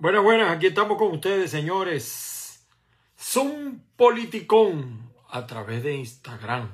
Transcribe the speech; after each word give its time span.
Buenas, 0.00 0.22
buenas, 0.22 0.50
aquí 0.50 0.68
estamos 0.68 0.96
con 0.96 1.12
ustedes, 1.12 1.50
señores. 1.50 2.66
Son 3.16 3.84
politicón 3.96 5.12
a 5.28 5.46
través 5.46 5.82
de 5.82 5.94
Instagram, 5.94 6.70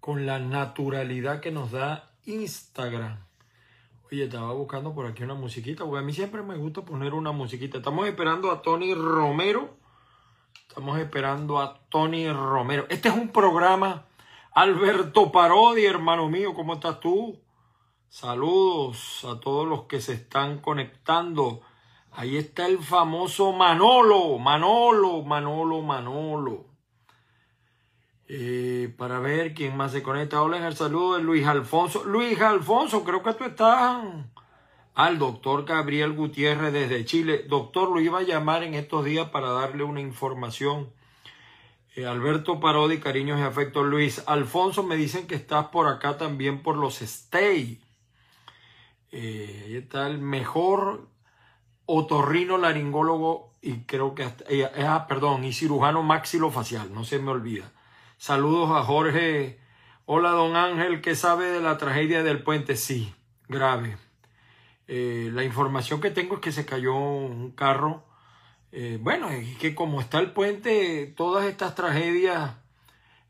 con 0.00 0.24
la 0.24 0.38
naturalidad 0.38 1.40
que 1.40 1.50
nos 1.50 1.72
da 1.72 2.14
Instagram. 2.24 3.18
Oye, 4.10 4.24
estaba 4.24 4.54
buscando 4.54 4.94
por 4.94 5.04
aquí 5.04 5.22
una 5.22 5.34
musiquita, 5.34 5.84
porque 5.84 5.98
a 5.98 6.02
mí 6.02 6.14
siempre 6.14 6.42
me 6.42 6.56
gusta 6.56 6.86
poner 6.86 7.12
una 7.12 7.32
musiquita. 7.32 7.76
Estamos 7.76 8.08
esperando 8.08 8.50
a 8.50 8.62
Tony 8.62 8.94
Romero. 8.94 9.76
Estamos 10.66 10.98
esperando 10.98 11.60
a 11.60 11.86
Tony 11.90 12.32
Romero. 12.32 12.86
Este 12.88 13.10
es 13.10 13.14
un 13.14 13.28
programa 13.28 14.06
Alberto 14.54 15.30
Parodi, 15.30 15.84
hermano 15.84 16.30
mío, 16.30 16.54
¿cómo 16.54 16.72
estás 16.72 16.98
tú? 16.98 17.42
Saludos 18.08 19.22
a 19.26 19.38
todos 19.38 19.68
los 19.68 19.82
que 19.82 20.00
se 20.00 20.14
están 20.14 20.60
conectando. 20.62 21.60
Ahí 22.16 22.36
está 22.36 22.66
el 22.66 22.78
famoso 22.78 23.50
Manolo, 23.52 24.38
Manolo, 24.38 25.22
Manolo, 25.22 25.82
Manolo. 25.82 26.66
Eh, 28.28 28.94
para 28.96 29.18
ver 29.18 29.52
quién 29.52 29.76
más 29.76 29.90
se 29.90 30.02
conecta. 30.04 30.40
Hola, 30.40 30.58
en 30.58 30.62
el 30.62 30.76
saludo 30.76 31.16
de 31.16 31.24
Luis 31.24 31.44
Alfonso. 31.44 32.04
Luis 32.04 32.40
Alfonso, 32.40 33.02
creo 33.02 33.20
que 33.24 33.32
tú 33.34 33.42
estás. 33.42 34.06
Al 34.94 35.18
doctor 35.18 35.64
Gabriel 35.64 36.12
Gutiérrez 36.12 36.72
desde 36.72 37.04
Chile. 37.04 37.46
Doctor, 37.48 37.90
lo 37.90 38.00
iba 38.00 38.20
a 38.20 38.22
llamar 38.22 38.62
en 38.62 38.74
estos 38.74 39.04
días 39.04 39.30
para 39.30 39.48
darle 39.48 39.82
una 39.82 40.00
información. 40.00 40.92
Eh, 41.96 42.06
Alberto 42.06 42.60
Parodi, 42.60 43.00
cariños 43.00 43.40
y 43.40 43.42
afectos. 43.42 43.86
Luis 43.86 44.22
Alfonso, 44.28 44.84
me 44.84 44.94
dicen 44.94 45.26
que 45.26 45.34
estás 45.34 45.66
por 45.66 45.88
acá 45.88 46.16
también 46.16 46.62
por 46.62 46.76
los 46.76 47.02
Stay. 47.02 47.80
Eh, 49.10 49.64
ahí 49.66 49.76
está 49.76 50.06
el 50.06 50.18
mejor 50.18 51.12
otorrino 51.86 52.58
laringólogo 52.58 53.52
y 53.60 53.80
creo 53.84 54.14
que 54.14 54.24
hasta, 54.24 54.44
eh, 54.48 54.68
ah, 54.86 55.06
perdón, 55.08 55.44
y 55.44 55.52
cirujano 55.52 56.02
maxilofacial, 56.02 56.92
no 56.92 57.04
se 57.04 57.18
me 57.18 57.30
olvida. 57.30 57.70
Saludos 58.18 58.70
a 58.70 58.82
Jorge. 58.82 59.58
Hola, 60.06 60.30
don 60.30 60.56
Ángel, 60.56 61.00
¿qué 61.00 61.14
sabe 61.14 61.46
de 61.46 61.60
la 61.60 61.78
tragedia 61.78 62.22
del 62.22 62.42
puente? 62.42 62.76
Sí, 62.76 63.14
grave. 63.48 63.96
Eh, 64.86 65.30
la 65.32 65.44
información 65.44 66.00
que 66.00 66.10
tengo 66.10 66.34
es 66.34 66.40
que 66.40 66.52
se 66.52 66.66
cayó 66.66 66.94
un 66.94 67.52
carro. 67.52 68.04
Eh, 68.70 68.98
bueno, 69.00 69.34
y 69.34 69.54
que 69.54 69.74
como 69.74 70.00
está 70.00 70.18
el 70.18 70.32
puente, 70.32 71.06
todas 71.16 71.46
estas 71.46 71.74
tragedias 71.74 72.56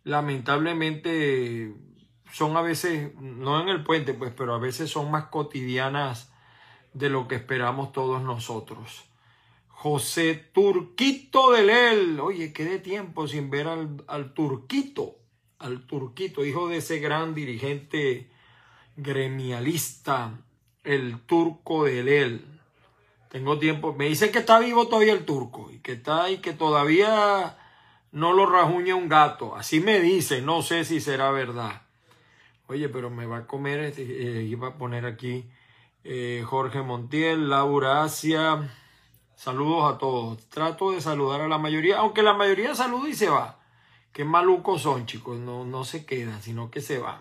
lamentablemente 0.02 1.75
son 2.32 2.56
a 2.56 2.62
veces, 2.62 3.14
no 3.20 3.60
en 3.60 3.69
el 3.69 3.84
puente, 3.84 4.14
pues, 4.14 4.32
pero 4.36 4.55
a 4.55 4.58
veces 4.58 4.91
son 4.91 5.10
más 5.10 5.27
cotidianas 5.27 6.33
de 6.95 7.11
lo 7.11 7.28
que 7.28 7.34
esperamos 7.34 7.92
todos 7.92 8.23
nosotros. 8.23 9.05
José 9.69 10.34
Turquito 10.34 11.53
de 11.53 11.64
Lel. 11.64 12.20
Oye, 12.20 12.53
qué 12.53 12.64
de 12.64 12.78
tiempo 12.78 13.28
sin 13.28 13.50
ver 13.50 13.67
al, 13.67 14.33
Turquito, 14.33 15.17
al 15.59 15.87
Turquito, 15.87 16.45
hijo 16.45 16.69
de 16.69 16.78
ese 16.78 17.00
gran 17.00 17.34
dirigente 17.34 18.31
gremialista, 18.97 20.41
el 20.84 21.20
Turco 21.20 21.84
de 21.84 22.03
Lel. 22.03 22.45
Tengo 23.28 23.59
tiempo, 23.59 23.92
me 23.92 24.06
dicen 24.06 24.31
que 24.31 24.39
está 24.39 24.61
vivo 24.61 24.87
todavía 24.87 25.12
el 25.12 25.25
turco 25.25 25.69
y 25.72 25.81
que 25.81 25.95
está 25.95 26.31
y 26.31 26.39
que 26.39 26.53
todavía 26.53 27.59
no 28.12 28.33
lo 28.33 28.47
rajuña 28.47 28.95
un 28.95 29.09
gato. 29.09 29.56
Así 29.56 29.81
me 29.81 30.00
dicen, 30.00 30.47
no 30.47 30.62
sé 30.62 30.84
si 30.84 31.00
será 31.00 31.33
verdad. 31.33 31.83
Oye, 32.69 32.89
pero 32.89 33.11
me 33.11 33.27
va 33.27 33.39
a 33.39 33.47
comer, 33.48 33.81
este, 33.81 34.03
eh, 34.03 34.45
iba 34.45 34.69
a 34.69 34.78
poner 34.78 35.05
aquí 35.05 35.50
eh, 36.05 36.44
Jorge 36.47 36.83
Montiel, 36.83 37.48
Laura 37.48 38.05
Asia. 38.05 38.70
Saludos 39.34 39.92
a 39.92 39.98
todos. 39.98 40.47
Trato 40.48 40.92
de 40.92 41.00
saludar 41.00 41.41
a 41.41 41.48
la 41.48 41.58
mayoría, 41.58 41.98
aunque 41.98 42.22
la 42.22 42.34
mayoría 42.34 42.74
saluda 42.74 43.08
y 43.08 43.14
se 43.14 43.30
va. 43.30 43.58
Qué 44.12 44.25
malucos 44.25 44.82
son, 44.82 45.06
chicos. 45.06 45.38
No, 45.38 45.64
no 45.64 45.84
se 45.84 46.06
quedan, 46.06 46.41
sino 46.42 46.70
que 46.70 46.81
se 46.81 46.98
van. 46.98 47.20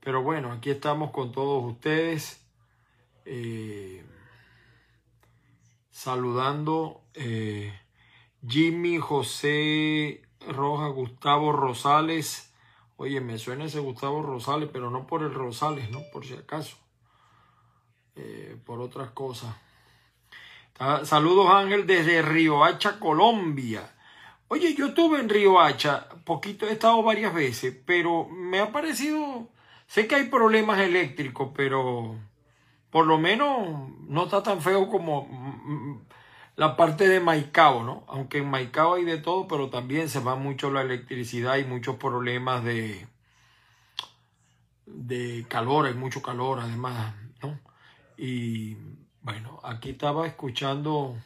Pero 0.00 0.22
bueno, 0.22 0.52
aquí 0.52 0.70
estamos 0.70 1.12
con 1.12 1.32
todos 1.32 1.64
ustedes. 1.64 2.44
Eh, 3.24 4.04
saludando 5.90 7.00
eh, 7.14 7.72
Jimmy, 8.46 8.98
José 8.98 10.20
Rojas, 10.46 10.92
Gustavo 10.92 11.52
Rosales. 11.52 12.52
Oye, 12.96 13.20
me 13.20 13.38
suena 13.38 13.64
ese 13.64 13.78
Gustavo 13.78 14.20
Rosales, 14.22 14.68
pero 14.72 14.90
no 14.90 15.06
por 15.06 15.22
el 15.22 15.32
Rosales, 15.32 15.90
¿no? 15.90 16.00
Por 16.12 16.26
si 16.26 16.34
acaso. 16.34 16.83
Eh, 18.16 18.56
por 18.64 18.80
otras 18.80 19.10
cosas. 19.10 19.54
Saludos 21.04 21.50
Ángel 21.50 21.86
desde 21.86 22.20
Hacha, 22.20 22.98
Colombia. 22.98 23.90
Oye, 24.48 24.74
yo 24.74 24.86
estuve 24.86 25.20
en 25.20 25.56
Hacha, 25.56 26.08
poquito, 26.24 26.66
he 26.66 26.72
estado 26.72 27.02
varias 27.02 27.34
veces, 27.34 27.76
pero 27.86 28.28
me 28.28 28.60
ha 28.60 28.72
parecido, 28.72 29.48
sé 29.86 30.06
que 30.06 30.16
hay 30.16 30.24
problemas 30.24 30.80
eléctricos, 30.80 31.50
pero 31.54 32.16
por 32.90 33.06
lo 33.06 33.18
menos 33.18 33.90
no 34.08 34.24
está 34.24 34.42
tan 34.42 34.60
feo 34.60 34.88
como 34.88 35.26
mm, 35.26 35.72
mm, 35.72 36.04
la 36.56 36.76
parte 36.76 37.08
de 37.08 37.20
Maicao, 37.20 37.82
¿no? 37.82 38.04
Aunque 38.08 38.38
en 38.38 38.50
Maicao 38.50 38.94
hay 38.94 39.04
de 39.04 39.18
todo, 39.18 39.48
pero 39.48 39.70
también 39.70 40.08
se 40.08 40.20
va 40.20 40.36
mucho 40.36 40.70
la 40.70 40.82
electricidad 40.82 41.56
y 41.56 41.64
muchos 41.64 41.96
problemas 41.96 42.64
de, 42.64 43.06
de 44.86 45.46
calor, 45.48 45.86
hay 45.86 45.94
mucho 45.94 46.22
calor 46.22 46.60
además. 46.60 47.14
Y 48.16 48.76
bueno, 49.22 49.60
aquí 49.64 49.90
estaba 49.90 50.26
escuchando 50.26 51.16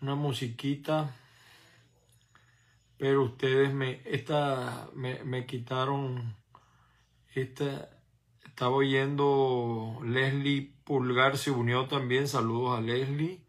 una 0.00 0.14
musiquita, 0.14 1.16
pero 2.96 3.24
ustedes 3.24 3.72
me, 3.72 4.02
esta, 4.04 4.88
me, 4.94 5.24
me 5.24 5.46
quitaron, 5.46 6.36
esta, 7.34 7.90
estaba 8.44 8.76
oyendo 8.76 9.98
Leslie 10.04 10.74
Pulgar, 10.84 11.38
se 11.38 11.50
unió 11.50 11.86
también, 11.86 12.28
saludos 12.28 12.78
a 12.78 12.82
Leslie. 12.82 13.42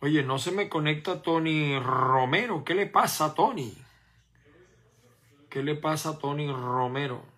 Oye, 0.00 0.22
no 0.22 0.38
se 0.38 0.52
me 0.52 0.68
conecta 0.68 1.22
Tony 1.22 1.78
Romero, 1.78 2.64
¿qué 2.64 2.74
le 2.74 2.86
pasa 2.86 3.26
a 3.26 3.34
Tony? 3.34 3.74
¿Qué 5.48 5.62
le 5.62 5.74
pasa 5.74 6.10
a 6.10 6.18
Tony 6.18 6.50
Romero? 6.50 7.31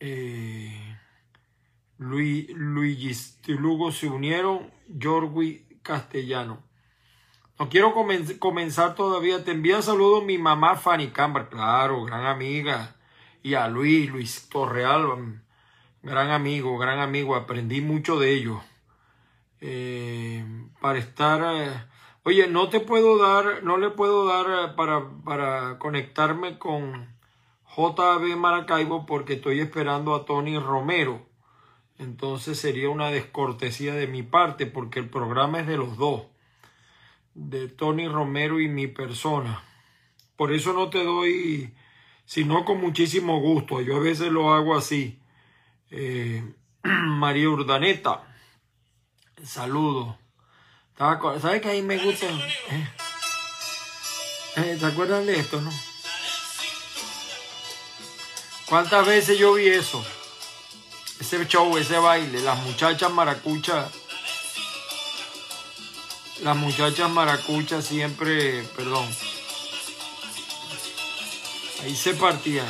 Eh, 0.00 0.96
Luis, 1.98 2.48
Luigi 2.50 3.12
se 3.14 4.08
unieron, 4.08 4.70
Jorwi 5.00 5.66
Castellano. 5.82 6.62
No 7.58 7.68
quiero 7.68 7.92
comenzar 8.38 8.94
todavía. 8.94 9.42
Te 9.44 9.50
envía 9.50 9.82
saludos 9.82 10.24
mi 10.24 10.38
mamá 10.38 10.76
Fanny 10.76 11.08
Camber, 11.08 11.48
claro, 11.48 12.04
gran 12.04 12.24
amiga. 12.26 12.94
Y 13.42 13.54
a 13.54 13.66
Luis, 13.66 14.08
Luis 14.10 14.48
Torreal, 14.48 15.42
gran 16.02 16.30
amigo, 16.30 16.78
gran 16.78 17.00
amigo. 17.00 17.34
Aprendí 17.34 17.80
mucho 17.80 18.18
de 18.20 18.32
ellos. 18.32 18.62
Eh, 19.60 20.44
para 20.80 21.00
estar... 21.00 21.42
Eh, 21.56 21.84
oye, 22.22 22.46
no 22.46 22.68
te 22.68 22.78
puedo 22.78 23.18
dar, 23.18 23.64
no 23.64 23.76
le 23.76 23.90
puedo 23.90 24.26
dar 24.26 24.46
eh, 24.46 24.74
para, 24.76 25.08
para 25.24 25.78
conectarme 25.78 26.58
con 26.58 27.17
JB 27.76 28.36
Maracaibo 28.36 29.06
porque 29.06 29.34
estoy 29.34 29.60
esperando 29.60 30.14
a 30.14 30.24
Tony 30.24 30.58
Romero. 30.58 31.26
Entonces 31.98 32.58
sería 32.58 32.90
una 32.90 33.10
descortesía 33.10 33.94
de 33.94 34.06
mi 34.06 34.22
parte 34.22 34.66
porque 34.66 35.00
el 35.00 35.08
programa 35.08 35.60
es 35.60 35.66
de 35.66 35.76
los 35.76 35.96
dos, 35.96 36.26
de 37.34 37.68
Tony 37.68 38.08
Romero 38.08 38.60
y 38.60 38.68
mi 38.68 38.86
persona. 38.86 39.62
Por 40.36 40.52
eso 40.52 40.72
no 40.72 40.90
te 40.90 41.02
doy, 41.02 41.74
sino 42.24 42.64
con 42.64 42.80
muchísimo 42.80 43.40
gusto. 43.40 43.80
Yo 43.80 43.96
a 43.96 44.00
veces 44.00 44.30
lo 44.30 44.52
hago 44.52 44.76
así. 44.76 45.20
Eh, 45.90 46.44
María 46.82 47.48
Urdaneta, 47.48 48.22
saludo. 49.42 50.18
¿Sabes 50.96 51.62
que 51.62 51.68
ahí 51.68 51.82
me 51.82 51.98
gusta? 51.98 52.26
Eh, 52.26 52.88
eh, 54.56 54.76
¿Se 54.78 54.86
acuerdan 54.86 55.26
de 55.26 55.38
esto, 55.38 55.60
no? 55.60 55.70
¿Cuántas 58.68 59.06
veces 59.06 59.38
yo 59.38 59.54
vi 59.54 59.66
eso? 59.68 60.04
Ese 61.18 61.46
show, 61.46 61.74
ese 61.78 61.98
baile, 61.98 62.40
las 62.40 62.58
muchachas 62.64 63.10
maracuchas. 63.10 63.90
Las 66.42 66.54
muchachas 66.54 67.10
maracuchas 67.10 67.86
siempre, 67.86 68.62
perdón. 68.76 69.06
Ahí 71.82 71.96
se 71.96 72.12
partía. 72.12 72.64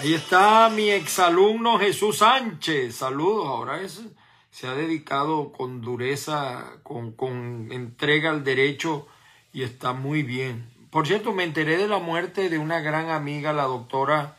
Ahí 0.00 0.12
está 0.12 0.68
mi 0.68 0.90
exalumno 0.90 1.78
Jesús 1.78 2.18
Sánchez. 2.18 2.96
Saludos. 2.96 3.46
Ahora 3.46 3.80
es, 3.80 4.02
se 4.50 4.66
ha 4.66 4.74
dedicado 4.74 5.52
con 5.52 5.80
dureza, 5.80 6.66
con, 6.82 7.12
con 7.12 7.72
entrega 7.72 8.28
al 8.28 8.44
derecho 8.44 9.06
y 9.54 9.62
está 9.62 9.94
muy 9.94 10.22
bien. 10.22 10.70
Por 10.90 11.06
cierto, 11.06 11.32
me 11.32 11.44
enteré 11.44 11.78
de 11.78 11.88
la 11.88 11.98
muerte 11.98 12.50
de 12.50 12.58
una 12.58 12.80
gran 12.80 13.08
amiga, 13.08 13.54
la 13.54 13.64
doctora 13.64 14.36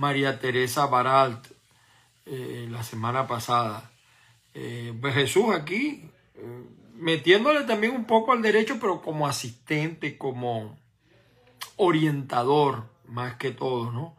María 0.00 0.38
Teresa 0.38 0.86
Baralt 0.86 1.46
eh, 2.24 2.66
la 2.70 2.82
semana 2.82 3.26
pasada. 3.26 3.90
Eh, 4.54 4.96
pues 4.98 5.12
Jesús 5.12 5.54
aquí, 5.54 6.10
eh, 6.36 6.64
metiéndole 6.94 7.64
también 7.64 7.94
un 7.94 8.06
poco 8.06 8.32
al 8.32 8.40
derecho, 8.40 8.78
pero 8.80 9.02
como 9.02 9.28
asistente, 9.28 10.16
como 10.16 10.78
orientador, 11.76 12.84
más 13.08 13.34
que 13.34 13.50
todo, 13.50 13.92
¿no? 13.92 14.16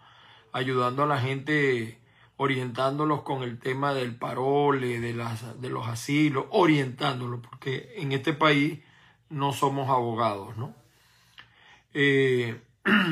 Ayudando 0.52 1.02
a 1.02 1.08
la 1.08 1.20
gente, 1.20 1.98
orientándolos 2.38 3.24
con 3.24 3.42
el 3.42 3.58
tema 3.58 3.96
del 3.96 4.16
parole, 4.16 5.00
de, 5.00 5.14
las, 5.16 5.60
de 5.60 5.70
los 5.70 5.88
asilos, 5.88 6.46
orientándolos, 6.52 7.40
porque 7.40 7.96
en 7.98 8.12
este 8.12 8.34
país 8.34 8.82
no 9.30 9.52
somos 9.52 9.90
abogados, 9.90 10.56
¿no? 10.58 10.76
Eh, 11.96 12.62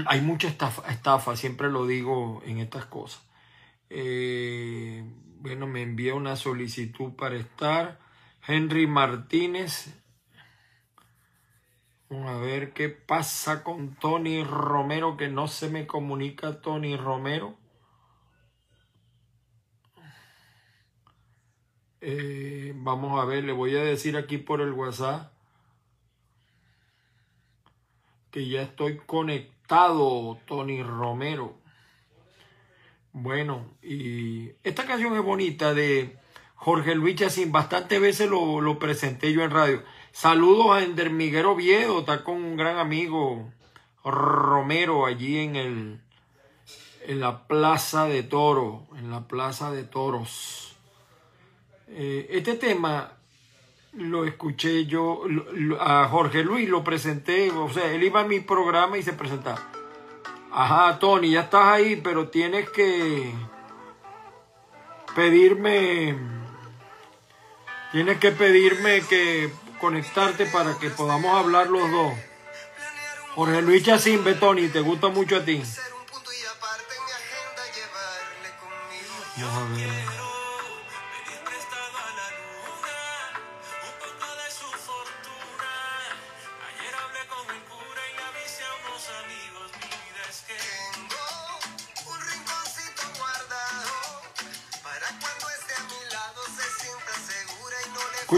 hay 0.08 0.22
mucha 0.22 0.48
estafa, 0.48 1.36
siempre 1.36 1.70
lo 1.70 1.86
digo 1.86 2.42
en 2.46 2.60
estas 2.60 2.86
cosas. 2.86 3.22
Eh, 3.90 5.04
bueno, 5.40 5.68
me 5.68 5.82
envía 5.82 6.16
una 6.16 6.36
solicitud 6.36 7.14
para 7.14 7.36
estar. 7.36 8.00
Henry 8.48 8.88
Martínez. 8.88 9.94
Vamos 12.10 12.30
a 12.30 12.38
ver 12.38 12.74
qué 12.74 12.90
pasa 12.90 13.64
con 13.64 13.96
Tony 13.96 14.44
Romero, 14.44 15.16
que 15.16 15.28
no 15.28 15.48
se 15.48 15.70
me 15.70 15.86
comunica 15.86 16.60
Tony 16.62 16.98
Romero. 16.98 17.56
Eh, 22.02 22.74
vamos 22.76 23.22
a 23.22 23.26
ver, 23.26 23.44
le 23.44 23.52
voy 23.52 23.76
a 23.76 23.84
decir 23.84 24.18
aquí 24.18 24.38
por 24.38 24.62
el 24.62 24.72
WhatsApp 24.72 25.34
que 28.32 28.48
ya 28.48 28.62
estoy 28.62 28.98
conectado, 28.98 29.59
Tony 29.70 30.82
Romero. 30.82 31.54
Bueno, 33.14 33.66
y 33.84 34.50
esta 34.64 34.86
canción 34.86 35.16
es 35.16 35.22
bonita 35.22 35.76
de 35.76 36.18
Jorge 36.56 36.96
Luis 36.96 37.18
Chacín. 37.18 37.52
Bastantes 37.52 38.02
veces 38.02 38.30
lo, 38.30 38.80
presenté 38.80 39.32
yo 39.32 39.44
en 39.44 39.52
radio. 39.52 39.84
Saludos 40.12 40.72
a 40.72 40.84
Ender 40.84 41.12
Miguel 41.12 41.46
Oviedo, 41.46 42.00
está 42.00 42.24
con 42.24 42.36
un 42.36 42.58
gran 42.58 42.78
amigo 42.78 43.52
Romero 44.04 45.06
allí 45.06 45.38
en 45.38 45.56
el 45.56 46.02
en 47.06 47.20
la 47.20 47.48
Plaza 47.48 48.06
de 48.06 48.24
Toro, 48.24 48.88
en 48.98 49.12
la 49.12 49.28
Plaza 49.28 49.72
de 49.72 49.84
Toros. 49.84 50.76
Eh, 51.88 52.28
este 52.32 52.56
tema 52.56 53.19
lo 53.94 54.26
escuché 54.26 54.86
yo, 54.86 55.24
a 55.80 56.08
Jorge 56.08 56.44
Luis 56.44 56.70
lo 56.70 56.84
presenté, 56.84 57.52
o 57.52 57.70
sea, 57.72 57.92
él 57.92 58.04
iba 58.04 58.22
a 58.22 58.26
mi 58.26 58.40
programa 58.40 58.98
y 58.98 59.04
se 59.04 59.14
presentaba. 59.14 59.62
Ajá, 60.52 61.00
Tony, 61.00 61.32
ya 61.32 61.42
estás 61.42 61.66
ahí, 61.66 61.96
pero 61.98 62.30
tienes 62.30 62.70
que 62.70 63.34
pedirme, 65.16 66.18
tienes 67.92 68.18
que 68.20 68.32
pedirme 68.32 69.02
que 69.02 69.52
conectarte 69.80 70.46
para 70.46 70.78
que 70.78 70.90
podamos 70.90 71.36
hablar 71.38 71.68
los 71.68 71.90
dos. 71.92 72.14
Jorge 73.36 73.62
Luis 73.62 73.84
Chacín, 73.84 74.24
Tony, 74.40 74.68
te 74.68 74.82
gusta 74.82 75.08
mucho 75.10 75.38
a 75.38 75.46
ti. 75.46 75.62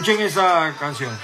Escuchen 0.01 0.25
esa 0.25 0.75
canción. 0.79 1.15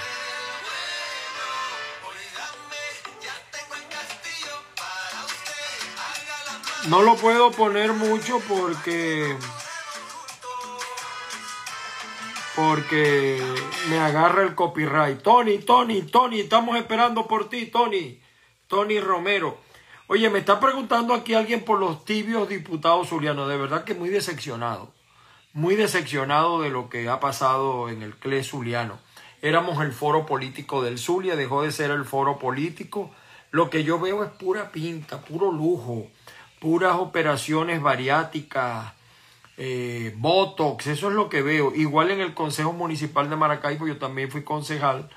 No 6.86 7.02
lo 7.02 7.16
puedo 7.16 7.50
poner 7.50 7.92
mucho 7.92 8.38
porque 8.46 9.36
porque 12.54 13.42
me 13.88 13.98
agarra 13.98 14.42
el 14.44 14.54
copyright. 14.54 15.22
Tony, 15.22 15.58
Tony, 15.58 16.02
Tony, 16.02 16.38
estamos 16.38 16.76
esperando 16.76 17.26
por 17.26 17.48
ti, 17.48 17.66
Tony. 17.66 18.22
Tony 18.68 19.00
Romero. 19.00 19.58
Oye, 20.06 20.30
me 20.30 20.38
está 20.38 20.60
preguntando 20.60 21.14
aquí 21.14 21.34
alguien 21.34 21.64
por 21.64 21.80
los 21.80 22.04
tibios 22.04 22.48
diputados 22.48 23.08
zulianos. 23.08 23.48
De 23.48 23.56
verdad 23.56 23.82
que 23.82 23.94
muy 23.94 24.08
decepcionado 24.08 24.96
muy 25.52 25.76
decepcionado 25.76 26.62
de 26.62 26.70
lo 26.70 26.88
que 26.88 27.08
ha 27.08 27.20
pasado 27.20 27.88
en 27.88 28.02
el 28.02 28.14
CLE 28.16 28.44
Zuliano. 28.44 28.98
Éramos 29.40 29.82
el 29.82 29.92
foro 29.92 30.26
político 30.26 30.82
del 30.82 30.98
Zulia, 30.98 31.36
dejó 31.36 31.62
de 31.62 31.72
ser 31.72 31.90
el 31.90 32.04
foro 32.04 32.38
político. 32.38 33.10
Lo 33.50 33.70
que 33.70 33.84
yo 33.84 33.98
veo 33.98 34.24
es 34.24 34.30
pura 34.32 34.72
pinta, 34.72 35.20
puro 35.20 35.52
lujo, 35.52 36.06
puras 36.60 36.96
operaciones 36.96 37.80
bariáticas, 37.80 38.92
eh, 39.56 40.14
Botox, 40.16 40.86
eso 40.86 41.08
es 41.08 41.14
lo 41.14 41.28
que 41.28 41.42
veo. 41.42 41.74
Igual 41.74 42.10
en 42.10 42.20
el 42.20 42.34
Consejo 42.34 42.72
Municipal 42.72 43.30
de 43.30 43.36
Maracaibo, 43.36 43.86
yo 43.86 43.98
también 43.98 44.30
fui 44.30 44.44
concejal. 44.44 45.08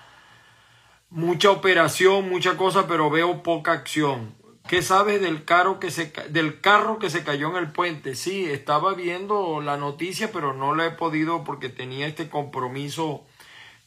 Mucha 1.10 1.51
operación, 1.51 2.30
mucha 2.30 2.57
cosa, 2.57 2.88
pero 2.88 3.10
veo 3.10 3.44
poca 3.44 3.74
acción. 3.74 4.34
¿Qué 4.72 4.82
sabes 4.82 5.20
del 5.20 5.44
carro, 5.44 5.82
que 5.82 5.92
se, 5.92 6.14
del 6.30 6.62
carro 6.62 6.98
que 6.98 7.10
se 7.10 7.26
cayó 7.26 7.50
en 7.50 7.58
el 7.58 7.74
puente? 7.74 8.16
Sí, 8.16 8.46
estaba 8.46 8.94
viendo 8.94 9.60
la 9.60 9.76
noticia, 9.76 10.32
pero 10.32 10.54
no 10.54 10.76
la 10.76 10.86
he 10.86 10.92
podido 10.92 11.44
porque 11.44 11.68
tenía 11.68 12.08
este 12.08 12.30
compromiso 12.30 13.26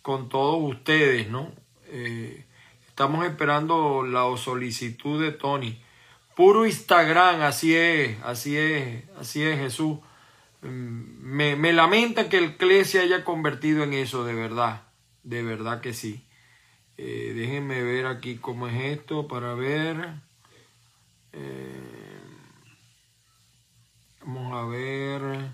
con 0.03 0.29
todos 0.29 0.59
ustedes, 0.61 1.31
¿no? 1.31 1.51
Eh, 1.87 2.45
estamos 2.87 3.25
esperando 3.25 4.03
la 4.03 4.25
solicitud 4.37 5.23
de 5.23 5.33
Tony. 5.33 5.83
Puro 6.37 6.67
Instagram, 6.67 7.41
así 7.41 7.75
es, 7.75 8.23
así 8.23 8.59
es, 8.59 9.05
así 9.19 9.43
es 9.43 9.59
Jesús. 9.59 10.01
Mm, 10.61 10.69
me, 11.23 11.57
me 11.57 11.73
lamenta 11.73 12.29
que 12.29 12.37
el 12.37 12.59
CLE 12.59 12.85
se 12.85 13.01
haya 13.01 13.25
convertido 13.25 13.85
en 13.85 13.95
eso, 13.95 14.27
de 14.27 14.35
verdad, 14.35 14.83
de 15.23 15.43
verdad 15.43 15.81
que 15.81 15.95
sí. 15.95 16.27
Eh, 16.99 17.33
déjenme 17.35 17.83
ver 17.83 18.05
aquí 18.05 18.37
cómo 18.37 18.69
es 18.69 18.99
esto 18.99 19.27
para 19.27 19.55
ver. 19.55 20.23
Eh, 21.37 21.81
vamos 24.21 24.53
a 24.55 24.67
ver 24.67 25.51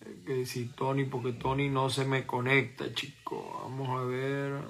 eh, 0.00 0.22
que 0.26 0.46
si 0.46 0.66
Tony, 0.70 1.04
porque 1.04 1.32
Tony 1.34 1.68
no 1.68 1.88
se 1.88 2.04
me 2.04 2.26
conecta, 2.26 2.92
chico. 2.92 3.60
Vamos 3.62 3.88
a 4.00 4.04
ver. 4.04 4.62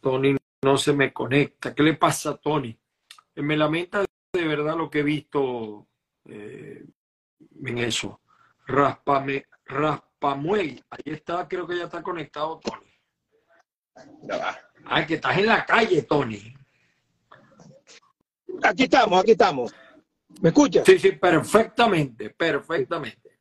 Tony 0.00 0.36
no 0.62 0.76
se 0.76 0.92
me 0.92 1.12
conecta. 1.12 1.74
¿Qué 1.74 1.82
le 1.84 1.94
pasa 1.94 2.36
Tony? 2.36 2.76
Eh, 3.36 3.42
me 3.42 3.56
lamenta 3.56 4.04
de 4.32 4.48
verdad 4.48 4.76
lo 4.76 4.90
que 4.90 5.00
he 5.00 5.04
visto 5.04 5.86
en 6.24 7.78
eso. 7.78 8.20
Raspame, 8.66 9.46
Raspamuel. 9.64 10.84
Ahí 10.90 11.12
está, 11.12 11.46
creo 11.46 11.66
que 11.66 11.76
ya 11.76 11.84
está 11.84 12.02
conectado 12.02 12.58
Tony. 12.58 12.92
Ya 14.22 14.38
va. 14.38 14.71
Ay, 14.86 15.06
que 15.06 15.14
estás 15.14 15.38
en 15.38 15.46
la 15.46 15.64
calle, 15.64 16.02
Tony. 16.02 16.54
Aquí 18.62 18.84
estamos, 18.84 19.20
aquí 19.20 19.32
estamos. 19.32 19.74
¿Me 20.40 20.48
escuchas? 20.48 20.84
Sí, 20.84 20.98
sí, 20.98 21.12
perfectamente, 21.12 22.30
perfectamente. 22.30 23.38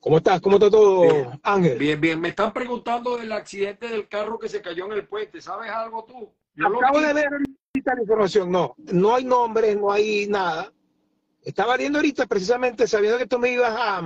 ¿Cómo 0.00 0.18
estás? 0.18 0.40
¿Cómo 0.40 0.56
está 0.56 0.70
todo, 0.70 1.32
Ángel? 1.42 1.78
Bien, 1.78 2.00
bien. 2.00 2.20
Me 2.20 2.28
están 2.28 2.52
preguntando 2.52 3.16
del 3.16 3.32
accidente 3.32 3.88
del 3.88 4.06
carro 4.06 4.38
que 4.38 4.48
se 4.48 4.60
cayó 4.60 4.86
en 4.86 4.92
el 4.92 5.06
puente. 5.06 5.40
¿Sabes 5.40 5.70
algo 5.70 6.04
tú? 6.04 6.30
Acabo 6.62 7.00
de 7.00 7.12
ver 7.14 7.28
ahorita 7.32 7.94
la 7.94 8.00
información. 8.02 8.50
No, 8.50 8.74
no 8.78 9.14
hay 9.14 9.24
nombres, 9.24 9.78
no 9.78 9.90
hay 9.90 10.26
nada. 10.26 10.72
Estaba 11.42 11.76
viendo 11.76 11.98
ahorita 11.98 12.26
precisamente 12.26 12.86
sabiendo 12.86 13.18
que 13.18 13.26
tú 13.26 13.38
me 13.38 13.52
ibas 13.52 13.74
a, 13.74 14.02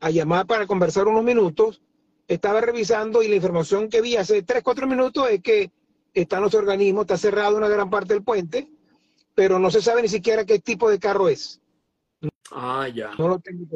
a 0.00 0.10
llamar 0.10 0.46
para 0.46 0.66
conversar 0.66 1.08
unos 1.08 1.24
minutos 1.24 1.82
estaba 2.28 2.60
revisando 2.60 3.22
y 3.22 3.28
la 3.28 3.36
información 3.36 3.88
que 3.88 4.00
vi 4.00 4.16
hace 4.16 4.42
3, 4.42 4.62
4 4.62 4.86
minutos 4.86 5.28
es 5.30 5.42
que 5.42 5.70
están 6.12 6.42
los 6.42 6.54
organismos, 6.54 7.02
está 7.02 7.16
cerrado 7.16 7.56
una 7.56 7.68
gran 7.68 7.90
parte 7.90 8.14
del 8.14 8.22
puente, 8.22 8.68
pero 9.34 9.58
no 9.58 9.70
se 9.70 9.82
sabe 9.82 10.02
ni 10.02 10.08
siquiera 10.08 10.44
qué 10.44 10.58
tipo 10.58 10.88
de 10.88 10.98
carro 10.98 11.28
es. 11.28 11.60
Ah, 12.52 12.88
ya. 12.88 13.10
No 13.18 13.28
lo 13.28 13.38
tengo. 13.38 13.66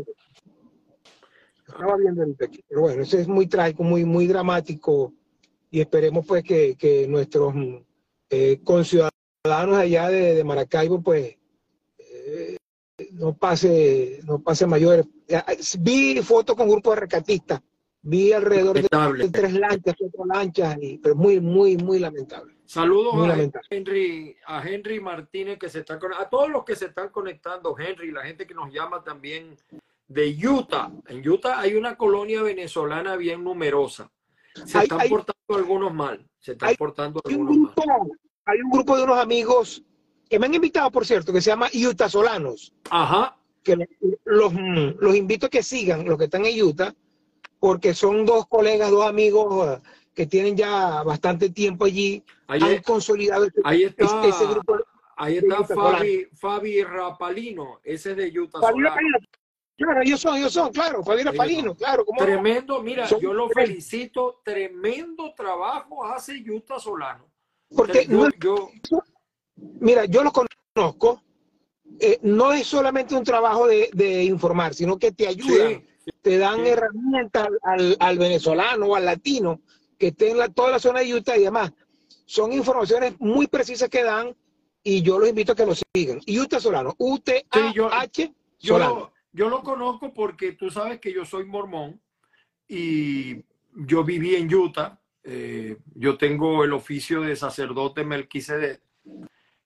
Estaba 1.66 1.96
viendo 1.96 2.22
el 2.22 2.34
pero 2.36 2.80
bueno, 2.80 3.02
eso 3.02 3.18
es 3.18 3.28
muy 3.28 3.46
trágico, 3.46 3.82
muy, 3.82 4.04
muy 4.04 4.26
dramático 4.26 5.12
y 5.70 5.80
esperemos 5.80 6.26
pues 6.26 6.42
que, 6.42 7.06
nuestros 7.08 7.54
eh, 8.30 8.60
conciudadanos 8.64 9.76
allá 9.76 10.08
de, 10.08 10.42
Maracaibo 10.44 11.02
pues 11.02 11.36
eh, 11.98 12.56
no 13.12 13.36
pase 13.36 14.20
no 14.24 14.38
pase 14.38 14.66
mayores. 14.66 15.06
Vi 15.78 16.22
fotos 16.22 16.56
con 16.56 16.68
grupos 16.68 16.94
de 16.94 17.00
rescatistas 17.00 17.60
Vi 18.02 18.32
alrededor 18.32 18.80
de, 18.80 19.28
tres 19.28 19.52
lanchas, 19.54 19.94
cuatro 19.98 20.24
lanchas, 20.26 20.76
y, 20.80 20.98
pero 20.98 21.14
muy, 21.16 21.40
muy, 21.40 21.76
muy 21.76 21.98
lamentable. 21.98 22.54
Saludos 22.64 23.14
Muy 23.14 23.24
a 23.24 23.28
lamentable. 23.28 23.66
Henry, 23.70 24.36
a 24.46 24.62
Henry 24.66 25.00
Martínez 25.00 25.58
que 25.58 25.68
se 25.68 25.80
está 25.80 25.98
con- 25.98 26.12
a 26.12 26.28
todos 26.28 26.48
los 26.50 26.64
que 26.64 26.76
se 26.76 26.86
están 26.86 27.08
conectando, 27.08 27.74
Henry, 27.78 28.12
la 28.12 28.22
gente 28.24 28.46
que 28.46 28.54
nos 28.54 28.72
llama 28.72 29.02
también 29.02 29.56
de 30.06 30.36
Utah. 30.46 30.90
En 31.08 31.26
Utah 31.28 31.58
hay 31.60 31.74
una 31.74 31.96
colonia 31.96 32.42
venezolana 32.42 33.16
bien 33.16 33.42
numerosa. 33.42 34.10
Se 34.66 34.78
Hay- 34.78 34.84
están 34.84 35.00
hay- 35.00 35.08
portando 35.08 35.56
algunos 35.56 35.92
mal. 35.94 36.26
Se 36.38 36.52
están 36.52 36.68
hay- 36.70 36.76
portando 36.76 37.20
Hay 37.24 37.34
un, 37.34 37.48
algunos 37.48 37.76
mal. 37.76 37.86
grupo, 37.86 38.16
hay 38.44 38.60
un 38.60 38.70
grupo 38.70 38.96
de 38.96 39.02
unos 39.04 39.18
amigos 39.18 39.82
que 40.28 40.38
me 40.38 40.46
han 40.46 40.54
invitado, 40.54 40.90
por 40.90 41.04
cierto, 41.06 41.32
que 41.32 41.40
se 41.40 41.50
llama 41.50 41.68
Utah 41.74 42.08
Solanos, 42.08 42.72
Ajá. 42.90 43.36
que 43.64 43.76
lo- 43.76 43.84
los, 44.24 44.52
los 45.00 45.16
invito 45.16 45.46
a 45.46 45.50
que 45.50 45.62
sigan, 45.62 46.04
los 46.06 46.18
que 46.18 46.24
están 46.24 46.44
en 46.44 46.62
Utah, 46.62 46.94
porque 47.60 47.94
son 47.94 48.24
dos 48.24 48.46
colegas, 48.46 48.90
dos 48.90 49.06
amigos 49.06 49.78
eh, 49.78 49.80
que 50.14 50.26
tienen 50.26 50.56
ya 50.56 51.02
bastante 51.02 51.50
tiempo 51.50 51.84
allí, 51.84 52.22
Ahí, 52.46 52.62
han 52.62 52.82
consolidado 52.82 53.44
ese, 53.44 53.60
ahí 53.64 53.82
está, 53.84 54.22
ese- 54.24 54.46
grupo. 54.46 54.76
ahí 55.16 55.36
está 55.38 55.64
Fabi, 55.64 56.28
Fabi 56.34 56.82
Rapalino, 56.82 57.80
ese 57.84 58.12
es 58.12 58.16
de 58.16 58.40
Utah 58.40 58.60
Fabián 58.60 58.72
Solano. 58.76 58.94
Palino. 58.94 59.18
Claro, 59.76 60.02
ellos 60.02 60.20
son, 60.20 60.36
ellos 60.38 60.52
son, 60.52 60.72
claro, 60.72 61.04
Fabián 61.04 61.28
Ellos 61.28 61.36
Palino, 61.38 61.62
son. 61.68 61.74
claro. 61.76 62.04
¿cómo? 62.04 62.18
Tremendo, 62.18 62.82
mira, 62.82 63.06
Son 63.06 63.20
yo 63.20 63.32
lo 63.32 63.48
felicito, 63.48 64.40
tremendo 64.44 65.32
trabajo 65.36 66.04
hace 66.04 66.42
Utah 66.50 66.80
Solano. 66.80 67.30
Porque 67.76 68.06
yo, 68.40 68.70
Mira, 69.80 70.04
yo 70.06 70.22
los 70.24 70.32
conozco. 70.32 71.22
eh, 72.00 72.18
no 72.22 72.52
es 72.52 72.66
solamente 72.66 73.14
un 73.14 73.22
trabajo 73.24 73.66
de, 73.66 73.90
de 73.92 74.24
informar, 74.24 74.74
sino 74.74 74.98
que 74.98 75.12
te 75.12 75.26
ayudan, 75.28 75.80
sí, 75.80 75.86
te 76.22 76.38
dan 76.38 76.64
sí. 76.64 76.70
herramientas 76.70 77.48
al, 77.62 77.96
al 78.00 78.18
venezolano 78.18 78.86
o 78.86 78.96
al 78.96 79.04
latino 79.04 79.60
que 79.98 80.08
esté 80.08 80.30
en 80.30 80.38
la, 80.38 80.48
toda 80.48 80.70
la 80.70 80.78
zona 80.78 81.00
de 81.00 81.14
Utah 81.14 81.36
y 81.36 81.42
demás. 81.42 81.72
Son 82.24 82.52
informaciones 82.52 83.14
muy 83.18 83.46
precisas 83.46 83.88
que 83.88 84.02
dan 84.04 84.36
y 84.82 85.02
yo 85.02 85.18
los 85.18 85.28
invito 85.28 85.52
a 85.52 85.56
que 85.56 85.66
lo 85.66 85.74
sigan. 85.74 86.20
Utah 86.26 86.60
Solano, 86.60 86.94
U-T-A-H 86.98 88.34
yo, 88.60 88.74
Solano. 88.74 88.94
lo, 88.94 89.12
yo 89.32 89.48
lo 89.48 89.62
conozco 89.62 90.12
porque 90.14 90.52
tú 90.52 90.70
sabes 90.70 91.00
que 91.00 91.12
yo 91.12 91.24
soy 91.24 91.44
mormón 91.44 92.00
y 92.68 93.42
yo 93.74 94.04
viví 94.04 94.36
en 94.36 94.52
Utah. 94.54 95.00
eh, 95.24 95.76
yo 95.94 96.16
tengo 96.16 96.64
el 96.64 96.72
oficio 96.72 97.22
de 97.22 97.34
sacerdote 97.36 98.04
Melquisedec. 98.04 98.80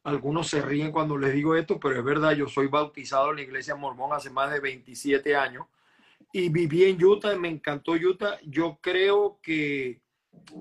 Algunos 0.04 0.48
se 0.48 0.60
ríen 0.62 0.90
cuando 0.90 1.16
les 1.16 1.32
digo 1.32 1.54
esto, 1.54 1.78
pero 1.78 1.96
es 1.98 2.04
verdad, 2.04 2.32
yo 2.32 2.48
soy 2.48 2.66
bautizado 2.66 3.30
en 3.30 3.36
la 3.36 3.42
iglesia 3.42 3.76
mormón 3.76 4.12
hace 4.12 4.30
más 4.30 4.50
de 4.52 4.58
27 4.60 5.36
años 5.36 5.66
y 6.32 6.48
viví 6.48 6.84
en 6.84 7.02
Utah, 7.04 7.36
me 7.36 7.48
encantó 7.48 7.92
Utah. 7.92 8.38
Yo 8.44 8.78
creo 8.80 9.38
que 9.42 10.00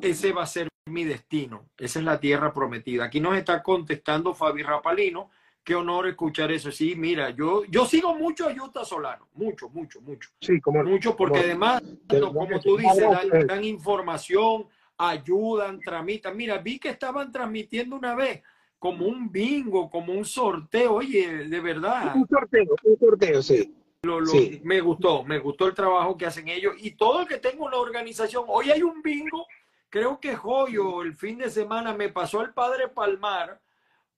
ese 0.02 0.34
va 0.34 0.44
a 0.44 0.48
ser 0.48 0.68
mi 0.86 1.06
destino. 1.06 1.70
Esa 1.78 2.00
es 2.00 2.06
la 2.06 2.20
tierra 2.20 2.54
prometida. 2.54 3.06
Aquí 3.06 3.20
nos 3.22 3.38
está 3.38 3.64
contestando 3.64 4.34
Fabi 4.34 4.64
Rapalino. 4.64 5.30
Qué 5.64 5.76
honor 5.76 6.08
escuchar 6.08 6.52
eso. 6.52 6.72
Sí, 6.72 6.96
mira, 6.96 7.30
yo, 7.30 7.64
yo 7.66 7.86
sigo 7.86 8.16
mucho 8.16 8.50
a 8.50 8.52
Utah 8.52 8.84
Solano. 8.84 9.28
Mucho, 9.36 9.70
mucho, 9.70 10.02
mucho. 10.02 10.30
Sí, 10.42 10.60
como 10.60 10.84
Mucho, 10.84 11.16
porque 11.16 11.36
Como- 11.40 11.46
además, 11.46 11.84
como 12.08 12.60
tú 12.60 12.78
dices, 12.78 13.04
Abrazo, 13.04 13.30
dan, 13.30 13.42
eh. 13.42 13.46
dan 13.46 13.64
información, 13.64 14.66
ayudan, 14.98 15.80
tramitan. 15.80 16.36
Mira, 16.36 16.58
vi 16.58 16.80
que 16.80 16.90
estaban 16.90 17.32
transmitiendo 17.32 17.96
una 17.96 18.16
vez 18.16 18.42
como 18.80 19.06
un 19.06 19.32
bingo, 19.32 19.90
como 19.90 20.14
un 20.14 20.26
sorteo. 20.26 20.96
Oye, 20.96 21.48
de 21.48 21.60
verdad. 21.62 22.16
un 22.16 22.28
sorteo, 22.28 22.76
un 22.84 23.00
sorteo, 23.00 23.42
sí. 23.44 23.74
Lo- 24.04 24.20
lo- 24.20 24.26
Sí. 24.26 24.60
Me 24.64 24.82
gustó, 24.82 25.24
me 25.24 25.38
gustó 25.38 25.68
el 25.68 25.76
trabajo 25.76 26.18
que 26.18 26.26
hacen 26.26 26.48
ellos 26.48 26.74
y 26.80 26.92
todo 26.96 27.22
el 27.22 27.28
que 27.28 27.38
tenga 27.38 27.64
una 27.64 27.78
organización. 27.78 28.46
Hoy 28.48 28.72
hay 28.72 28.82
un 28.82 29.04
bingo, 29.04 29.46
creo 29.90 30.20
que 30.20 30.36
Joyo 30.36 31.04
el 31.04 31.14
fin 31.14 31.38
de 31.38 31.52
semana 31.52 31.94
me 31.94 32.10
pasó 32.10 32.42
el 32.42 32.52
padre 32.52 32.88
Palmar. 32.88 33.62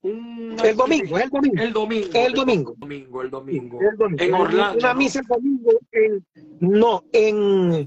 Un, 0.00 0.56
El 0.64 0.74
domingo, 0.76 1.18
el 1.18 1.28
domingo. 1.28 1.62
El 1.62 1.72
domingo. 1.74 2.08
El 2.14 2.32
domingo. 2.32 2.74
domingo, 2.78 3.22
el 3.22 3.30
domingo. 3.30 3.78
El 3.80 3.96
domingo. 3.98 4.22
En 4.24 4.34
Orlando. 4.34 4.78
Una 4.78 4.92
¿no? 4.94 4.98
misa 4.98 5.20
el 5.20 5.26
domingo 5.26 5.70
en, 5.92 6.26
no, 6.60 7.04
en, 7.12 7.86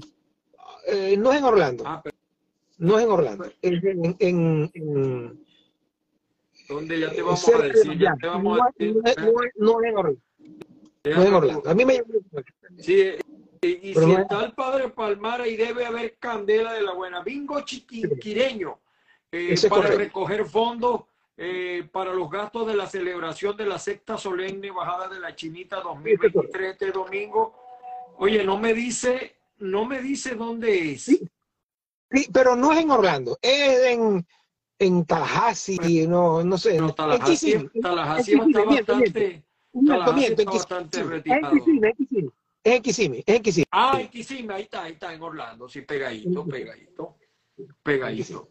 eh, 0.86 1.16
no 1.18 1.32
es 1.32 1.38
en 1.38 1.44
Orlando. 1.44 1.82
Ah, 1.84 2.00
pero 2.02 2.16
No 2.78 2.96
es 2.98 3.04
en 3.06 3.10
Orlando. 3.10 3.44
Es 3.60 3.84
en, 3.84 4.16
en, 4.20 5.44
¿dónde 6.68 7.00
ya 7.00 7.10
te 7.10 7.22
vamos 7.22 7.48
a 7.48 7.58
decir? 7.62 7.98
Ya 7.98 8.14
te 8.20 8.26
vamos 8.28 8.60
a 8.60 8.64
decir. 8.76 8.94
no 8.94 9.02
no 9.74 9.82
es 9.82 9.90
en 9.90 9.96
Orlando. 9.96 10.20
En 11.04 11.34
Orlando. 11.34 11.68
A 11.68 11.74
mí 11.74 11.84
me 11.84 11.94
llamó. 11.94 12.14
Sí, 12.78 13.00
eh, 13.00 13.20
y, 13.62 13.94
si 13.94 14.00
no- 14.00 14.18
está 14.18 14.44
el 14.44 14.52
padre 14.52 14.88
Palmar, 14.88 15.40
ahí 15.40 15.56
debe 15.56 15.86
haber 15.86 16.16
candela 16.18 16.72
de 16.72 16.82
la 16.82 16.92
buena. 16.92 17.22
Bingo 17.22 17.60
chiquinquireño 17.62 18.78
eh, 19.32 19.54
para 19.68 19.82
correcto. 19.82 19.98
recoger 19.98 20.46
fondos 20.46 21.02
eh, 21.36 21.88
para 21.92 22.12
los 22.12 22.30
gastos 22.30 22.66
de 22.66 22.74
la 22.74 22.86
celebración 22.86 23.56
de 23.56 23.66
la 23.66 23.78
sexta 23.78 24.18
solemne 24.18 24.70
bajada 24.70 25.08
de 25.08 25.20
la 25.20 25.34
Chinita 25.34 25.80
2023 25.80 26.72
este 26.72 26.90
domingo. 26.90 27.54
Oye, 28.18 28.42
no 28.44 28.58
me 28.58 28.74
dice, 28.74 29.36
no 29.58 29.84
me 29.84 30.00
dice 30.00 30.34
dónde 30.34 30.92
es. 30.92 31.02
Sí. 31.04 31.28
Sí, 32.10 32.26
pero 32.32 32.56
no 32.56 32.72
es 32.72 32.78
en 32.80 32.90
Orlando. 32.90 33.38
Es 33.42 33.92
en, 33.92 34.26
en 34.78 35.04
Tallahassee, 35.04 36.06
no, 36.08 36.42
no 36.42 36.56
sé. 36.58 36.78
No, 36.78 36.94
Tallahassee. 36.94 37.68
Tallahassee 37.80 38.34
está 38.34 38.64
bastante, 38.64 39.44
En 39.86 41.50
Kissimmee. 41.50 41.88
Es. 41.90 41.96
Kissimmee, 41.96 42.28
es 42.64 42.74
en 42.74 42.82
Kissimmee. 42.82 43.24
Es 43.26 43.34
en 43.36 43.42
Kissimmee. 43.42 43.68
Ah, 43.70 44.00
en 44.00 44.08
Kissimmee, 44.08 44.54
ahí 44.54 44.62
está, 44.62 44.82
ahí 44.82 44.92
está 44.92 45.14
en 45.14 45.22
Orlando, 45.22 45.68
sí, 45.68 45.82
pegadito, 45.82 46.46
pegadito, 46.46 47.16
pegadito. 47.82 48.48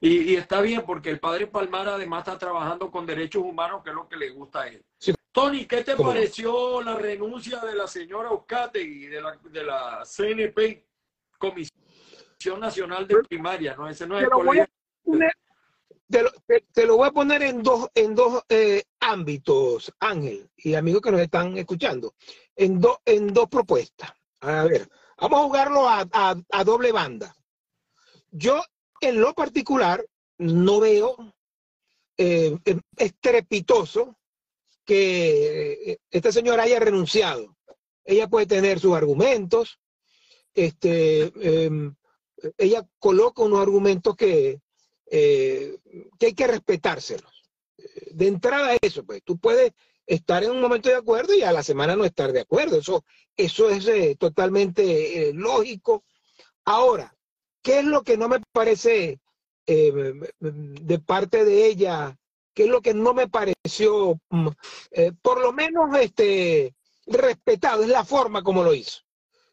Y, 0.00 0.32
y 0.32 0.34
está 0.34 0.60
bien 0.60 0.82
porque 0.84 1.10
el 1.10 1.20
padre 1.20 1.46
Palmar 1.46 1.88
además 1.88 2.20
está 2.20 2.36
trabajando 2.38 2.90
con 2.90 3.06
derechos 3.06 3.42
humanos, 3.44 3.82
que 3.84 3.90
es 3.90 3.94
lo 3.96 4.08
que 4.08 4.16
le 4.16 4.30
gusta 4.30 4.62
a 4.62 4.68
él. 4.68 4.84
Sí. 4.98 5.14
Tony, 5.32 5.64
¿qué 5.64 5.82
te 5.82 5.96
¿Cómo 5.96 6.10
pareció 6.10 6.82
la 6.82 6.96
renuncia 6.96 7.60
de 7.60 7.74
la 7.74 7.86
señora 7.86 8.28
Euskategui 8.28 9.06
de 9.06 9.20
la, 9.20 9.38
de 9.42 9.64
la 9.64 10.02
CNP, 10.04 10.86
Comisión 11.38 12.60
Nacional 12.60 13.06
de 13.06 13.16
Primaria? 13.22 13.74
¿no? 13.74 13.88
Ese 13.88 14.06
no 14.06 14.18
es 14.18 14.24
el 14.24 14.30
colegio. 14.30 14.66
poner, 15.04 15.32
te 16.12 16.22
lo, 16.22 16.30
te- 16.72 16.86
lo 16.86 16.98
voy 16.98 17.08
a 17.08 17.12
poner 17.12 17.42
en 17.42 17.62
dos, 17.62 17.88
en 17.94 18.14
dos 18.14 18.42
eh, 18.50 18.84
ámbitos, 19.00 19.90
Ángel 19.98 20.50
y 20.56 20.74
amigos 20.74 21.00
que 21.02 21.10
nos 21.10 21.20
están 21.22 21.56
escuchando, 21.56 22.14
en, 22.54 22.78
dos 22.80 22.98
en 23.06 23.32
dos 23.32 23.48
propuestas. 23.48 24.12
A 24.40 24.64
ver, 24.64 24.88
vamos 25.18 25.40
a 25.40 25.44
jugarlo 25.44 25.88
a, 25.88 26.06
a- 26.12 26.64
doble 26.64 26.92
banda. 26.92 27.34
Yo, 28.30 28.62
en 29.00 29.20
lo 29.20 29.32
particular, 29.34 30.04
no 30.38 30.80
veo 30.80 31.16
eh, 32.18 32.58
eh, 32.64 32.80
estrepitoso 32.96 34.16
que 34.84 35.98
esta 36.10 36.30
señora 36.30 36.64
haya 36.64 36.78
renunciado. 36.78 37.56
Ella 38.04 38.28
puede 38.28 38.46
tener 38.46 38.80
sus 38.80 38.94
argumentos, 38.94 39.78
este, 40.54 41.32
em, 41.64 41.94
ella 42.58 42.86
coloca 42.98 43.42
unos 43.42 43.60
argumentos 43.60 44.14
que, 44.16 44.60
eh, 45.14 45.76
que 46.18 46.26
hay 46.26 46.32
que 46.32 46.46
respetárselos. 46.46 47.44
Eh, 47.76 48.12
De 48.12 48.28
entrada 48.28 48.74
eso, 48.80 49.04
pues 49.04 49.22
tú 49.22 49.36
puedes 49.36 49.72
estar 50.06 50.42
en 50.42 50.52
un 50.52 50.60
momento 50.60 50.88
de 50.88 50.94
acuerdo 50.94 51.34
y 51.34 51.42
a 51.42 51.52
la 51.52 51.62
semana 51.62 51.94
no 51.94 52.06
estar 52.06 52.32
de 52.32 52.40
acuerdo. 52.40 52.78
Eso, 52.78 53.04
eso 53.36 53.68
es 53.68 53.86
eh, 53.88 54.16
totalmente 54.18 55.32
lógico. 55.34 56.02
Ahora, 56.64 57.14
¿qué 57.60 57.80
es 57.80 57.84
lo 57.84 58.02
que 58.02 58.16
no 58.16 58.28
me 58.28 58.40
parece 58.52 59.20
de 59.66 60.98
parte 61.04 61.44
de 61.44 61.66
ella? 61.66 62.16
¿Qué 62.54 62.64
es 62.64 62.68
lo 62.70 62.80
que 62.80 62.94
no 62.94 63.12
me 63.12 63.28
pareció, 63.28 64.18
mm, 64.30 64.48
por 65.20 65.40
lo 65.42 65.52
menos, 65.52 65.94
este, 65.98 66.74
respetado? 67.06 67.82
Es 67.82 67.88
la 67.90 68.04
forma 68.04 68.42
como 68.42 68.62
lo 68.62 68.74
hizo. 68.74 69.00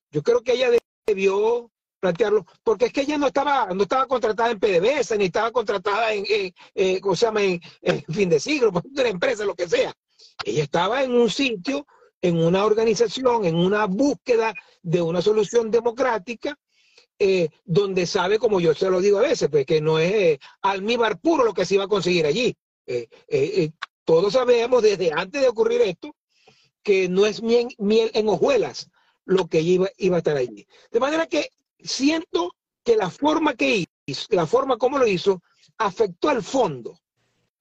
Yo 0.10 0.24
creo 0.24 0.42
que 0.42 0.54
ella 0.54 0.70
debió 1.06 1.70
plantearlo, 2.00 2.46
porque 2.64 2.86
es 2.86 2.94
que 2.94 3.02
ella 3.02 3.18
no 3.18 3.28
estaba, 3.28 3.68
no 3.74 3.84
estaba 3.84 4.08
contratada 4.08 4.52
en 4.52 4.60
PDVSA, 4.60 5.18
ni 5.18 5.26
estaba 5.26 5.52
contratada 5.52 6.14
en, 6.14 6.26
en, 6.28 6.54
eh. 6.76 7.02
En, 7.02 7.62
en 7.82 8.04
fin 8.14 8.30
de 8.30 8.40
siglo, 8.40 8.72
por 8.74 8.84
una 8.86 9.08
empresa, 9.08 9.46
lo 9.46 9.56
que 9.56 9.68
sea. 9.68 9.94
Ella 10.44 10.64
estaba 10.64 11.04
en 11.04 11.14
un 11.14 11.30
sitio, 11.30 11.86
en 12.22 12.38
una 12.38 12.66
organización, 12.66 13.46
en 13.46 13.56
una 13.56 13.86
búsqueda 13.86 14.54
de 14.82 15.02
una 15.02 15.22
solución 15.22 15.72
democrática, 15.72 16.58
eh, 17.18 17.50
donde 17.66 18.06
sabe, 18.06 18.40
como 18.40 18.62
yo 18.62 18.74
se 18.74 18.90
lo 18.90 19.02
digo 19.02 19.20
a 19.20 19.24
veces, 19.24 19.50
pues 19.50 19.66
que 19.66 19.82
no 19.82 20.00
es 20.00 20.12
eh, 20.14 20.40
almíbar 20.62 21.20
puro 21.20 21.44
lo 21.44 21.54
que 21.54 21.66
se 21.66 21.76
iba 21.76 21.84
a 21.84 21.90
conseguir 21.90 22.26
allí. 22.26 22.56
Eh, 22.88 23.72
todos 24.04 24.34
sabemos 24.34 24.82
desde 24.82 25.12
antes 25.14 25.42
de 25.42 25.48
ocurrir 25.48 25.82
esto 25.82 26.16
que 26.82 27.10
no 27.10 27.26
es 27.26 27.44
miel, 27.44 27.68
miel 27.78 28.10
en 28.14 28.30
hojuelas 28.30 28.90
lo 29.26 29.48
que 29.48 29.62
iba, 29.62 29.90
iba 29.98 30.16
a 30.16 30.20
estar 30.20 30.38
allí. 30.38 30.66
De 30.92 31.00
manera 31.00 31.28
que 31.28 31.50
siento 31.82 32.56
que 32.84 32.96
la 32.96 33.10
forma 33.10 33.54
que 33.56 33.86
hizo, 34.06 34.26
la 34.30 34.46
forma 34.48 34.78
como 34.78 34.98
lo 34.98 35.08
hizo, 35.08 35.42
afectó 35.78 36.30
al 36.30 36.44
fondo, 36.44 37.00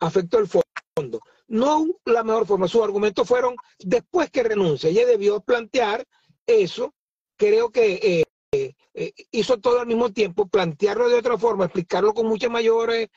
afectó 0.00 0.38
el 0.38 0.48
fondo. 0.48 1.20
No 1.46 1.86
la 2.04 2.24
mejor 2.24 2.46
forma, 2.46 2.68
sus 2.68 2.82
argumentos 2.82 3.26
fueron 3.26 3.56
después 3.78 4.30
que 4.30 4.42
renuncia. 4.42 4.90
Ella 4.90 5.06
debió 5.06 5.40
plantear 5.40 6.04
eso. 6.46 6.94
Creo 7.36 7.70
que 7.70 8.24
eh, 8.52 8.74
eh, 8.94 9.12
hizo 9.30 9.58
todo 9.58 9.80
al 9.80 9.86
mismo 9.86 10.12
tiempo, 10.12 10.48
plantearlo 10.48 11.08
de 11.08 11.16
otra 11.16 11.38
forma, 11.38 11.66
explicarlo 11.66 12.12
con 12.14 12.26
mucha 12.26 12.48
mayor 12.48 12.90
eh, 12.92 13.08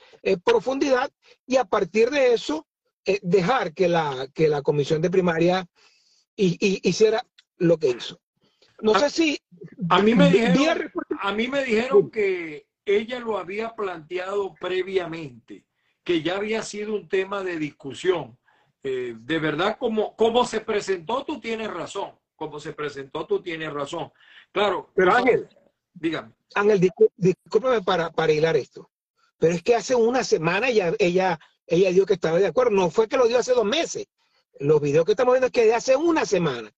profundidad 0.43 1.09
y 1.47 1.57
a 1.57 1.65
partir 1.65 2.09
de 2.09 2.33
eso 2.33 2.67
dejar 3.23 3.73
que 3.73 3.87
la, 3.87 4.27
que 4.31 4.47
la 4.47 4.61
comisión 4.61 5.01
de 5.01 5.09
primaria 5.09 5.65
hiciera 6.35 7.25
lo 7.57 7.79
que 7.79 7.89
hizo. 7.89 8.19
No 8.81 8.97
sé 8.99 9.09
si... 9.09 9.39
A 9.89 10.01
mí 10.01 10.15
me 10.15 10.29
dijeron, 10.29 10.91
a 11.19 11.33
mí 11.33 11.47
me 11.47 11.63
dijeron 11.63 12.09
que 12.09 12.67
ella 12.85 13.19
lo 13.19 13.37
había 13.37 13.75
planteado 13.75 14.55
previamente, 14.59 15.65
que 16.03 16.21
ya 16.21 16.37
había 16.37 16.63
sido 16.63 16.93
un 16.95 17.07
tema 17.07 17.43
de 17.43 17.57
discusión. 17.57 18.37
de 18.83 19.39
verdad, 19.39 19.77
como, 19.79 20.15
como 20.15 20.45
se 20.45 20.61
presentó, 20.61 21.23
tú 21.23 21.39
tienes 21.39 21.71
razón. 21.71 22.11
Como 22.35 22.59
se 22.59 22.73
presentó, 22.73 23.27
tú 23.27 23.41
tienes 23.41 23.71
razón. 23.71 24.11
Claro. 24.51 24.91
Pero 24.95 25.13
Ángel, 25.13 25.47
Dígame. 25.93 26.33
Ángel, 26.55 26.91
discúlpame 27.17 27.81
para, 27.81 28.11
para 28.11 28.31
hilar 28.31 28.55
esto. 28.55 28.89
Pero 29.37 29.53
es 29.53 29.63
que 29.63 29.75
hace 29.75 29.95
una 29.95 30.23
semana 30.23 30.69
ella, 30.69 30.93
ella, 30.99 31.39
ella 31.65 31.91
dijo 31.91 32.05
que 32.05 32.13
estaba 32.13 32.39
de 32.39 32.47
acuerdo. 32.47 32.71
No 32.71 32.89
fue 32.89 33.07
que 33.07 33.17
lo 33.17 33.27
dio 33.27 33.39
hace 33.39 33.53
dos 33.53 33.65
meses. 33.65 34.07
Los 34.59 34.81
videos 34.81 35.05
que 35.05 35.11
estamos 35.11 35.33
viendo 35.33 35.47
es 35.47 35.53
que 35.53 35.65
de 35.65 35.73
hace 35.73 35.95
una 35.95 36.25
semana. 36.25 36.71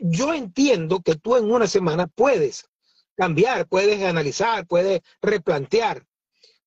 yo 0.00 0.34
entiendo 0.34 1.00
que 1.00 1.16
tú 1.16 1.36
en 1.36 1.50
una 1.50 1.66
semana 1.66 2.06
puedes 2.06 2.68
cambiar, 3.16 3.66
puedes 3.66 4.02
analizar, 4.02 4.66
puedes 4.66 5.00
replantear. 5.22 6.04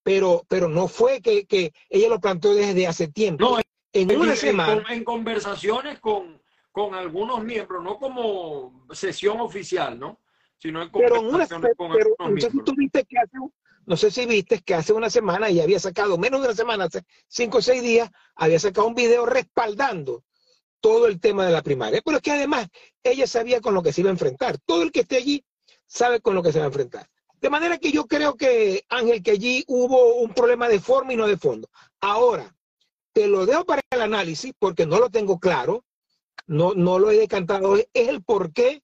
Pero, 0.04 0.44
pero 0.50 0.68
no 0.68 0.88
fue 0.88 1.22
que, 1.22 1.46
que 1.46 1.74
ella 1.90 2.10
lo 2.10 2.20
planteó 2.20 2.54
desde 2.54 2.88
hace 2.88 3.08
tiempo. 3.08 3.44
No, 3.44 3.60
en, 3.94 4.18
una 4.20 4.36
semana. 4.36 4.84
En, 4.90 5.04
conversaciones 5.04 6.00
con, 6.00 6.42
con 6.72 6.94
algunos 6.94 7.44
miembros, 7.44 7.84
no 7.84 7.98
como 7.98 8.86
sesión 8.92 9.40
oficial, 9.40 9.98
¿no? 9.98 10.20
pero 10.94 11.18
en 11.18 11.26
una, 11.26 11.48
pero, 11.48 12.16
sé 12.40 12.52
si 12.52 12.64
tú 12.64 12.74
viste 12.78 13.04
que 13.04 13.18
hace, 13.18 13.38
no 13.86 13.98
sé 13.98 14.12
si 14.12 14.26
viste 14.26 14.62
que 14.62 14.74
hace 14.74 14.94
una 14.94 15.10
semana 15.10 15.50
y 15.50 15.60
había 15.60 15.80
sacado, 15.80 16.18
menos 16.18 16.42
de 16.42 16.48
una 16.48 16.56
semana, 16.56 16.86
hace 16.86 17.04
cinco 17.28 17.58
o 17.58 17.62
seis 17.62 17.82
días, 17.82 18.10
había 18.36 18.60
sacado 18.60 18.88
un 18.88 18.96
video 18.96 19.26
respaldando 19.26 20.24
todo 20.84 21.08
el 21.08 21.22
tema 21.22 21.46
de 21.46 21.54
la 21.54 21.62
primaria. 21.62 22.02
Pero 22.04 22.18
es 22.18 22.24
que 22.24 22.32
además 22.32 22.68
ella 23.02 23.26
sabía 23.26 23.62
con 23.62 23.74
lo 23.74 23.82
que 23.82 23.94
se 23.94 24.02
iba 24.02 24.10
a 24.10 24.14
enfrentar. 24.14 24.58
Todo 24.66 24.84
el 24.84 24.92
que 24.92 25.00
esté 25.00 25.16
allí 25.16 25.46
sabe 25.88 26.20
con 26.20 26.36
lo 26.36 26.44
que 26.44 26.52
se 26.52 26.60
va 26.60 26.66
a 26.66 26.68
enfrentar. 26.68 27.08
De 27.40 27.50
manera 27.50 27.78
que 27.78 27.92
yo 27.92 28.06
creo 28.06 28.36
que, 28.36 28.84
Ángel, 28.90 29.24
que 29.24 29.32
allí 29.32 29.64
hubo 29.68 30.16
un 30.16 30.34
problema 30.34 30.68
de 30.68 30.82
forma 30.82 31.14
y 31.14 31.16
no 31.16 31.28
de 31.28 31.38
fondo. 31.38 31.70
Ahora, 32.02 32.54
te 33.14 33.28
lo 33.28 33.46
dejo 33.46 33.64
para 33.64 33.82
el 33.92 34.02
análisis 34.02 34.54
porque 34.60 34.86
no 34.86 35.00
lo 35.00 35.10
tengo 35.10 35.40
claro, 35.40 35.86
no, 36.48 36.74
no 36.74 37.00
lo 37.00 37.12
he 37.12 37.18
decantado, 37.18 37.78
es 37.78 37.88
el 37.94 38.22
por 38.22 38.52
qué 38.52 38.82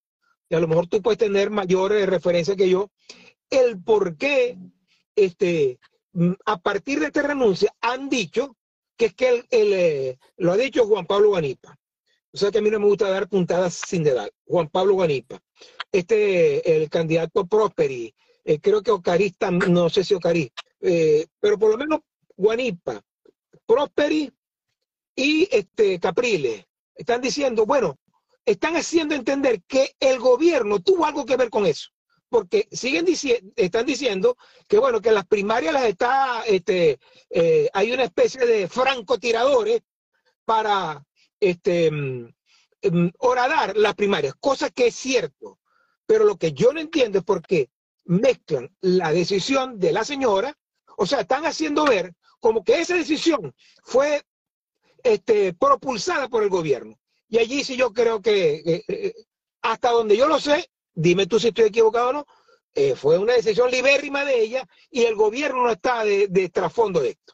y 0.50 0.56
a 0.56 0.60
lo 0.60 0.68
mejor 0.68 0.88
tú 0.88 1.02
puedes 1.02 1.20
tener 1.20 1.52
mayores 1.52 2.10
referencias 2.10 2.58
que 2.58 2.70
yo, 2.70 2.90
el 3.50 3.82
por 3.82 4.18
qué, 4.18 4.58
este, 5.16 5.80
mm, 6.14 6.32
a 6.46 6.58
partir 6.58 7.00
de 7.00 7.08
esta 7.08 7.22
renuncia, 7.22 7.74
han 7.82 8.10
dicho 8.10 8.58
que 8.98 9.06
es 9.06 9.14
que 9.14 9.46
el, 9.52 9.74
eh, 9.74 10.18
lo 10.38 10.52
ha 10.52 10.58
dicho 10.58 10.86
Juan 10.86 11.06
Pablo 11.06 11.30
Guanipa. 11.30 11.78
O 12.32 12.38
sea 12.38 12.52
que 12.52 12.60
a 12.60 12.62
mí 12.62 12.70
no 12.70 12.80
me 12.80 12.86
gusta 12.86 13.10
dar 13.10 13.28
puntadas 13.28 13.74
sin 13.74 14.04
dedal. 14.04 14.32
Juan 14.46 14.68
Pablo 14.70 14.94
Guanipa. 14.94 15.40
Este, 15.92 16.76
el 16.76 16.90
candidato 16.90 17.48
Prosperi, 17.48 18.14
eh, 18.44 18.60
creo 18.60 18.82
que 18.82 18.92
Ocarista, 18.92 19.50
no 19.50 19.90
sé 19.90 20.04
si 20.04 20.14
Ocarí, 20.14 20.52
eh, 20.82 21.26
pero 21.40 21.58
por 21.58 21.72
lo 21.72 21.78
menos 21.78 22.02
Guanipa, 22.38 23.02
Prosperi 23.66 24.32
y 25.16 25.48
este, 25.52 26.00
Capriles 26.00 26.66
están 26.96 27.22
diciendo, 27.22 27.66
bueno, 27.66 27.98
están 28.46 28.76
haciendo 28.76 29.16
entender 29.16 29.62
que 29.68 29.96
el 30.00 30.20
gobierno 30.20 30.80
tuvo 30.80 31.06
algo 31.06 31.26
que 31.26 31.38
ver 31.38 31.50
con 31.50 31.66
eso. 31.66 31.90
Porque 32.30 32.68
siguen 32.72 33.06
diciendo, 33.06 33.52
están 33.56 33.86
diciendo 33.86 34.38
que 34.68 34.78
bueno, 34.78 35.02
que 35.02 35.12
las 35.12 35.26
primarias 35.26 35.74
las 35.74 35.86
está, 35.86 36.44
este, 36.46 37.00
eh, 37.32 37.70
hay 37.74 37.92
una 37.92 38.04
especie 38.04 38.46
de 38.46 38.68
francotiradores 38.68 39.82
para 40.46 41.04
este, 41.40 41.92
mm, 41.92 42.34
mm, 42.92 43.10
horadar 43.20 43.76
las 43.78 43.96
primarias, 43.96 44.34
cosa 44.40 44.70
que 44.70 44.88
es 44.88 44.96
cierto. 44.96 45.60
Pero 46.06 46.26
lo 46.26 46.38
que 46.38 46.54
yo 46.54 46.74
no 46.74 46.80
entiendo 46.80 47.20
es 47.20 47.24
por 47.24 47.42
qué 47.42 47.70
mezclan 48.06 48.76
la 48.82 49.12
decisión 49.12 49.80
de 49.80 49.92
la 49.92 50.04
señora, 50.04 50.58
o 50.98 51.06
sea, 51.06 51.22
están 51.22 51.46
haciendo 51.46 51.86
ver 51.86 52.14
como 52.40 52.64
que 52.64 52.82
esa 52.82 52.96
decisión 52.96 53.54
fue 53.84 54.24
este, 55.04 55.54
propulsada 55.54 56.28
por 56.28 56.44
el 56.44 56.50
gobierno. 56.50 57.00
Y 57.28 57.38
allí 57.38 57.64
sí 57.64 57.78
yo 57.78 57.94
creo 57.94 58.22
que, 58.22 58.56
eh, 58.66 58.84
eh, 58.88 59.14
hasta 59.62 59.92
donde 59.92 60.18
yo 60.18 60.28
lo 60.28 60.40
sé, 60.40 60.70
dime 60.94 61.28
tú 61.28 61.40
si 61.40 61.50
estoy 61.50 61.66
equivocado 61.66 62.10
o 62.10 62.14
no, 62.14 62.26
eh, 62.74 62.96
fue 62.96 63.18
una 63.18 63.34
decisión 63.34 63.70
libérrima 63.70 64.26
de 64.26 64.42
ella 64.42 64.68
y 64.90 65.04
el 65.04 65.16
gobierno 65.16 65.64
no 65.64 65.72
está 65.72 66.04
de, 66.04 66.28
de 66.28 66.50
trasfondo 66.50 67.02
de 67.02 67.10
esto. 67.10 67.34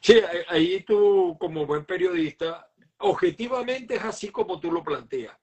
Sí, 0.00 0.20
ahí 0.48 0.82
tú 0.84 1.36
como 1.38 1.66
buen 1.66 1.84
periodista, 1.84 2.68
objetivamente 2.98 3.96
es 3.96 4.04
así 4.04 4.30
como 4.30 4.60
tú 4.60 4.70
lo 4.70 4.82
planteas. 4.82 5.36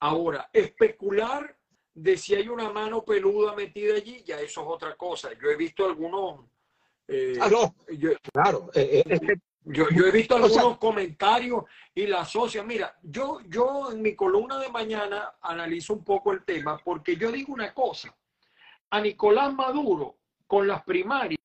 Ahora, 0.00 0.48
especular 0.52 1.56
de 1.94 2.16
si 2.16 2.34
hay 2.34 2.48
una 2.48 2.70
mano 2.70 3.04
peluda 3.04 3.54
metida 3.54 3.94
allí, 3.94 4.22
ya 4.24 4.40
eso 4.40 4.62
es 4.62 4.66
otra 4.68 4.96
cosa. 4.96 5.30
Yo 5.40 5.50
he 5.50 5.56
visto 5.56 5.84
algunos... 5.84 6.46
ah, 7.40 7.48
no, 7.50 7.74
claro, 8.32 8.70
yo, 9.64 9.84
yo 9.90 10.06
he 10.06 10.10
visto 10.10 10.36
algunos 10.36 10.78
comentarios 10.78 11.64
y 11.94 12.06
la 12.06 12.20
asocia. 12.20 12.62
Mira, 12.62 12.96
yo, 13.02 13.40
yo 13.46 13.92
en 13.92 14.00
mi 14.00 14.14
columna 14.14 14.58
de 14.58 14.70
mañana 14.70 15.34
analizo 15.42 15.92
un 15.92 16.04
poco 16.04 16.32
el 16.32 16.44
tema 16.44 16.78
porque 16.82 17.16
yo 17.16 17.30
digo 17.30 17.52
una 17.52 17.74
cosa. 17.74 18.14
A 18.90 19.00
Nicolás 19.00 19.52
Maduro, 19.54 20.16
con 20.46 20.66
las 20.66 20.82
primarias, 20.82 21.38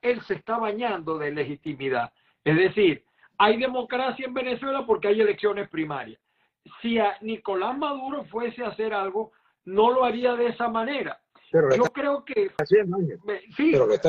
él 0.00 0.22
se 0.22 0.34
está 0.34 0.58
bañando 0.58 1.18
de 1.18 1.30
legitimidad. 1.30 2.12
Es 2.42 2.56
decir, 2.56 3.04
hay 3.38 3.56
democracia 3.56 4.26
en 4.26 4.34
Venezuela 4.34 4.84
porque 4.84 5.08
hay 5.08 5.20
elecciones 5.20 5.68
primarias. 5.68 6.20
Si 6.82 6.98
a 6.98 7.16
Nicolás 7.22 7.78
Maduro 7.78 8.24
fuese 8.24 8.64
a 8.64 8.68
hacer 8.68 8.92
algo, 8.92 9.32
no 9.64 9.90
lo 9.90 10.04
haría 10.04 10.34
de 10.34 10.48
esa 10.48 10.68
manera. 10.68 11.20
Yo 11.50 11.84
creo 11.84 12.24
que 12.26 12.50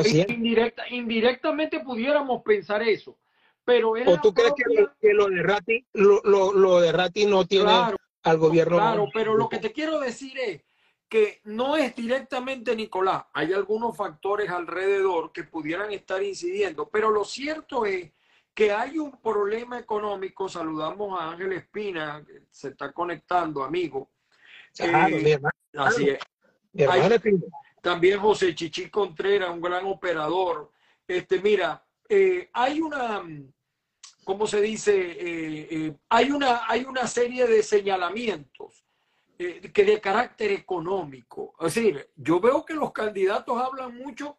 sí, 0.03 0.25
indirectamente 0.89 1.79
pudiéramos 1.79 2.41
pensar 2.43 2.81
eso 2.81 3.17
¿O 4.07 4.21
tú 4.21 4.33
crees 4.33 4.53
que, 4.99 5.13
lo, 5.13 5.27
de 5.27 5.43
Rati, 5.43 5.85
lo, 5.93 6.79
de 6.81 6.91
Rati 6.91 7.25
no 7.25 7.45
tiene 7.45 7.71
al 8.23 8.37
gobierno? 8.37 8.77
Claro, 8.77 9.07
pero 9.13 9.35
lo 9.35 9.47
que 9.47 9.59
te 9.59 9.71
quiero 9.71 9.99
decir 9.99 10.37
es 10.39 10.61
que 11.07 11.41
no 11.43 11.75
es 11.77 11.95
directamente 11.95 12.75
Nicolás. 12.75 13.25
Hay 13.33 13.53
algunos 13.53 13.95
factores 13.95 14.49
alrededor 14.49 15.31
que 15.31 15.43
pudieran 15.43 15.91
estar 15.91 16.23
incidiendo, 16.23 16.89
pero 16.89 17.11
lo 17.11 17.23
cierto 17.23 17.85
es 17.85 18.11
que 18.59 18.73
hay 18.73 18.97
un 18.97 19.21
problema 19.21 19.79
económico. 19.79 20.49
Saludamos 20.49 21.17
a 21.17 21.31
Ángel 21.31 21.53
Espina, 21.53 22.21
que 22.27 22.41
se 22.51 22.69
está 22.69 22.91
conectando, 22.91 23.63
amigo. 23.63 24.11
Eh, 24.77 25.39
así 25.77 26.09
es. 26.09 26.19
también 27.81 28.19
José 28.19 28.53
Chichi 28.53 28.89
Contreras, 28.89 29.49
un 29.49 29.61
gran 29.61 29.85
operador. 29.85 30.73
Este, 31.07 31.39
mira, 31.39 31.81
eh, 32.09 32.49
hay 32.51 32.81
una 32.81 33.23
¿cómo 34.25 34.45
se 34.45 34.61
dice? 34.61 34.93
Eh, 34.93 35.67
eh, 35.71 35.95
hay, 36.09 36.31
una, 36.31 36.69
hay 36.69 36.83
una 36.83 37.07
serie 37.07 37.47
de 37.47 37.63
señalamientos 37.63 38.85
eh, 39.37 39.71
que 39.73 39.85
de 39.85 40.01
carácter 40.01 40.51
económico. 40.51 41.55
Es 41.61 41.73
decir, 41.73 42.09
yo 42.17 42.41
veo 42.41 42.65
que 42.65 42.73
los 42.73 42.91
candidatos 42.91 43.57
hablan 43.57 43.97
mucho, 43.97 44.37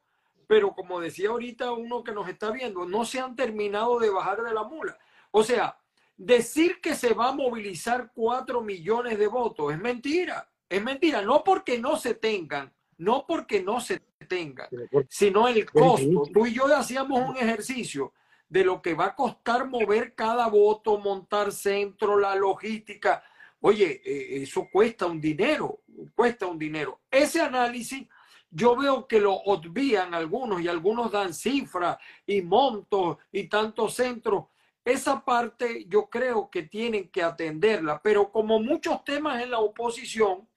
pero 0.50 0.74
como 0.74 0.98
decía 0.98 1.28
ahorita 1.28 1.70
uno 1.70 2.02
que 2.02 2.10
nos 2.10 2.28
está 2.28 2.50
viendo, 2.50 2.84
no 2.84 3.04
se 3.04 3.20
han 3.20 3.36
terminado 3.36 4.00
de 4.00 4.10
bajar 4.10 4.42
de 4.42 4.52
la 4.52 4.64
mula. 4.64 4.98
O 5.30 5.44
sea, 5.44 5.78
decir 6.16 6.80
que 6.80 6.96
se 6.96 7.14
va 7.14 7.28
a 7.28 7.32
movilizar 7.32 8.10
cuatro 8.12 8.60
millones 8.60 9.16
de 9.16 9.28
votos 9.28 9.72
es 9.72 9.78
mentira. 9.78 10.50
Es 10.68 10.82
mentira, 10.82 11.22
no 11.22 11.44
porque 11.44 11.78
no 11.78 11.96
se 11.96 12.14
tengan, 12.14 12.72
no 12.98 13.26
porque 13.28 13.62
no 13.62 13.80
se 13.80 14.02
tengan, 14.26 14.66
sino 15.08 15.46
el 15.46 15.70
costo. 15.70 16.24
Tú 16.34 16.46
y 16.46 16.52
yo 16.52 16.64
hacíamos 16.76 17.30
un 17.30 17.36
ejercicio 17.36 18.12
de 18.48 18.64
lo 18.64 18.82
que 18.82 18.94
va 18.94 19.04
a 19.04 19.14
costar 19.14 19.68
mover 19.68 20.16
cada 20.16 20.48
voto, 20.48 20.98
montar 20.98 21.52
centro, 21.52 22.18
la 22.18 22.34
logística. 22.34 23.22
Oye, 23.60 24.02
eh, 24.04 24.42
eso 24.42 24.66
cuesta 24.72 25.06
un 25.06 25.20
dinero, 25.20 25.82
cuesta 26.16 26.48
un 26.48 26.58
dinero. 26.58 26.98
Ese 27.08 27.40
análisis 27.40 28.08
yo 28.50 28.76
veo 28.76 29.06
que 29.06 29.20
lo 29.20 29.34
obvían 29.34 30.14
algunos 30.14 30.60
y 30.60 30.68
algunos 30.68 31.10
dan 31.10 31.32
cifras 31.32 31.98
y 32.26 32.42
montos 32.42 33.18
y 33.30 33.48
tantos 33.48 33.94
centros. 33.94 34.46
Esa 34.84 35.24
parte 35.24 35.84
yo 35.86 36.08
creo 36.08 36.50
que 36.50 36.62
tienen 36.64 37.10
que 37.10 37.22
atenderla, 37.22 38.00
pero 38.02 38.32
como 38.32 38.58
muchos 38.58 39.04
temas 39.04 39.42
en 39.42 39.50
la 39.50 39.58
oposición, 39.58 40.48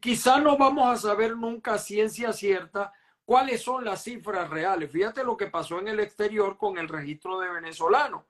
quizá 0.00 0.40
no 0.40 0.56
vamos 0.56 0.88
a 0.88 0.96
saber 0.96 1.36
nunca 1.36 1.78
ciencia 1.78 2.32
cierta 2.32 2.92
cuáles 3.24 3.62
son 3.62 3.84
las 3.84 4.02
cifras 4.02 4.48
reales. 4.50 4.90
Fíjate 4.90 5.22
lo 5.22 5.36
que 5.36 5.46
pasó 5.46 5.78
en 5.78 5.88
el 5.88 6.00
exterior 6.00 6.56
con 6.56 6.78
el 6.78 6.88
registro 6.88 7.38
de 7.38 7.52
venezolanos. 7.52 8.24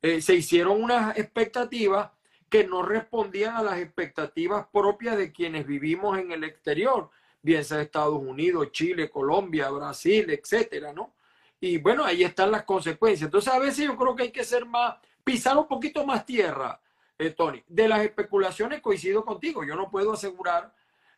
Eh, 0.00 0.20
se 0.20 0.34
hicieron 0.34 0.82
unas 0.82 1.16
expectativas 1.16 2.10
que 2.48 2.64
no 2.64 2.82
respondían 2.82 3.56
a 3.56 3.62
las 3.62 3.78
expectativas 3.78 4.66
propias 4.72 5.16
de 5.16 5.32
quienes 5.32 5.66
vivimos 5.66 6.18
en 6.18 6.32
el 6.32 6.44
exterior. 6.44 7.10
Bien 7.42 7.64
sea 7.64 7.82
Estados 7.82 8.20
Unidos, 8.20 8.70
Chile, 8.70 9.10
Colombia, 9.10 9.68
Brasil, 9.70 10.30
etcétera, 10.30 10.92
¿no? 10.92 11.12
Y 11.60 11.78
bueno, 11.78 12.04
ahí 12.04 12.24
están 12.24 12.50
las 12.50 12.64
consecuencias. 12.64 13.26
Entonces, 13.26 13.52
a 13.52 13.58
veces 13.58 13.84
yo 13.84 13.96
creo 13.96 14.16
que 14.16 14.24
hay 14.24 14.30
que 14.32 14.44
ser 14.44 14.64
más, 14.64 14.96
pisar 15.22 15.56
un 15.56 15.68
poquito 15.68 16.04
más 16.06 16.24
tierra, 16.26 16.80
eh, 17.18 17.30
Tony. 17.30 17.62
De 17.68 17.88
las 17.88 18.00
especulaciones 18.00 18.80
coincido 18.80 19.24
contigo. 19.24 19.64
Yo 19.64 19.76
no 19.76 19.90
puedo 19.90 20.12
asegurar, 20.12 20.74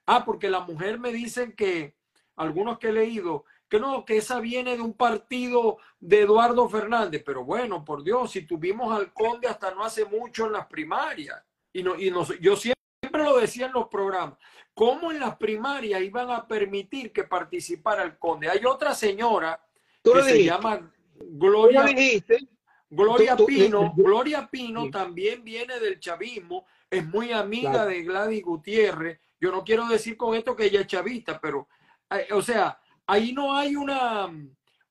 ah, 0.06 0.24
porque 0.24 0.50
la 0.50 0.60
mujer 0.60 0.98
me 0.98 1.12
dicen 1.12 1.52
que, 1.52 1.94
algunos 2.36 2.78
que 2.78 2.88
he 2.88 2.92
leído, 2.92 3.44
que 3.68 3.80
no, 3.80 4.04
que 4.04 4.18
esa 4.18 4.40
viene 4.40 4.76
de 4.76 4.82
un 4.82 4.92
partido 4.92 5.78
de 5.98 6.22
Eduardo 6.22 6.68
Fernández. 6.68 7.22
Pero 7.24 7.44
bueno, 7.44 7.84
por 7.84 8.02
Dios, 8.02 8.32
si 8.32 8.42
tuvimos 8.42 8.94
al 8.94 9.12
conde 9.12 9.48
hasta 9.48 9.70
no 9.70 9.82
hace 9.82 10.04
mucho 10.04 10.46
en 10.46 10.52
las 10.52 10.66
primarias. 10.66 11.42
Y, 11.72 11.82
no, 11.82 11.98
y 11.98 12.10
no, 12.10 12.22
yo 12.34 12.54
siempre 12.54 12.74
lo 13.22 13.38
decía 13.38 13.66
en 13.66 13.72
los 13.72 13.88
programas. 13.88 14.38
¿Cómo 14.74 15.12
en 15.12 15.20
las 15.20 15.36
primarias 15.36 16.02
iban 16.02 16.30
a 16.30 16.48
permitir 16.48 17.12
que 17.12 17.24
participara 17.24 18.02
el 18.02 18.18
conde? 18.18 18.48
Hay 18.48 18.64
otra 18.64 18.94
señora 18.94 19.64
que 20.02 20.22
se 20.22 20.44
llama 20.44 20.92
Gloria. 21.14 21.84
Gloria 22.90 23.36
Pino, 23.36 23.92
Gloria 23.96 24.48
Pino 24.48 24.88
también 24.88 25.42
viene 25.42 25.80
del 25.80 25.98
chavismo, 25.98 26.64
es 26.88 27.04
muy 27.04 27.32
amiga 27.32 27.84
de 27.86 28.02
Gladys 28.02 28.44
Gutiérrez. 28.44 29.18
Yo 29.40 29.50
no 29.50 29.64
quiero 29.64 29.86
decir 29.88 30.16
con 30.16 30.34
esto 30.36 30.54
que 30.54 30.66
ella 30.66 30.82
es 30.82 30.86
chavista, 30.86 31.40
pero, 31.40 31.66
eh, 32.10 32.28
o 32.30 32.40
sea, 32.40 32.78
ahí 33.06 33.32
no 33.32 33.56
hay 33.56 33.74
una 33.74 34.30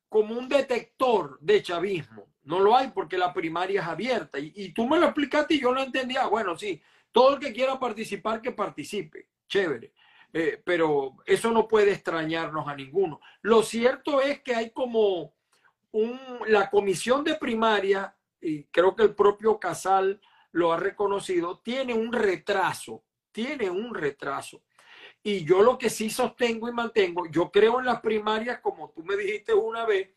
como 0.09 0.37
un 0.37 0.47
detector 0.47 1.39
de 1.39 1.63
chavismo. 1.63 2.27
No 2.43 2.59
lo 2.59 2.75
hay 2.75 2.89
porque 2.89 3.17
la 3.17 3.33
primaria 3.33 3.81
es 3.81 3.87
abierta. 3.87 4.37
Y, 4.37 4.73
tú 4.73 4.87
me 4.87 4.99
lo 4.99 5.05
explicaste 5.05 5.55
y 5.55 5.61
yo 5.61 5.71
lo 5.71 5.81
entendía. 5.81 6.27
Bueno, 6.27 6.57
sí, 6.57 6.81
todo 7.13 7.35
el 7.35 7.39
que 7.39 7.53
quiera 7.53 7.79
participar, 7.79 8.41
que 8.41 8.51
participe. 8.51 9.29
Chévere. 9.47 9.93
Eh, 10.33 10.61
pero 10.65 11.17
eso 11.27 11.51
no 11.51 11.67
puede 11.67 11.91
extrañarnos 11.91 12.67
a 12.67 12.75
ninguno. 12.75 13.21
Lo 13.43 13.61
cierto 13.61 14.19
es 14.19 14.41
que 14.41 14.55
hay 14.55 14.71
como 14.71 15.35
un, 15.91 16.19
la 16.47 16.69
comisión 16.71 17.23
de 17.23 17.35
primaria, 17.35 18.15
y 18.41 18.63
creo 18.65 18.95
que 18.95 19.03
el 19.03 19.13
propio 19.13 19.59
Casal 19.59 20.19
lo 20.51 20.73
ha 20.73 20.77
reconocido, 20.77 21.59
tiene 21.59 21.93
un 21.93 22.11
retraso, 22.11 23.03
tiene 23.31 23.69
un 23.69 23.93
retraso. 23.93 24.63
Y 25.21 25.45
yo 25.45 25.61
lo 25.61 25.77
que 25.77 25.91
sí 25.91 26.09
sostengo 26.09 26.67
y 26.67 26.73
mantengo, 26.73 27.27
yo 27.29 27.51
creo 27.51 27.79
en 27.79 27.85
las 27.85 28.01
primarias, 28.01 28.59
como 28.59 28.89
tú 28.89 29.03
me 29.03 29.15
dijiste 29.15 29.53
una 29.53 29.85
vez, 29.85 30.09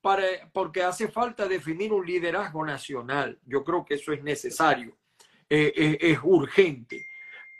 para, 0.00 0.24
porque 0.52 0.84
hace 0.84 1.08
falta 1.08 1.48
definir 1.48 1.92
un 1.92 2.06
liderazgo 2.06 2.64
nacional. 2.64 3.40
Yo 3.44 3.64
creo 3.64 3.84
que 3.84 3.94
eso 3.94 4.12
es 4.12 4.22
necesario, 4.22 4.96
eh, 5.48 5.72
eh, 5.76 5.98
es 6.00 6.18
urgente. 6.22 7.06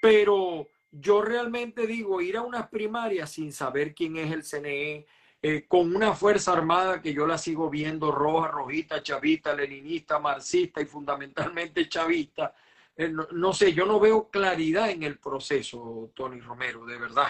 Pero 0.00 0.68
yo 0.90 1.22
realmente 1.22 1.86
digo, 1.86 2.20
ir 2.20 2.36
a 2.36 2.42
unas 2.42 2.68
primarias 2.68 3.30
sin 3.30 3.52
saber 3.52 3.94
quién 3.94 4.16
es 4.16 4.32
el 4.32 4.42
CNE, 4.42 5.06
eh, 5.42 5.66
con 5.68 5.94
una 5.94 6.14
Fuerza 6.14 6.52
Armada 6.52 7.02
que 7.02 7.12
yo 7.12 7.26
la 7.26 7.38
sigo 7.38 7.68
viendo 7.68 8.10
roja, 8.10 8.48
rojita, 8.48 9.02
chavista, 9.02 9.54
leninista, 9.54 10.18
marxista 10.18 10.80
y 10.80 10.86
fundamentalmente 10.86 11.88
chavista, 11.88 12.54
eh, 12.96 13.12
no, 13.32 13.52
sé, 13.52 13.74
yo 13.74 13.84
no 13.84 14.00
veo 14.00 14.30
claridad 14.30 14.90
en 14.90 15.02
el 15.02 15.18
proceso, 15.18 16.10
Tony 16.14 16.40
Romero, 16.40 16.86
de 16.86 16.98
verdad. 16.98 17.28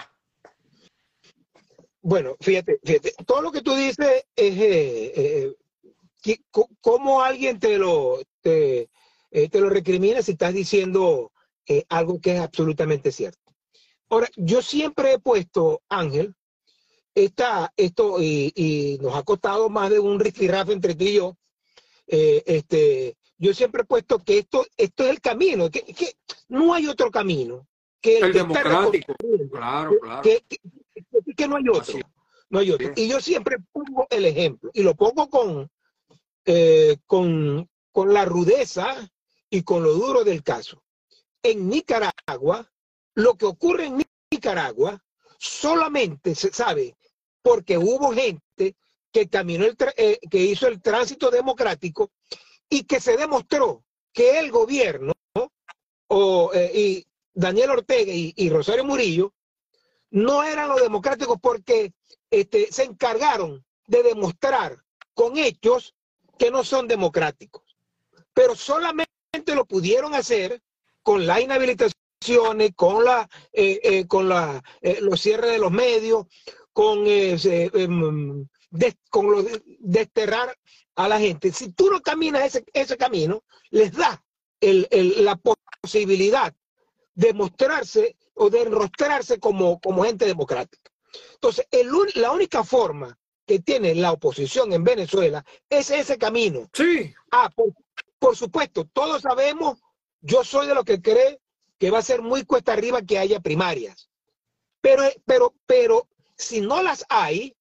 Bueno, 2.01 2.37
fíjate, 2.39 2.79
fíjate, 2.83 3.13
todo 3.25 3.41
lo 3.41 3.51
que 3.51 3.61
tú 3.61 3.75
dices 3.75 4.25
es 4.33 4.57
eh, 4.57 5.55
cómo 6.79 7.21
alguien 7.21 7.59
te 7.59 7.77
lo, 7.77 8.19
te, 8.39 8.89
te, 9.29 9.59
lo 9.59 9.69
recrimina 9.69 10.21
si 10.21 10.31
estás 10.31 10.53
diciendo 10.53 11.31
algo 11.89 12.19
que 12.21 12.35
es 12.35 12.39
absolutamente 12.39 13.11
cierto. 13.11 13.47
Ahora, 14.09 14.29
yo 14.35 14.61
siempre 14.61 15.13
he 15.13 15.19
puesto, 15.19 15.81
Ángel, 15.89 16.33
esta, 17.13 17.73
esto, 17.75 18.21
y, 18.21 18.99
nos 19.01 19.15
ha 19.15 19.23
costado 19.23 19.69
más 19.69 19.89
de 19.89 19.99
un 19.99 20.19
rifirrafe 20.19 20.71
entre 20.71 20.95
ti 20.95 21.09
y 21.09 21.13
yo, 21.15 21.37
eh, 22.07 22.43
este, 22.45 23.17
yo 23.37 23.53
siempre 23.53 23.81
he 23.81 23.85
puesto 23.85 24.19
que 24.19 24.37
esto, 24.37 24.65
esto 24.77 25.03
es 25.03 25.09
el 25.09 25.21
camino, 25.21 25.69
que, 25.69 25.81
que 25.81 26.13
no 26.47 26.73
hay 26.73 26.87
otro 26.87 27.11
camino. 27.11 27.67
Que 27.99 28.19
el, 28.19 28.33
democrático, 28.33 29.13
claro, 29.51 29.97
claro. 29.99 30.21
Que, 30.21 31.47
no 31.47 31.55
hay 31.57 31.69
otro. 31.69 31.99
No 32.49 32.59
hay 32.59 32.71
otro. 32.71 32.91
Y 32.95 33.09
yo 33.09 33.19
siempre 33.19 33.57
pongo 33.71 34.07
el 34.09 34.25
ejemplo, 34.25 34.69
y 34.73 34.83
lo 34.83 34.95
pongo 34.95 35.29
con, 35.29 35.69
eh, 36.45 36.97
con, 37.05 37.67
con 37.91 38.13
la 38.13 38.23
rudeza 38.23 38.95
y 39.49 39.63
con 39.63 39.83
lo 39.83 39.93
duro 39.93 40.23
del 40.23 40.43
caso. 40.43 40.83
En 41.43 41.69
Nicaragua, 41.69 42.69
lo 43.15 43.35
que 43.35 43.45
ocurre 43.45 43.85
en 43.85 44.03
Nicaragua 44.31 45.03
solamente 45.37 46.35
se 46.35 46.51
sabe 46.51 46.95
porque 47.41 47.77
hubo 47.77 48.11
gente 48.11 48.75
que 49.11 49.29
caminó 49.29 49.65
el 49.65 49.77
eh, 49.95 50.19
que 50.29 50.37
hizo 50.37 50.67
el 50.67 50.81
tránsito 50.81 51.31
democrático 51.31 52.11
y 52.69 52.83
que 52.83 52.99
se 52.99 53.15
demostró 53.17 53.83
que 54.13 54.39
el 54.39 54.51
gobierno 54.51 55.13
o, 56.09 56.51
eh, 56.53 56.71
y 56.73 57.07
Daniel 57.33 57.71
Ortega 57.71 58.11
y, 58.13 58.49
Rosario 58.49 58.83
Murillo 58.83 59.33
no 60.09 60.43
eran 60.43 60.69
los 60.69 60.81
democráticos 60.81 61.37
porque 61.41 61.93
este, 62.31 62.71
se 62.71 62.83
encargaron 62.83 63.63
de 63.85 64.03
demostrar 64.03 64.77
con 65.13 65.37
hechos 65.37 65.93
que 66.37 66.49
no 66.49 66.63
son 66.63 66.87
democráticos. 66.87 67.63
Pero 68.33 68.55
solamente 68.55 69.11
lo 69.55 69.65
pudieron 69.65 70.15
hacer 70.15 70.61
con 71.03 71.25
la 71.25 71.41
inhabilitación 71.41 71.93
con 72.75 73.05
la 73.05 73.29
eh, 73.53 73.79
eh, 73.83 74.07
con 74.07 74.27
la, 74.27 74.63
eh, 74.81 74.99
los 75.01 75.21
cierres 75.21 75.51
de 75.51 75.59
los 75.59 75.71
medios, 75.71 76.25
con, 76.73 77.03
em, 77.05 78.47
con 79.09 79.31
lo 79.31 79.43
de 79.43 79.61
desterrar 79.79 80.57
a 80.95 81.07
la 81.07 81.19
gente. 81.19 81.51
Si 81.51 81.71
tú 81.71 81.89
no 81.91 82.01
caminas 82.01 82.43
ese, 82.43 82.65
ese 82.73 82.97
camino, 82.97 83.43
les 83.69 83.91
da 83.93 84.23
el, 84.59 84.87
la 85.23 85.39
posibilidad 85.81 86.53
de 87.13 87.33
mostrarse 87.33 88.15
o 88.33 88.49
de 88.49 88.63
enrostrarse 88.63 89.39
como, 89.39 89.79
como 89.79 90.03
gente 90.03 90.25
democrática. 90.25 90.91
Entonces, 91.35 91.67
el, 91.71 91.91
la 92.15 92.31
única 92.31 92.63
forma 92.63 93.17
que 93.45 93.59
tiene 93.59 93.95
la 93.95 94.11
oposición 94.11 94.73
en 94.73 94.83
Venezuela 94.83 95.45
es 95.69 95.89
ese 95.91 96.17
camino. 96.17 96.67
Sí. 96.73 97.13
Ah, 97.31 97.49
por, 97.55 97.73
por 98.19 98.35
supuesto, 98.35 98.85
todos 98.85 99.21
sabemos, 99.21 99.79
yo 100.21 100.43
soy 100.43 100.67
de 100.67 100.75
los 100.75 100.83
que 100.83 101.01
cree 101.01 101.39
que 101.77 101.91
va 101.91 101.99
a 101.99 102.03
ser 102.03 102.21
muy 102.21 102.43
cuesta 102.43 102.73
arriba 102.73 103.01
que 103.01 103.19
haya 103.19 103.39
primarias. 103.39 104.09
Pero, 104.81 105.03
pero, 105.25 105.53
pero 105.65 106.07
si 106.35 106.61
no 106.61 106.81
las 106.81 107.05
hay, 107.09 107.55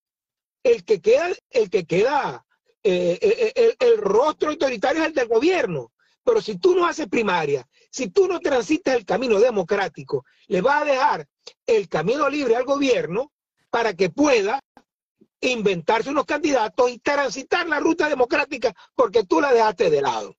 el 0.63 0.85
que 0.85 1.01
queda, 1.01 1.31
el 1.51 1.71
que 1.71 1.85
queda, 1.87 2.45
eh, 2.83 3.19
eh, 3.21 3.53
eh, 3.55 3.77
el, 3.79 3.99
rostro 3.99 4.51
autoritario 4.51 5.03
es 5.03 5.09
el 5.09 5.15
del 5.15 5.29
gobierno. 5.29 5.93
Pero 6.25 6.41
si 6.41 6.59
tú 6.59 6.75
no 6.75 6.87
haces 6.87 7.07
primaria, 7.07 7.69
si 7.91 8.09
tú 8.09 8.27
no 8.27 8.41
transitas 8.41 8.97
el 8.97 9.05
camino 9.05 9.39
democrático, 9.39 10.25
le 10.49 10.61
va 10.61 10.81
a 10.81 10.85
dejar 10.85 11.29
el 11.67 11.89
camino 11.89 12.29
libre 12.29 12.57
al 12.57 12.65
gobierno 12.65 13.33
para 13.71 13.95
que 13.95 14.11
pueda 14.11 14.61
inventarse 15.41 16.11
unos 16.11 16.25
candidatos 16.25 16.91
y 16.91 16.99
transitar 16.99 17.69
la 17.69 17.79
ruta 17.79 18.09
democrática 18.09 18.75
porque 18.95 19.25
tú 19.25 19.41
la 19.41 19.53
dejaste 19.53 19.91
de 19.91 20.03
lado. 20.03 20.37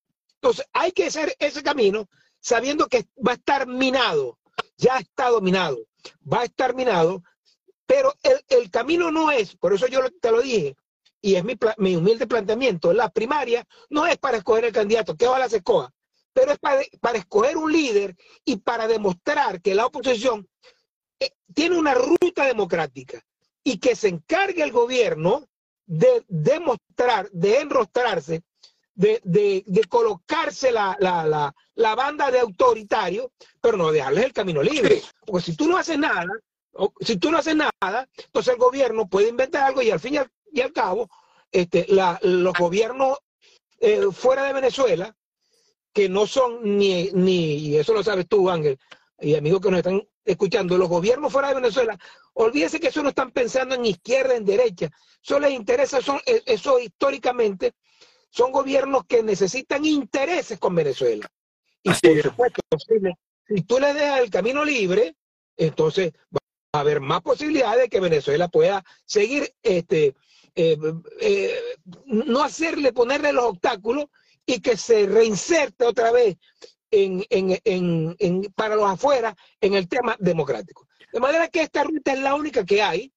Entonces, 0.47 0.65
hay 0.71 0.93
que 0.93 1.07
hacer 1.07 1.35
ese 1.39 1.61
camino 1.61 2.07
sabiendo 2.39 2.87
que 2.87 3.05
va 3.15 3.33
a 3.33 3.35
estar 3.35 3.67
minado, 3.67 4.39
ya 4.77 4.97
está 4.97 5.27
dominado, 5.27 5.77
va 6.23 6.39
a 6.39 6.45
estar 6.45 6.73
minado, 6.73 7.21
pero 7.85 8.13
el, 8.47 8.71
camino 8.71 9.11
no 9.11 9.29
es, 9.29 9.57
por 9.57 9.73
eso 9.73 9.87
yo 9.87 9.99
te 10.21 10.31
lo 10.31 10.41
dije, 10.41 10.77
y 11.19 11.35
es 11.35 11.43
mi, 11.43 11.57
mi, 11.79 11.97
humilde 11.97 12.27
planteamiento, 12.27 12.93
la 12.93 13.09
primaria 13.09 13.67
no 13.89 14.07
es 14.07 14.17
para 14.19 14.37
escoger 14.37 14.63
el 14.63 14.71
candidato, 14.71 15.17
que 15.17 15.27
ojalá 15.27 15.49
se 15.49 15.57
escoja, 15.57 15.93
pero 16.31 16.53
es 16.53 16.59
para, 16.59 16.81
para 17.01 17.17
escoger 17.17 17.57
un 17.57 17.69
líder 17.69 18.15
y 18.45 18.55
para 18.55 18.87
demostrar 18.87 19.61
que 19.61 19.75
la 19.75 19.85
oposición 19.85 20.47
eh, 21.19 21.31
tiene 21.53 21.77
una 21.77 21.93
ruta 21.93 22.45
democrática 22.45 23.21
y 23.65 23.79
que 23.79 23.97
se 23.97 24.07
encargue 24.07 24.63
el 24.63 24.71
gobierno 24.71 25.45
de 25.85 26.23
demostrar, 26.29 27.29
de 27.31 27.59
enrostrarse 27.59 28.43
de, 28.97 29.21
de, 29.23 29.63
de 29.67 29.83
colocarse 29.83 30.71
la, 30.71 30.97
la, 30.99 31.23
la, 31.23 31.53
la, 31.75 31.95
banda 31.95 32.31
de 32.31 32.39
autoritario, 32.39 33.31
pero 33.61 33.77
no 33.77 33.91
dejarles 33.91 34.25
el 34.25 34.33
camino 34.33 34.63
libre. 34.63 35.03
Porque 35.23 35.45
si 35.45 35.55
tú 35.55 35.67
no 35.67 35.77
haces 35.77 35.99
nada, 35.99 36.27
si 36.99 37.17
tú 37.17 37.29
no 37.29 37.37
haces 37.37 37.55
nada, 37.55 38.09
entonces 38.17 38.53
el 38.53 38.59
gobierno 38.59 39.07
puede 39.07 39.29
inventar 39.29 39.65
algo 39.65 39.83
y 39.83 39.91
al 39.91 39.99
fin 39.99 40.15
y 40.51 40.61
al, 40.61 40.73
cabo, 40.73 41.09
este, 41.51 41.85
la, 41.89 42.19
los 42.23 42.53
gobiernos 42.57 43.19
eh, 43.79 44.07
fuera 44.11 44.45
de 44.45 44.53
Venezuela, 44.53 45.15
que 45.93 46.09
no 46.09 46.25
son 46.25 46.77
ni, 46.77 47.11
ni, 47.13 47.55
y 47.55 47.77
eso 47.77 47.93
lo 47.93 48.03
sabes 48.03 48.27
tú, 48.27 48.49
Ángel, 48.49 48.79
y 49.19 49.35
amigos 49.35 49.61
que 49.61 49.69
nos 49.69 49.77
están 49.77 50.01
escuchando, 50.25 50.75
los 50.75 50.89
gobiernos 50.89 51.31
fuera 51.31 51.49
de 51.49 51.55
Venezuela, 51.55 51.97
olvídese 52.33 52.79
que 52.79 52.87
eso 52.87 53.03
no 53.03 53.09
están 53.09 53.29
pensando 53.29 53.75
en 53.75 53.85
izquierda, 53.85 54.35
en 54.35 54.43
derecha, 54.43 54.89
eso 55.23 55.39
les 55.39 55.51
interesa, 55.51 56.01
son, 56.01 56.19
eh, 56.25 56.41
eso 56.47 56.79
históricamente 56.79 57.75
son 58.29 58.51
gobiernos 58.51 59.05
que 59.05 59.23
necesitan 59.23 59.85
intereses 59.85 60.59
con 60.59 60.75
Venezuela. 60.75 61.29
Y 61.83 61.89
por 61.89 62.21
supuesto, 62.21 62.61
si, 63.47 63.61
tú 63.63 63.79
le 63.79 63.93
dejas 63.93 64.19
el 64.21 64.29
camino 64.29 64.65
libre, 64.65 65.15
entonces 65.55 66.13
va 66.33 66.39
a 66.73 66.79
haber 66.81 66.99
más 66.99 67.21
posibilidades 67.21 67.83
de 67.83 67.89
que 67.89 67.99
Venezuela 67.99 68.47
pueda 68.47 68.83
seguir, 69.05 69.53
este, 69.63 70.15
eh, 70.55 70.77
eh, 71.21 71.59
no 72.05 72.43
hacerle, 72.43 72.91
ponerle 72.91 73.31
los 73.31 73.45
obstáculos 73.45 74.05
y 74.45 74.59
que 74.59 74.77
se 74.77 75.05
reinserte 75.05 75.85
otra 75.85 76.11
vez 76.11 76.37
en, 76.91 78.53
para 78.55 78.75
los 78.75 78.89
afuera 78.89 79.35
en 79.61 79.73
el 79.73 79.87
tema 79.87 80.15
democrático. 80.19 80.87
De 81.11 81.19
manera 81.19 81.47
que 81.47 81.61
esta 81.61 81.83
ruta 81.83 82.13
es 82.13 82.19
la 82.19 82.35
única 82.35 82.65
que 82.65 82.81
hay 82.81 83.11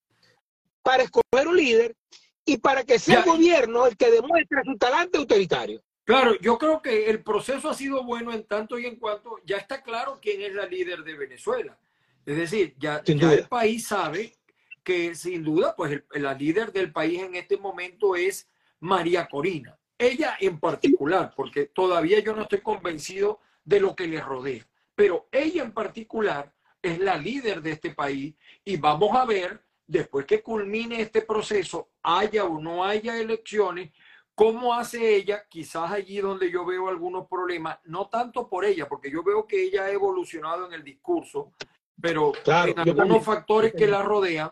para 0.83 1.03
escoger 1.03 1.49
un 1.49 1.57
líder 1.57 1.97
y 2.45 2.59
para 2.59 2.85
que 2.85 2.99
sea 2.99 3.21
el 3.21 3.25
gobierno 3.25 3.87
el 3.87 3.97
que 3.97 4.11
demuestre 4.11 4.63
su 4.65 4.77
talante 4.77 5.19
autoritario. 5.19 5.83
Claro, 6.05 6.35
yo 6.41 6.59
creo 6.59 6.83
que 6.83 7.09
el 7.09 7.23
proceso 7.23 7.71
ha 7.71 7.75
sido 7.75 8.03
bueno 8.05 8.33
en 8.33 8.45
tanto 8.45 8.79
y 8.79 8.87
en 8.87 8.97
cuanto 8.97 9.37
ya 9.45 9.59
está 9.59 9.83
claro 9.83 10.19
quién 10.21 10.41
es 10.43 10.55
la 10.55 10.67
líder 10.67 11.05
de 11.05 11.15
Venezuela. 11.15 11.79
Es 12.27 12.37
decir, 12.37 12.75
ya, 12.79 13.03
el 13.07 13.47
país 13.49 13.87
sabe 13.87 14.37
que 14.83 15.15
sin 15.15 15.45
duda, 15.45 15.75
pues 15.77 16.03
la 16.13 16.35
líder 16.35 16.73
del 16.73 16.93
país 16.93 17.23
en 17.23 17.37
este 17.37 17.57
momento 17.57 18.17
es 18.17 18.49
María 18.81 19.29
Corina. 19.29 19.79
Ella 19.99 20.37
en 20.41 20.59
particular, 20.59 21.33
porque 21.37 21.67
todavía 21.67 22.21
yo 22.21 22.35
no 22.35 22.43
estoy 22.43 22.61
convencido 22.61 23.41
de 23.65 23.81
lo 23.81 23.95
que 23.95 24.09
le 24.09 24.21
rodea, 24.21 24.67
pero 24.95 25.29
ella 25.31 25.63
en 25.63 25.73
particular 25.73 26.53
es 26.83 26.99
la 26.99 27.17
líder 27.17 27.63
de 27.63 27.73
este 27.73 27.91
país 27.91 28.35
y 28.65 28.77
vamos 28.79 29.15
a 29.15 29.27
ver, 29.27 29.63
después 29.91 30.25
que 30.25 30.43
culmine 30.43 31.01
este 31.01 31.23
proceso, 31.23 31.91
haya 32.03 32.45
o 32.45 32.61
no 32.61 32.85
haya 32.85 33.19
elecciones, 33.19 33.91
¿Cómo 34.33 34.73
hace 34.73 35.17
ella? 35.17 35.45
Quizás 35.51 35.93
allí 35.93 36.17
donde 36.17 36.51
yo 36.51 36.65
veo 36.65 36.89
algunos 36.89 37.29
problemas, 37.29 37.79
no 37.85 38.09
tanto 38.09 38.49
por 38.49 38.65
ella, 38.65 38.89
porque 38.89 39.11
yo 39.11 39.23
veo 39.23 39.47
que 39.47 39.65
ella 39.65 39.85
ha 39.85 39.91
evolucionado 39.91 40.67
en 40.67 40.73
el 40.73 40.83
discurso, 40.83 41.53
pero 42.01 42.33
en 42.47 42.79
algunos 42.79 43.23
factores 43.23 43.75
que 43.75 43.87
la 43.87 44.03
rodean, 44.03 44.51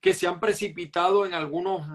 que 0.00 0.14
se 0.14 0.26
han 0.26 0.40
precipitado 0.40 1.24
en 1.26 1.34
algunos, 1.34 1.86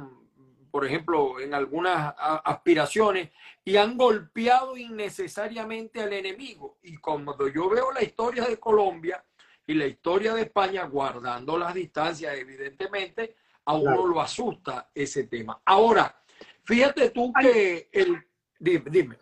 por 0.71 0.85
ejemplo, 0.85 1.37
en 1.41 1.53
algunas 1.53 2.15
aspiraciones 2.17 3.31
y 3.65 3.75
han 3.75 3.97
golpeado 3.97 4.77
innecesariamente 4.77 6.01
al 6.01 6.13
enemigo. 6.13 6.77
Y 6.83 6.95
cuando 6.95 7.49
yo 7.49 7.67
veo 7.67 7.91
la 7.91 8.01
historia 8.01 8.45
de 8.45 8.57
Colombia 8.57 9.21
y 9.67 9.73
la 9.73 9.87
historia 9.87 10.33
de 10.33 10.43
España, 10.43 10.85
guardando 10.85 11.57
las 11.57 11.73
distancias, 11.73 12.35
evidentemente, 12.37 13.35
a 13.65 13.73
uno 13.73 14.05
lo 14.05 14.21
asusta 14.21 14.91
ese 14.93 15.23
tema. 15.25 15.61
Ahora, 15.65 16.23
Fíjate 16.65 17.11
tú 17.11 17.31
que 17.39 17.89
el... 17.91 18.23
Dime, 18.59 19.17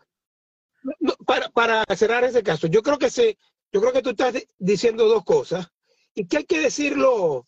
para, 1.25 1.49
para, 1.49 1.83
cerrar 1.95 2.23
ese 2.23 2.43
caso, 2.43 2.67
yo 2.67 2.81
creo 2.81 2.97
que 2.97 3.09
se, 3.09 3.37
yo 3.71 3.81
creo 3.81 3.91
que 3.91 4.01
tú 4.01 4.11
estás 4.11 4.35
diciendo 4.57 5.07
dos 5.07 5.23
cosas 5.25 5.67
y 6.13 6.27
que 6.27 6.37
hay 6.37 6.45
que 6.45 6.61
decirlo 6.61 7.47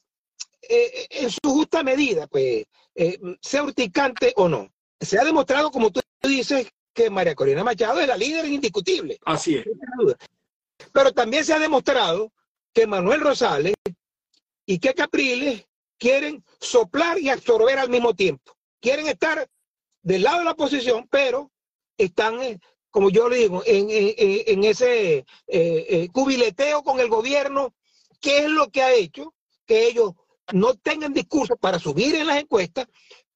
eh, 0.62 0.92
eh, 0.94 1.08
en 1.12 1.30
su 1.30 1.40
justa 1.44 1.84
medida, 1.84 2.28
pues, 2.28 2.66
eh, 2.96 3.20
sea 3.40 3.64
urticante 3.64 4.34
o 4.36 4.50
no. 4.50 4.74
Se 5.00 5.20
ha 5.20 5.24
demostrado, 5.24 5.70
como 5.70 5.92
tú 5.92 6.02
dices, 6.24 6.70
que 6.94 7.10
María 7.10 7.36
Corina 7.36 7.64
Machado 7.64 8.00
es 8.00 8.08
la 8.08 8.18
líder 8.18 8.46
indiscutible. 8.46 9.20
Así 9.26 9.58
es. 9.58 9.66
Pero 10.92 11.12
también 11.14 11.46
se 11.46 11.54
ha 11.54 11.60
demostrado 11.60 12.34
que 12.76 12.86
Manuel 12.86 13.22
Rosales 13.22 13.74
y 14.66 14.80
que 14.80 14.94
Capriles 14.94 15.66
quieren 15.98 16.44
soplar 16.60 17.18
y 17.20 17.30
absorber 17.30 17.80
al 17.80 17.90
mismo 17.90 18.14
tiempo. 18.14 18.54
Quieren 18.82 19.08
estar 19.08 19.50
del 20.04 20.24
lado 20.24 20.40
de 20.40 20.46
la 20.46 20.52
oposición, 20.52 21.08
pero 21.10 21.52
están, 21.98 22.44
eh, 22.44 22.60
como 22.92 23.10
yo 23.10 23.30
le 23.30 23.38
digo, 23.38 23.64
en, 23.66 24.64
ese 24.66 25.20
eh, 25.20 25.26
eh, 25.48 26.10
cubileteo 26.12 26.84
con 26.84 27.00
el 27.00 27.08
gobierno, 27.08 27.74
¿qué 28.20 28.40
es 28.40 28.50
lo 28.50 28.70
que 28.70 28.84
ha 28.84 28.94
hecho 28.94 29.34
que 29.66 29.88
ellos 29.88 30.12
no 30.52 30.76
tengan 30.76 31.14
discursos 31.14 31.58
para 31.58 31.80
subir 31.80 32.14
en 32.16 32.28
las 32.28 32.42
encuestas 32.42 32.88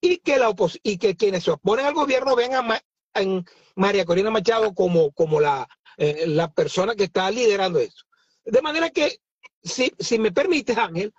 y 0.02 0.18
que, 0.18 0.38
la 0.38 0.54
y 0.84 0.98
que 0.98 1.16
quienes 1.16 1.46
se 1.46 1.52
oponen 1.52 1.86
al 1.86 1.94
gobierno 1.94 2.36
ven 2.36 2.54
a, 2.56 2.82
María 3.76 4.06
Corina 4.06 4.30
Machado 4.30 4.74
como, 4.74 5.40
la, 5.40 5.68
la 5.98 6.54
persona 6.54 6.94
que 6.94 7.06
está 7.06 7.32
liderando 7.32 7.80
eso. 7.80 8.06
De 8.46 8.62
manera 8.62 8.90
que, 8.90 9.20
si, 9.64 9.94
si 10.00 10.20
me 10.20 10.32
permites, 10.32 10.78
Ángel, 10.78 11.14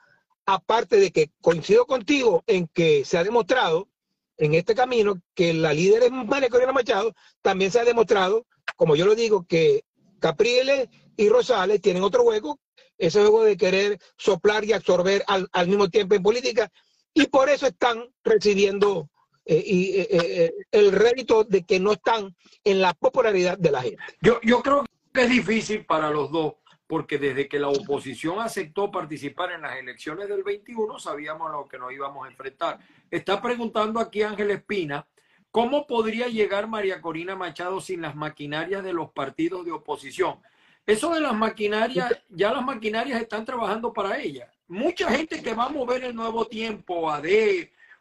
aparte 0.47 0.97
de 0.97 1.11
que 1.13 1.31
coincido 1.41 1.87
contigo 1.87 2.43
en 2.47 2.67
que 2.69 3.05
se 3.05 3.19
ha 3.19 3.25
demostrado 3.25 3.89
en 4.37 4.55
este 4.55 4.75
camino 4.75 5.21
que 5.35 5.53
la 5.53 5.73
líder 5.73 6.05
es 6.05 6.11
María 6.11 6.49
Corina 6.49 6.73
Machado, 6.73 7.15
también 7.43 7.71
se 7.71 7.79
ha 7.79 7.85
demostrado, 7.85 8.47
como 8.77 8.97
yo 8.97 9.07
lo 9.07 9.15
digo, 9.15 9.47
que 9.47 9.85
Capriles 10.19 10.89
y 11.17 11.29
Rosales 11.29 11.81
tienen 11.83 12.03
otro 12.03 12.23
juego, 12.23 12.59
ese 12.97 13.21
juego 13.21 13.45
de 13.45 13.57
querer 13.57 13.99
soplar 14.17 14.65
y 14.65 14.73
absorber 14.73 15.25
al, 15.27 15.49
mismo 15.69 15.89
tiempo 15.89 16.15
en 16.15 16.23
política, 16.23 16.71
y 17.13 17.27
por 17.27 17.51
eso 17.51 17.67
están 17.67 18.09
recibiendo 18.25 19.11
eh, 19.45 19.63
eh, 19.67 20.09
eh, 20.11 20.53
el 20.71 20.93
rédito 20.93 21.45
de 21.45 21.65
que 21.65 21.79
no 21.79 21.93
están 21.93 22.35
en 22.65 22.81
la 22.81 22.95
popularidad 22.95 23.59
de 23.59 23.71
la 23.71 23.83
gente. 23.83 24.03
Yo, 24.23 24.41
yo 24.43 24.63
creo 24.63 24.87
que 25.13 25.23
es 25.23 25.31
difícil 25.31 25.85
para 25.85 26.11
los 26.11 26.31
dos 26.31 26.55
porque 26.91 27.19
desde 27.19 27.49
que 27.49 27.61
la 27.61 27.69
oposición 27.69 28.41
aceptó 28.41 28.91
participar 28.91 29.53
en 29.53 29.63
las 29.63 29.77
elecciones 29.77 30.29
del 30.29 30.43
21 30.43 30.99
sabíamos 30.99 31.49
a 31.49 31.53
lo 31.53 31.69
que 31.69 31.79
nos 31.79 31.93
íbamos 31.93 32.27
a 32.27 32.31
enfrentar. 32.31 32.81
Está 33.09 33.41
preguntando 33.41 34.01
aquí 34.01 34.23
Ángel 34.23 34.51
Espina, 34.51 35.07
¿cómo 35.53 35.87
podría 35.87 36.27
llegar 36.27 36.67
María 36.67 37.01
Corina 37.01 37.37
Machado 37.37 37.81
sin 37.81 38.01
las 38.01 38.17
maquinarias 38.17 38.83
de 38.83 38.93
los 38.93 39.13
partidos 39.13 39.65
de 39.65 39.71
oposición? 39.71 40.41
Eso 40.85 41.15
de 41.15 41.21
las 41.21 41.33
maquinarias, 41.33 42.25
ya 42.29 42.53
las 42.53 42.65
maquinarias 42.65 43.23
están 43.23 43.45
trabajando 43.45 43.93
para 43.93 44.19
ella. 44.19 44.51
Mucha 44.67 45.13
gente 45.13 45.41
que 45.41 45.55
va 45.55 45.67
a 45.67 45.69
mover 45.69 46.03
el 46.03 46.17
nuevo 46.17 46.49
tiempo, 46.49 47.09
AD 47.09 47.25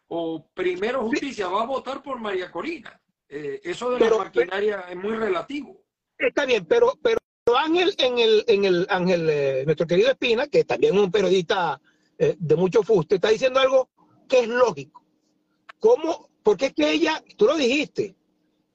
o 0.08 0.48
Primero 0.52 1.02
Justicia, 1.02 1.46
va 1.46 1.62
a 1.62 1.66
votar 1.66 2.02
por 2.02 2.18
María 2.18 2.50
Corina. 2.50 3.00
Eh, 3.28 3.60
eso 3.62 3.92
de 3.92 4.00
las 4.00 4.18
maquinarias 4.18 4.84
es 4.90 4.96
muy 4.96 5.14
relativo. 5.14 5.80
Está 6.18 6.44
bien, 6.44 6.66
pero, 6.66 6.98
pero 7.00 7.20
Ángel, 7.56 7.94
en 7.98 8.18
el, 8.18 8.44
en 8.46 8.64
el 8.64 8.86
Ángel, 8.90 9.28
eh, 9.30 9.62
nuestro 9.64 9.86
querido 9.86 10.10
Espina, 10.10 10.46
que 10.46 10.64
también 10.64 10.94
es 10.94 11.00
un 11.00 11.10
periodista 11.10 11.80
eh, 12.18 12.36
de 12.38 12.56
mucho 12.56 12.82
fuste, 12.82 13.16
está 13.16 13.28
diciendo 13.28 13.60
algo 13.60 13.88
que 14.28 14.40
es 14.40 14.48
lógico. 14.48 15.04
¿Cómo? 15.78 16.28
Porque 16.42 16.66
es 16.66 16.74
que 16.74 16.90
ella, 16.90 17.22
tú 17.36 17.46
lo 17.46 17.56
dijiste, 17.56 18.14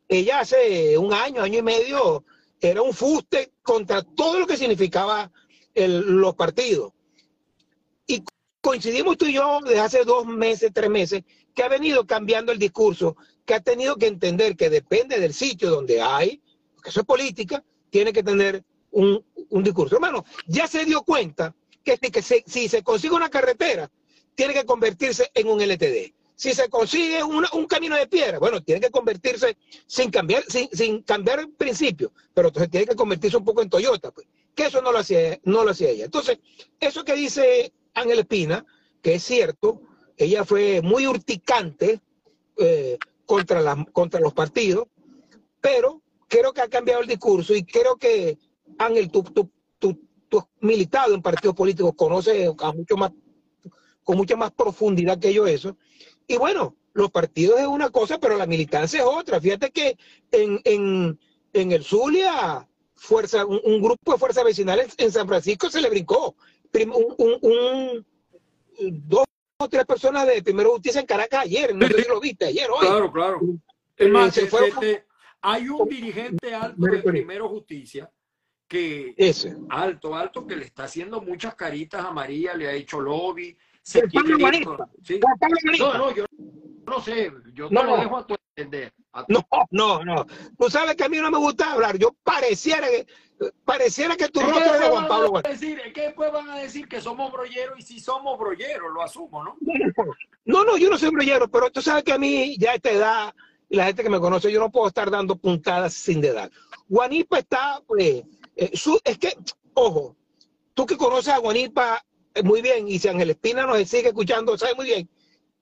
ella 0.07 0.39
hace 0.39 0.97
un 0.97 1.13
año, 1.13 1.41
año 1.41 1.59
y 1.59 1.63
medio, 1.63 2.23
era 2.59 2.81
un 2.81 2.93
fuste 2.93 3.53
contra 3.61 4.01
todo 4.01 4.39
lo 4.39 4.47
que 4.47 4.57
significaba 4.57 5.31
los 5.75 6.35
partidos. 6.35 6.93
Y 8.07 8.23
coincidimos 8.61 9.17
tú 9.17 9.25
y 9.25 9.33
yo 9.33 9.59
desde 9.63 9.79
hace 9.79 10.03
dos 10.03 10.25
meses, 10.25 10.71
tres 10.73 10.89
meses, 10.89 11.23
que 11.53 11.63
ha 11.63 11.69
venido 11.69 12.05
cambiando 12.05 12.51
el 12.51 12.59
discurso, 12.59 13.15
que 13.45 13.53
ha 13.53 13.59
tenido 13.59 13.95
que 13.95 14.07
entender 14.07 14.55
que 14.55 14.69
depende 14.69 15.19
del 15.19 15.33
sitio 15.33 15.69
donde 15.69 16.01
hay, 16.01 16.41
que 16.83 16.89
eso 16.89 17.01
es 17.01 17.05
política, 17.05 17.63
tiene 17.89 18.13
que 18.13 18.23
tener 18.23 18.63
un, 18.91 19.23
discurso. 19.63 19.95
Hermano, 19.95 20.25
ya 20.47 20.67
se 20.67 20.85
dio 20.85 21.01
cuenta 21.03 21.53
que, 21.83 21.97
si 22.45 22.67
se 22.67 22.83
consigue 22.83 23.15
una 23.15 23.29
carretera, 23.29 23.89
tiene 24.35 24.53
que 24.53 24.65
convertirse 24.65 25.31
en 25.33 25.47
un 25.47 25.61
LTD. 25.61 26.13
Si 26.35 26.53
se 26.53 26.69
consigue 26.69 27.23
un 27.23 27.65
camino 27.65 27.95
de 27.95 28.07
piedra, 28.07 28.39
bueno, 28.39 28.61
tiene 28.61 28.81
que 28.81 28.89
convertirse 28.89 29.57
sin 29.87 30.11
cambiar, 30.11 30.43
sin, 30.49 30.69
sin 30.73 31.01
cambiar 31.03 31.39
el 31.39 31.49
principio, 31.49 32.11
pero 32.33 32.49
entonces 32.49 32.69
tiene 32.69 32.85
que 32.85 32.95
convertirse 32.95 33.37
un 33.37 33.45
poco 33.45 33.61
en 33.61 33.69
Toyota, 33.69 34.11
pues, 34.11 34.27
que 34.53 34.65
eso 34.65 34.81
no 34.81 34.91
lo 34.91 34.99
hacía, 34.99 35.39
no 35.43 35.63
lo 35.63 35.71
hacía 35.71 35.89
ella. 35.89 36.05
Entonces, 36.05 36.39
eso 36.79 37.05
que 37.05 37.15
dice 37.15 37.71
Ángel 37.93 38.19
Espina, 38.19 38.65
que 39.01 39.15
es 39.15 39.23
cierto, 39.23 39.81
ella 40.17 40.43
fue 40.43 40.81
muy 40.81 41.07
urticante 41.07 42.01
eh, 42.57 42.97
contra, 43.25 43.61
la, 43.61 43.85
contra 43.91 44.19
los 44.19 44.33
partidos, 44.33 44.87
pero 45.61 46.01
creo 46.27 46.53
que 46.53 46.61
ha 46.61 46.67
cambiado 46.67 47.01
el 47.01 47.07
discurso 47.07 47.55
y 47.55 47.63
creo 47.63 47.97
que, 47.97 48.37
Ángel, 48.77 49.11
tú, 49.11 49.23
tú, 49.23 49.49
tú, 49.79 49.99
tú 50.29 50.39
has 50.39 50.45
militado 50.59 51.13
en 51.13 51.21
partidos 51.21 51.55
políticos, 51.55 51.93
conoces 51.95 52.49
a 52.59 52.71
mucho 52.71 52.97
más, 52.97 53.11
con 54.03 54.17
mucha 54.17 54.35
más 54.35 54.51
profundidad 54.51 55.19
que 55.19 55.33
yo 55.33 55.47
eso. 55.47 55.77
Y 56.27 56.37
bueno, 56.37 56.75
los 56.93 57.11
partidos 57.11 57.59
es 57.59 57.67
una 57.67 57.89
cosa, 57.89 58.19
pero 58.19 58.37
la 58.37 58.45
militancia 58.45 58.99
es 58.99 59.05
otra. 59.05 59.39
Fíjate 59.39 59.71
que 59.71 59.97
en, 60.31 60.59
en, 60.63 61.19
en 61.53 61.71
el 61.71 61.83
Zulia, 61.83 62.67
fuerza, 62.95 63.45
un, 63.45 63.81
grupo 63.81 64.13
de 64.13 64.17
fuerzas 64.17 64.43
vecinales 64.43 64.93
en 64.97 65.11
San 65.11 65.27
Francisco 65.27 65.69
se 65.69 65.81
le 65.81 65.89
brincó. 65.89 66.35
Un, 66.73 67.39
un, 67.41 68.05
dos 69.07 69.25
o 69.57 69.69
tres 69.69 69.85
personas 69.85 70.27
de 70.27 70.43
Primero 70.43 70.71
Justicia 70.71 70.99
en 70.99 71.07
Caracas 71.07 71.43
ayer, 71.43 71.73
no 71.73 71.87
sé 71.87 72.03
si 72.03 72.09
lo 72.09 72.19
viste 72.19 72.45
ayer, 72.45 72.69
hoy. 72.69 72.85
Claro, 72.85 73.11
claro. 73.11 73.39
Es 73.95 74.09
más, 74.09 74.33
se 74.33 74.47
fue, 74.47 74.71
hay 75.45 75.69
un 75.69 75.87
dirigente 75.87 76.55
alto 76.55 76.81
de 76.81 77.03
Primero 77.03 77.47
Justicia 77.49 78.11
que 78.67 79.13
Ese. 79.15 79.55
alto, 79.69 80.15
alto, 80.15 80.47
que 80.47 80.55
le 80.55 80.65
está 80.65 80.85
haciendo 80.85 81.21
muchas 81.21 81.53
caritas 81.53 82.03
a 82.03 82.11
María, 82.11 82.55
le 82.55 82.67
ha 82.67 82.73
hecho 82.73 82.99
lobby. 82.99 83.55
Se 83.83 84.01
quiere 84.07 84.35
¿sí? 85.03 85.19
No, 85.77 85.93
no, 85.93 86.15
yo 86.15 86.25
no 86.87 86.99
sé, 86.99 87.31
yo 87.53 87.69
no, 87.69 87.83
lo 87.83 87.97
dejo 87.97 88.17
a 88.17 88.25
tu 88.25 88.35
entender. 88.55 88.91
No, 89.27 89.45
no, 89.69 90.03
no. 90.03 90.25
Tú 90.57 90.69
sabes 90.69 90.95
que 90.95 91.03
a 91.03 91.09
mí 91.09 91.17
no 91.17 91.29
me 91.29 91.37
gusta 91.37 91.73
hablar. 91.73 91.97
Yo 91.97 92.15
pareciera 92.23 92.87
que 92.87 93.05
pareciera 93.63 94.15
que 94.15 94.29
tu 94.29 94.39
rostro 94.39 94.73
es 94.73 94.79
de 94.79 94.87
Juan 94.87 95.03
van 95.03 95.07
Pablo 95.07 95.37
a 95.37 95.41
decir, 95.41 95.79
es 95.85 95.93
que 95.93 96.01
después 96.01 96.31
van 96.31 96.49
a 96.49 96.57
decir 96.57 96.87
que 96.87 97.01
somos 97.01 97.31
brolleros 97.31 97.77
y 97.77 97.81
si 97.83 97.99
somos 97.99 98.39
brolleros, 98.39 98.93
lo 98.93 99.01
asumo, 99.01 99.43
¿no? 99.43 99.57
No, 100.45 100.63
no, 100.63 100.77
yo 100.77 100.89
no 100.89 100.97
soy 100.97 101.09
brollero, 101.09 101.49
pero 101.49 101.69
tú 101.69 101.81
sabes 101.81 102.03
que 102.03 102.13
a 102.13 102.17
mí 102.17 102.55
ya 102.57 102.71
a 102.71 102.75
esta 102.75 102.91
edad, 102.91 103.35
y 103.69 103.75
la 103.77 103.85
gente 103.85 104.03
que 104.03 104.09
me 104.09 104.19
conoce, 104.19 104.51
yo 104.51 104.59
no 104.59 104.71
puedo 104.71 104.87
estar 104.87 105.09
dando 105.09 105.35
puntadas 105.35 105.93
sin 105.93 106.21
dedar. 106.21 106.51
Guanipa 106.87 107.39
está, 107.39 107.81
pues, 107.87 108.23
eh, 108.55 108.71
su- 108.77 108.99
es 109.03 109.17
que, 109.17 109.35
ojo, 109.73 110.15
tú 110.73 110.85
que 110.85 110.97
conoces 110.97 111.33
a 111.33 111.37
Guanipa 111.39 112.03
eh, 112.33 112.43
muy 112.43 112.61
bien, 112.61 112.87
y 112.87 112.99
si 112.99 113.07
Ángel 113.07 113.29
Espina 113.29 113.65
nos 113.65 113.77
sigue 113.87 114.09
escuchando, 114.09 114.57
sabe 114.57 114.75
muy 114.75 114.85
bien, 114.85 115.09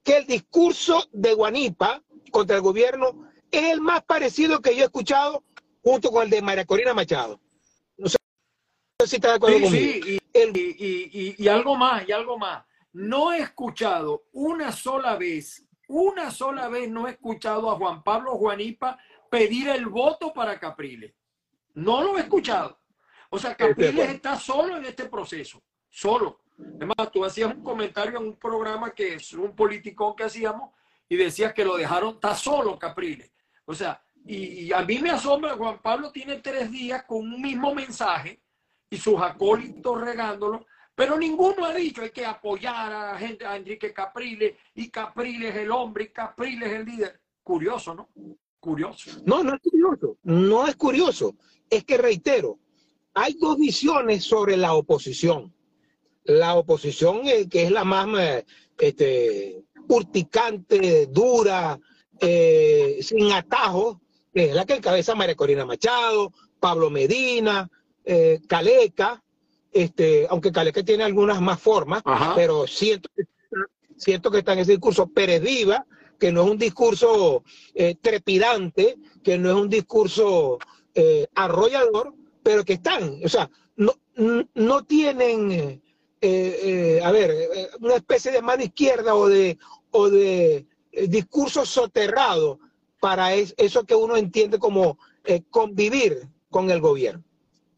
que 0.03 0.17
el 0.17 0.25
discurso 0.25 1.07
de 1.11 1.33
Guanipa 1.33 2.01
contra 2.31 2.55
el 2.57 2.61
gobierno 2.63 3.29
es 3.51 3.63
el 3.71 3.79
más 3.79 4.03
parecido 4.03 4.59
que 4.59 4.75
yo 4.75 4.81
he 4.81 4.85
escuchado 4.85 5.43
junto 5.83 6.11
con 6.11 6.23
el 6.23 6.29
de 6.31 6.41
María 6.41 6.65
Corina 6.65 6.93
Machado. 6.93 7.39
No 7.97 8.09
sé 8.09 8.17
si 9.05 9.15
estás 9.17 9.31
de 9.31 9.35
acuerdo 9.35 9.57
Sí, 9.57 9.63
conmigo. 9.63 9.93
sí, 10.03 10.19
El- 10.33 10.57
y, 10.57 10.75
y- 10.79 11.09
y- 11.13 11.35
y 11.37 11.47
algo 11.47 11.75
más, 11.75 12.07
y 12.09 12.11
algo 12.11 12.37
más. 12.39 12.65
No 12.91 13.31
he 13.31 13.39
escuchado 13.39 14.23
una 14.31 14.71
sola 14.71 15.15
vez, 15.15 15.63
una 15.93 16.32
sola 16.32 16.67
vez 16.69 16.89
no 16.89 17.08
he 17.08 17.12
escuchado 17.12 17.69
a 17.69 17.75
Juan 17.75 18.03
Pablo 18.03 18.36
Juanipa 18.36 18.97
pedir 19.29 19.69
el 19.69 19.86
voto 19.86 20.34
para 20.34 20.60
Capriles. 20.60 21.13
No 21.75 22.01
lo 22.01 22.17
he 22.17 22.21
escuchado. 22.21 22.79
O 23.29 23.38
sea, 23.38 23.51
Estoy 23.51 23.67
de 23.67 23.73
Capriles 23.73 24.10
está 24.10 24.36
solo 24.36 24.77
en 24.77 24.86
este 24.86 25.06
proceso, 25.06 25.62
solo. 25.89 26.41
Además, 26.60 27.12
tú 27.12 27.23
hacías 27.23 27.53
un 27.53 27.63
comentario 27.63 28.19
en 28.19 28.25
un 28.25 28.36
programa 28.38 28.91
que 28.91 29.15
es 29.15 29.34
un 29.34 29.56
politicón 29.56 30.15
que 30.15 30.23
hacíamos 30.23 30.71
y 31.08 31.15
decías 31.15 31.53
que 31.53 31.65
lo 31.65 31.77
dejaron, 31.77 32.15
está 32.15 32.36
solo 32.36 32.77
Capriles. 32.79 33.32
O 33.65 33.73
sea, 33.73 34.01
y, 34.25 34.65
y 34.65 34.73
a 34.73 34.82
mí 34.82 34.97
me 34.99 35.12
asombra, 35.12 35.56
Juan 35.56 35.79
Pablo 35.79 36.12
tiene 36.12 36.38
tres 36.38 36.71
días 36.71 37.03
con 37.03 37.19
un 37.19 37.41
mismo 37.41 37.73
mensaje 37.73 38.41
y 38.89 38.97
sus 38.97 39.21
acólitos 39.21 40.01
regándolo, 40.01 40.65
pero 40.95 41.17
ninguno 41.17 41.65
ha 41.65 41.73
dicho 41.73 42.01
hay 42.01 42.12
que 42.12 42.25
apoyar 42.25 42.91
a, 42.91 43.17
gente, 43.17 43.45
a 43.45 43.56
Enrique 43.56 43.93
Capriles 43.93 44.56
y 44.75 44.89
Capriles 44.89 45.56
es 45.56 45.62
el 45.62 45.71
hombre 45.71 46.06
y 46.06 46.10
Capriles 46.10 46.69
es 46.69 46.75
el 46.75 46.86
líder. 46.86 47.19
Curioso, 47.43 47.93
¿no? 47.93 48.10
Curioso. 48.60 49.12
No, 49.25 49.43
no 49.43 49.56
es 49.56 49.62
curioso, 49.62 50.17
no 50.23 50.67
es 50.67 50.75
curioso. 50.75 51.36
Es 51.69 51.84
que 51.84 51.97
reitero, 51.97 52.60
hay 53.13 53.34
dos 53.34 53.58
visiones 53.58 54.23
sobre 54.23 54.56
la 54.56 54.73
oposición. 54.75 55.53
La 56.23 56.56
oposición 56.56 57.21
eh, 57.25 57.49
que 57.49 57.63
es 57.63 57.71
la 57.71 57.84
más 57.84 58.08
eh, 58.17 58.45
este, 58.79 59.63
urticante, 59.88 61.08
dura, 61.08 61.77
eh, 62.19 62.99
sin 63.01 63.32
atajos, 63.34 63.97
es 64.34 64.53
la 64.53 64.65
que 64.65 64.75
encabeza 64.75 65.15
María 65.15 65.36
Corina 65.36 65.65
Machado, 65.65 66.32
Pablo 66.60 66.89
Medina, 66.89 67.69
eh, 68.03 68.39
Caleca, 68.47 69.23
este, 69.73 70.27
aunque 70.29 70.51
Caleca 70.51 70.83
tiene 70.83 71.03
algunas 71.03 71.41
más 71.41 71.59
formas, 71.59 72.01
Ajá. 72.05 72.33
pero 72.36 72.67
siento 72.67 73.09
que, 73.15 73.23
siento 73.97 74.31
que 74.31 74.39
está 74.39 74.53
en 74.53 74.59
ese 74.59 74.71
discurso 74.71 75.07
Pérez 75.07 75.41
Viva, 75.41 75.86
que 76.19 76.31
no 76.31 76.43
es 76.43 76.51
un 76.51 76.57
discurso 76.57 77.43
eh, 77.73 77.95
trepidante, 77.99 78.97
que 79.23 79.38
no 79.38 79.49
es 79.49 79.55
un 79.55 79.69
discurso 79.69 80.57
eh, 80.93 81.27
arrollador, 81.36 82.13
pero 82.43 82.63
que 82.63 82.73
están, 82.73 83.19
o 83.25 83.29
sea, 83.29 83.49
no, 83.75 83.93
no 84.53 84.83
tienen, 84.86 85.51
eh, 85.51 85.79
eh, 86.21 87.01
a 87.03 87.12
ver, 87.12 87.33
una 87.79 87.95
especie 87.95 88.31
de 88.31 88.41
mano 88.41 88.63
izquierda 88.63 89.15
o 89.15 89.27
de, 89.27 89.57
o 89.91 90.09
de 90.09 90.65
discurso 91.07 91.65
soterrado 91.65 92.59
para 92.99 93.33
es- 93.33 93.53
eso 93.57 93.83
que 93.83 93.95
uno 93.95 94.15
entiende 94.15 94.59
como 94.59 94.97
convivir 95.49 96.27
con 96.49 96.69
el 96.69 96.79
gobierno. 96.79 97.23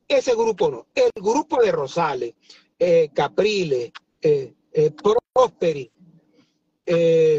Ese 0.07 0.33
grupo 0.35 0.69
no. 0.69 0.87
El 0.93 1.09
grupo 1.15 1.61
de 1.61 1.71
Rosales, 1.71 2.33
eh, 2.77 3.09
Capriles, 3.13 3.91
eh, 4.21 4.53
eh, 4.71 4.91
Prosperi, 4.91 5.91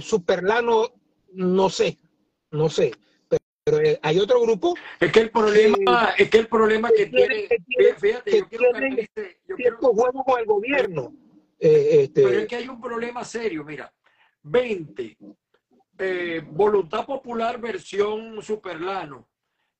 Superlano, 0.00 0.92
no 1.32 1.70
sé, 1.70 1.96
no 2.50 2.68
sé. 2.68 2.92
Pero, 3.28 3.42
pero, 3.64 3.98
hay 4.02 4.18
otro 4.18 4.40
grupo 4.40 4.74
Es 4.98 5.12
que 5.12 5.20
el 5.20 5.30
problema, 5.30 6.14
es 6.18 6.28
que 6.30 6.38
el 6.38 6.48
problema 6.48 6.88
que 6.88 6.94
que 6.96 7.06
tiene- 7.06 7.26
tiene, 7.34 7.48
que 7.48 7.56
tiene- 7.66 7.94
fíjate, 7.94 8.30
que 8.30 8.38
yo 8.38 8.48
quiero 8.48 8.64
que 8.72 8.78
tiene 8.78 8.96
yo 9.06 9.12
quiero- 9.14 9.56
cierto 9.56 9.88
juego 9.92 10.24
con 10.24 10.40
el 10.40 10.46
gobierno. 10.46 11.12
Este, 11.58 12.22
Pero 12.22 12.38
es 12.40 12.46
que 12.48 12.56
hay 12.56 12.68
un 12.68 12.80
problema 12.80 13.24
serio, 13.24 13.64
mira. 13.64 13.92
20. 14.42 15.16
eh, 15.98 16.42
Voluntad 16.50 17.06
Popular 17.06 17.58
versión 17.60 18.42
Superlano. 18.42 19.26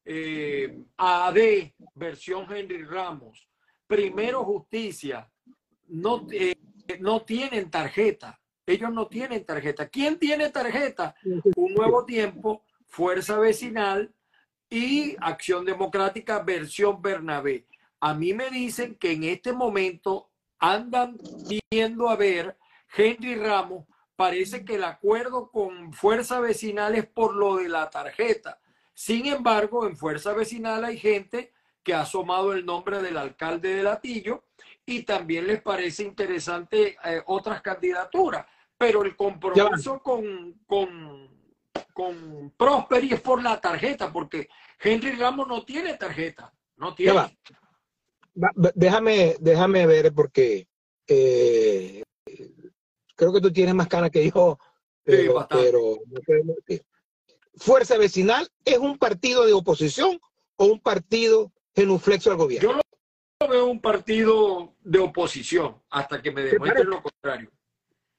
Eh, 0.09 0.85
AD 0.97 1.73
versión 1.95 2.47
Henry 2.49 2.85
Ramos. 2.85 3.49
Primero 3.89 4.45
Justicia. 4.45 5.29
No, 5.89 6.27
eh, 6.31 6.57
no 7.01 7.23
tienen 7.23 7.71
tarjeta. 7.71 8.41
Ellos 8.65 8.93
no 8.93 9.09
tienen 9.09 9.45
tarjeta. 9.45 9.89
¿Quién 9.89 10.19
tiene 10.19 10.51
tarjeta? 10.51 11.15
Un 11.57 11.75
nuevo 11.75 12.05
tiempo, 12.05 12.65
Fuerza 12.87 13.39
Vecinal 13.39 14.15
y 14.71 15.17
Acción 15.21 15.65
Democrática 15.65 16.41
versión 16.41 17.03
Bernabé. 17.03 17.67
A 18.01 18.15
mí 18.15 18.33
me 18.33 18.51
dicen 18.51 18.95
que 18.97 19.13
en 19.13 19.25
este 19.25 19.53
momento 19.53 20.31
andan 20.59 21.17
viendo 21.71 22.09
a 22.09 22.17
ver 22.17 22.57
Henry 22.97 23.35
Ramos. 23.35 23.87
Parece 24.15 24.65
que 24.65 24.77
el 24.77 24.85
acuerdo 24.85 25.51
con 25.51 25.93
Fuerza 25.93 26.41
Vecinal 26.41 26.95
es 26.95 27.07
por 27.07 27.35
lo 27.35 27.57
de 27.57 27.69
la 27.69 27.91
tarjeta. 27.91 28.61
Sin 28.99 29.27
embargo, 29.27 29.87
en 29.87 29.95
Fuerza 29.95 30.33
Vecinal 30.33 30.83
hay 30.83 30.97
gente 30.97 31.53
que 31.83 31.93
ha 31.93 32.01
asomado 32.01 32.55
el 32.55 32.65
nombre 32.65 33.03
del 33.03 33.19
alcalde 33.19 33.75
de 33.75 33.83
Latillo 33.83 34.45
y 34.87 35.03
también 35.03 35.47
les 35.47 35.61
parece 35.61 36.03
interesante 36.03 36.97
eh, 37.05 37.23
otras 37.27 37.61
candidaturas. 37.61 38.47
Pero 38.79 39.03
el 39.05 39.15
compromiso 39.15 40.03
con, 40.03 40.55
con, 40.67 41.29
con 41.93 42.55
Prosperi 42.57 43.13
es 43.13 43.21
por 43.21 43.43
la 43.43 43.61
tarjeta, 43.61 44.11
porque 44.11 44.49
Henry 44.81 45.11
Ramos 45.13 45.47
no 45.47 45.63
tiene 45.63 45.95
tarjeta. 45.99 46.51
No 46.77 46.95
tiene. 46.95 47.13
va. 47.13 47.31
Va- 48.43 48.53
va- 48.65 48.73
déjame, 48.75 49.37
déjame 49.41 49.87
ver 49.87 50.13
porque 50.15 50.67
eh, 51.07 52.03
creo 53.15 53.33
que 53.33 53.41
tú 53.43 53.53
tienes 53.53 53.75
más 53.75 53.89
canas 53.89 54.11
que 54.11 54.31
yo, 54.31 54.59
pero, 55.05 55.35
bastante. 55.35 55.65
pero 55.65 55.81
no 56.07 56.21
podemos 56.23 56.57
decir. 56.67 56.83
Fuerza 57.57 57.97
Vecinal 57.97 58.49
es 58.65 58.79
un 58.79 58.99
partido 58.99 59.47
de 59.47 59.53
oposición 59.53 60.21
o 60.57 60.65
un 60.67 60.81
partido 60.81 61.53
genuflexo 61.75 62.31
al 62.31 62.37
gobierno. 62.37 62.71
Yo 62.71 62.81
lo 63.41 63.49
veo 63.49 63.67
un 63.67 63.81
partido 63.81 64.75
de 64.83 64.99
oposición 64.99 65.81
hasta 65.91 66.21
que 66.23 66.31
me 66.31 66.43
demuestren 66.43 66.89
lo 66.89 67.03
contrario. 67.03 67.51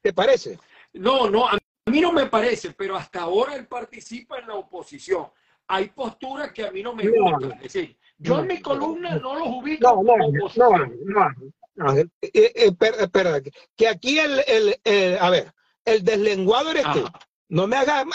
¿Te 0.02 0.14
parece? 0.14 0.60
No, 0.94 1.30
no, 1.30 1.48
a 1.48 1.58
mí 1.88 2.02
no 2.02 2.12
me 2.12 2.26
parece, 2.28 2.72
pero 2.72 2.96
hasta 2.96 3.22
ahora 3.22 3.56
él 3.56 3.68
participa 3.68 4.40
en 4.40 4.48
la 4.48 4.56
oposición. 4.56 5.28
Hay 5.68 5.90
posturas 5.90 6.52
que 6.52 6.66
a 6.66 6.72
mí 6.72 6.82
no 6.82 6.94
me 6.94 7.04
No, 7.06 7.12
gustan. 7.32 7.50
no. 7.50 7.56
Es 7.56 7.62
decir, 7.74 7.98
yo 8.18 8.36
No, 8.36 8.42
en 8.42 8.48
mi 8.48 8.56
no, 8.56 8.62
columna 8.62 9.16
no. 9.16 9.22
no 9.34 9.40
los 9.40 9.48
ubico 9.50 9.88
No, 9.88 9.96
no, 9.96 10.14
como 10.14 10.18
no, 10.32 10.40
oposición. 10.46 10.96
no, 11.06 11.30
no. 11.76 11.98
Eh, 11.98 12.08
eh, 12.22 12.52
espera, 12.56 12.98
espera, 13.04 13.42
que- 13.76 13.88
aquí 13.88 14.18
el, 14.20 14.42
el, 14.48 14.80
el- 14.84 15.18
a 15.20 15.30
ver, 15.30 15.54
el 15.86 16.04
deslenguado 16.04 16.72
eres 16.72 16.84
tú. 16.94 17.06
Ajá. 17.06 17.20
No 17.50 17.68
me 17.68 17.76
hagas 17.78 18.06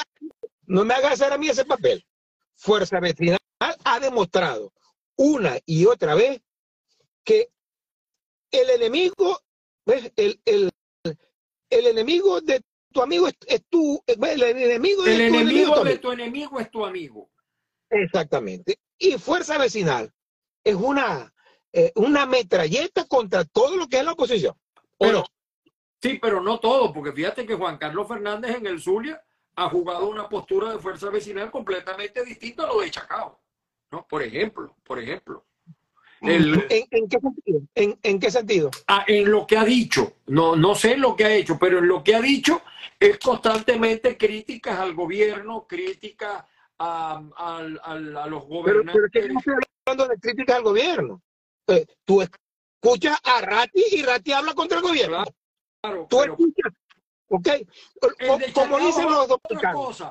no 0.67 0.85
me 0.85 0.95
hagas 0.95 1.13
hacer 1.13 1.33
a 1.33 1.39
mí 1.39 1.49
ese 1.49 1.65
papel. 1.65 2.05
Fuerza 2.57 3.01
Vecinal 3.01 3.39
ha 3.61 4.01
demostrado 4.01 4.73
una 5.17 5.59
y 5.67 5.87
otra 5.87 6.15
vez 6.15 6.41
que 7.25 7.51
el 8.51 8.71
enemigo, 8.71 9.41
¿ves? 9.87 10.13
El, 10.17 10.41
el, 10.45 10.71
el 11.71 11.87
enemigo 11.87 12.41
de 12.41 12.63
tu 12.93 13.03
amigo 13.03 13.29
es, 13.29 13.35
es 13.47 13.63
tú, 13.69 14.03
el 14.07 14.43
enemigo 14.43 15.03
de 15.03 15.13
El 15.27 15.33
tu 15.33 15.39
enemigo, 15.39 15.75
tu 15.75 15.75
de 15.75 15.81
amigo. 15.91 16.01
tu 16.01 16.13
enemigo 16.13 16.61
es 16.61 16.71
tu 16.71 16.85
amigo. 16.85 17.31
Exactamente. 17.91 18.79
Y 18.99 19.19
Fuerza 19.19 19.59
Vecinal 19.59 20.13
es 20.65 20.75
una, 20.75 21.33
eh, 21.73 21.93
una 21.97 22.27
metralleta 22.27 23.07
contra 23.07 23.45
todo 23.45 23.77
lo 23.77 23.89
que 23.89 23.99
es 23.99 24.05
la 24.05 24.13
oposición. 24.13 24.55
¿O 24.99 25.07
Pero- 25.07 25.19
no? 25.21 25.25
Sí, 26.03 26.19
pero 26.21 26.41
no 26.43 26.59
todo, 26.59 26.93
porque 26.93 27.13
fíjate 27.13 27.47
que 27.47 27.55
Juan 27.55 27.79
Carlos 27.79 28.09
Fernández 28.09 28.57
en 28.57 28.67
el 28.67 28.81
Zulia 28.81 29.23
ha 29.57 29.69
jugado 29.69 30.09
una 30.09 30.29
postura 30.29 30.73
de 30.73 30.79
fuerza 30.79 31.11
vecinal 31.11 31.51
completamente 31.51 32.25
distinta 32.25 32.65
a 32.65 32.67
lo 32.69 32.81
de 32.81 32.91
Chacao. 32.91 33.39
¿no? 33.91 34.07
Por 34.09 34.23
ejemplo, 34.23 34.75
por 34.83 34.99
ejemplo. 34.99 35.45
El- 36.23 36.55
¿En, 36.71 36.87
en 36.91 37.09
qué 37.09 37.19
sentido? 37.19 37.61
¿En, 37.75 37.99
en 38.03 38.21
qué 38.21 38.31
sentido? 38.31 38.71
Ah, 38.87 39.05
en 39.09 39.31
lo 39.31 39.47
que 39.47 39.57
ha 39.59 39.65
dicho, 39.65 40.15
no, 40.27 40.55
no 40.57 40.75
sé 40.75 40.97
lo 40.97 41.17
que 41.17 41.25
ha 41.25 41.35
hecho, 41.35 41.59
pero 41.59 41.79
en 41.79 41.89
lo 41.89 42.03
que 42.05 42.15
ha 42.15 42.21
dicho 42.21 42.63
es 42.99 43.19
constantemente 43.19 44.17
críticas 44.17 44.79
al 44.79 44.95
gobierno, 44.95 45.67
críticas 45.67 46.45
a, 46.79 47.23
al- 47.37 47.81
a 47.85 48.27
los 48.29 48.45
Pero, 48.45 48.63
pero 48.63 48.83
gobernantes. 48.83 49.03
es 49.05 49.11
que 49.11 49.21
yo 49.29 49.33
no 49.35 49.39
estoy 49.41 49.55
hablando 49.87 50.09
de 50.15 50.21
críticas 50.21 50.57
al 50.57 50.63
gobierno. 50.63 51.23
Eh, 51.67 51.87
tú 52.05 52.23
escuchas 52.23 53.19
a 53.25 53.41
Ratti 53.41 53.85
y 53.91 54.03
Ratti 54.03 54.33
habla 54.33 54.55
contra 54.55 54.79
el 54.79 54.85
gobierno. 54.85 55.25
Claro, 55.83 56.07
Tú 56.09 56.19
pero 56.21 56.33
escuchas, 56.35 56.73
¿ok? 57.33 57.49
el 58.19 58.53
Como 58.53 58.79
dicen 58.79 59.11
los 59.11 59.29
dominicanos. 59.29 60.05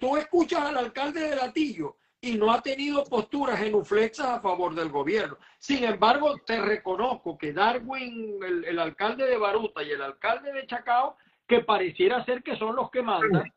Tú 0.00 0.16
escuchas 0.16 0.62
al 0.62 0.78
alcalde 0.78 1.28
de 1.28 1.36
Latillo 1.36 1.96
y 2.20 2.36
no 2.36 2.50
ha 2.50 2.62
tenido 2.62 3.04
posturas 3.04 3.60
genuflexas 3.60 4.26
a 4.26 4.40
favor 4.40 4.74
del 4.74 4.88
gobierno. 4.88 5.36
Sin 5.58 5.84
embargo, 5.84 6.36
te 6.46 6.60
reconozco 6.60 7.36
que 7.36 7.52
Darwin, 7.52 8.38
el, 8.42 8.78
alcalde 8.78 9.26
de 9.26 9.36
Baruta 9.36 9.82
y 9.82 9.90
el 9.90 10.00
alcalde 10.00 10.52
de 10.52 10.66
Chacao, 10.66 11.16
que 11.46 11.60
pareciera 11.60 12.24
ser 12.24 12.42
que 12.42 12.56
son 12.56 12.76
los 12.76 12.90
que 12.90 13.02
mandan, 13.02 13.52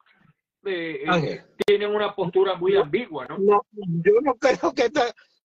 eh, 0.65 1.01
eh, 1.05 1.45
tienen 1.65 1.95
una 1.95 2.13
postura 2.13 2.55
muy 2.55 2.75
ambigua, 2.75 3.25
¿no? 3.25 3.63
Yo 3.71 4.21
no 4.21 4.35
creo 4.35 4.73
que, 4.73 4.91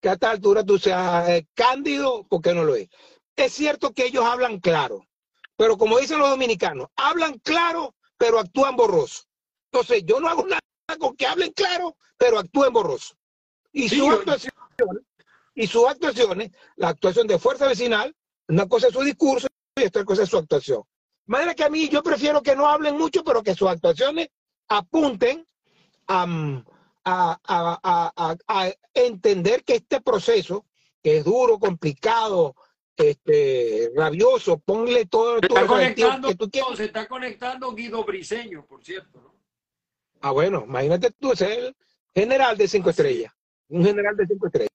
que 0.01 0.09
a 0.09 0.15
esta 0.15 0.31
altura 0.31 0.65
tú 0.65 0.79
seas 0.79 1.29
eh, 1.29 1.47
cándido, 1.55 2.27
porque 2.29 2.53
no 2.53 2.65
lo 2.65 2.75
es. 2.75 2.89
Es 3.37 3.53
cierto 3.53 3.93
que 3.93 4.07
ellos 4.07 4.25
hablan 4.25 4.59
claro, 4.59 5.07
pero 5.63 5.79
como 5.79 6.01
dicen 6.01 6.19
los 6.19 6.29
dominicanos, 6.29 6.89
hablan 6.97 7.39
claro, 7.39 7.95
pero 8.19 8.41
actúan 8.41 8.75
borroso. 8.75 9.23
Entonces, 9.71 10.03
yo 10.05 10.19
no 10.19 10.29
hago 10.29 10.45
nada 10.45 10.61
con 10.99 11.15
que 11.15 11.25
hablen 11.25 11.53
claro, 11.53 11.97
pero 12.19 12.41
actúen 12.41 12.73
borroso. 12.73 13.15
Y 13.71 13.89
sus 13.89 14.13
actuaciones, 14.13 15.05
y 15.55 15.69
sus 15.69 15.87
actuaciones, 15.87 16.51
la 16.75 16.89
actuación 16.89 17.29
de 17.29 17.39
fuerza 17.39 17.69
vecinal, 17.69 18.13
una 18.49 18.67
cosa 18.67 18.89
es 18.89 18.93
su 18.93 19.03
discurso 19.03 19.47
y 19.77 19.85
otra 19.85 20.05
cosa 20.05 20.25
es 20.25 20.31
su 20.31 20.37
actuación. 20.37 20.83
De 21.27 21.31
manera 21.31 21.55
que 21.55 21.63
a 21.63 21.71
mí 21.71 21.89
yo 21.89 22.03
prefiero 22.03 22.43
que 22.43 22.57
no 22.57 22.67
hablen 22.67 22.99
mucho, 22.99 23.23
pero 23.23 23.41
que 23.45 23.55
sus 23.55 23.69
actuaciones 23.69 24.31
apunten 24.67 25.47
a, 26.09 26.27
a, 27.05 28.73
entender 28.95 29.63
que 29.63 29.77
este 29.77 30.01
proceso, 30.01 30.67
que 31.05 31.19
es 31.19 31.25
duro, 31.25 31.61
complicado, 31.61 32.57
este, 32.97 33.91
rabioso, 33.95 34.59
ponle 34.59 35.07
todo, 35.07 35.39
se 35.39 35.47
está 35.47 35.67
conectando, 35.67 36.29
que 36.29 36.35
tú 36.35 36.51
quieras. 36.51 36.77
Se 36.77 36.85
está 36.85 37.07
conectando 37.07 37.75
Guido 37.75 38.05
Briseño, 38.05 38.67
por 38.67 38.85
cierto. 38.85 39.21
¿no? 39.21 39.35
Ah, 40.21 40.31
bueno, 40.31 40.65
imagínate 40.67 41.11
tú, 41.11 41.33
es 41.33 41.41
el 41.43 41.77
general 42.15 42.57
de 42.57 42.69
cinco 42.69 42.91
estrellas. 42.91 43.33
Un 43.69 43.85
general 43.85 44.17
de 44.17 44.27
cinco 44.27 44.47
estrellas. 44.47 44.71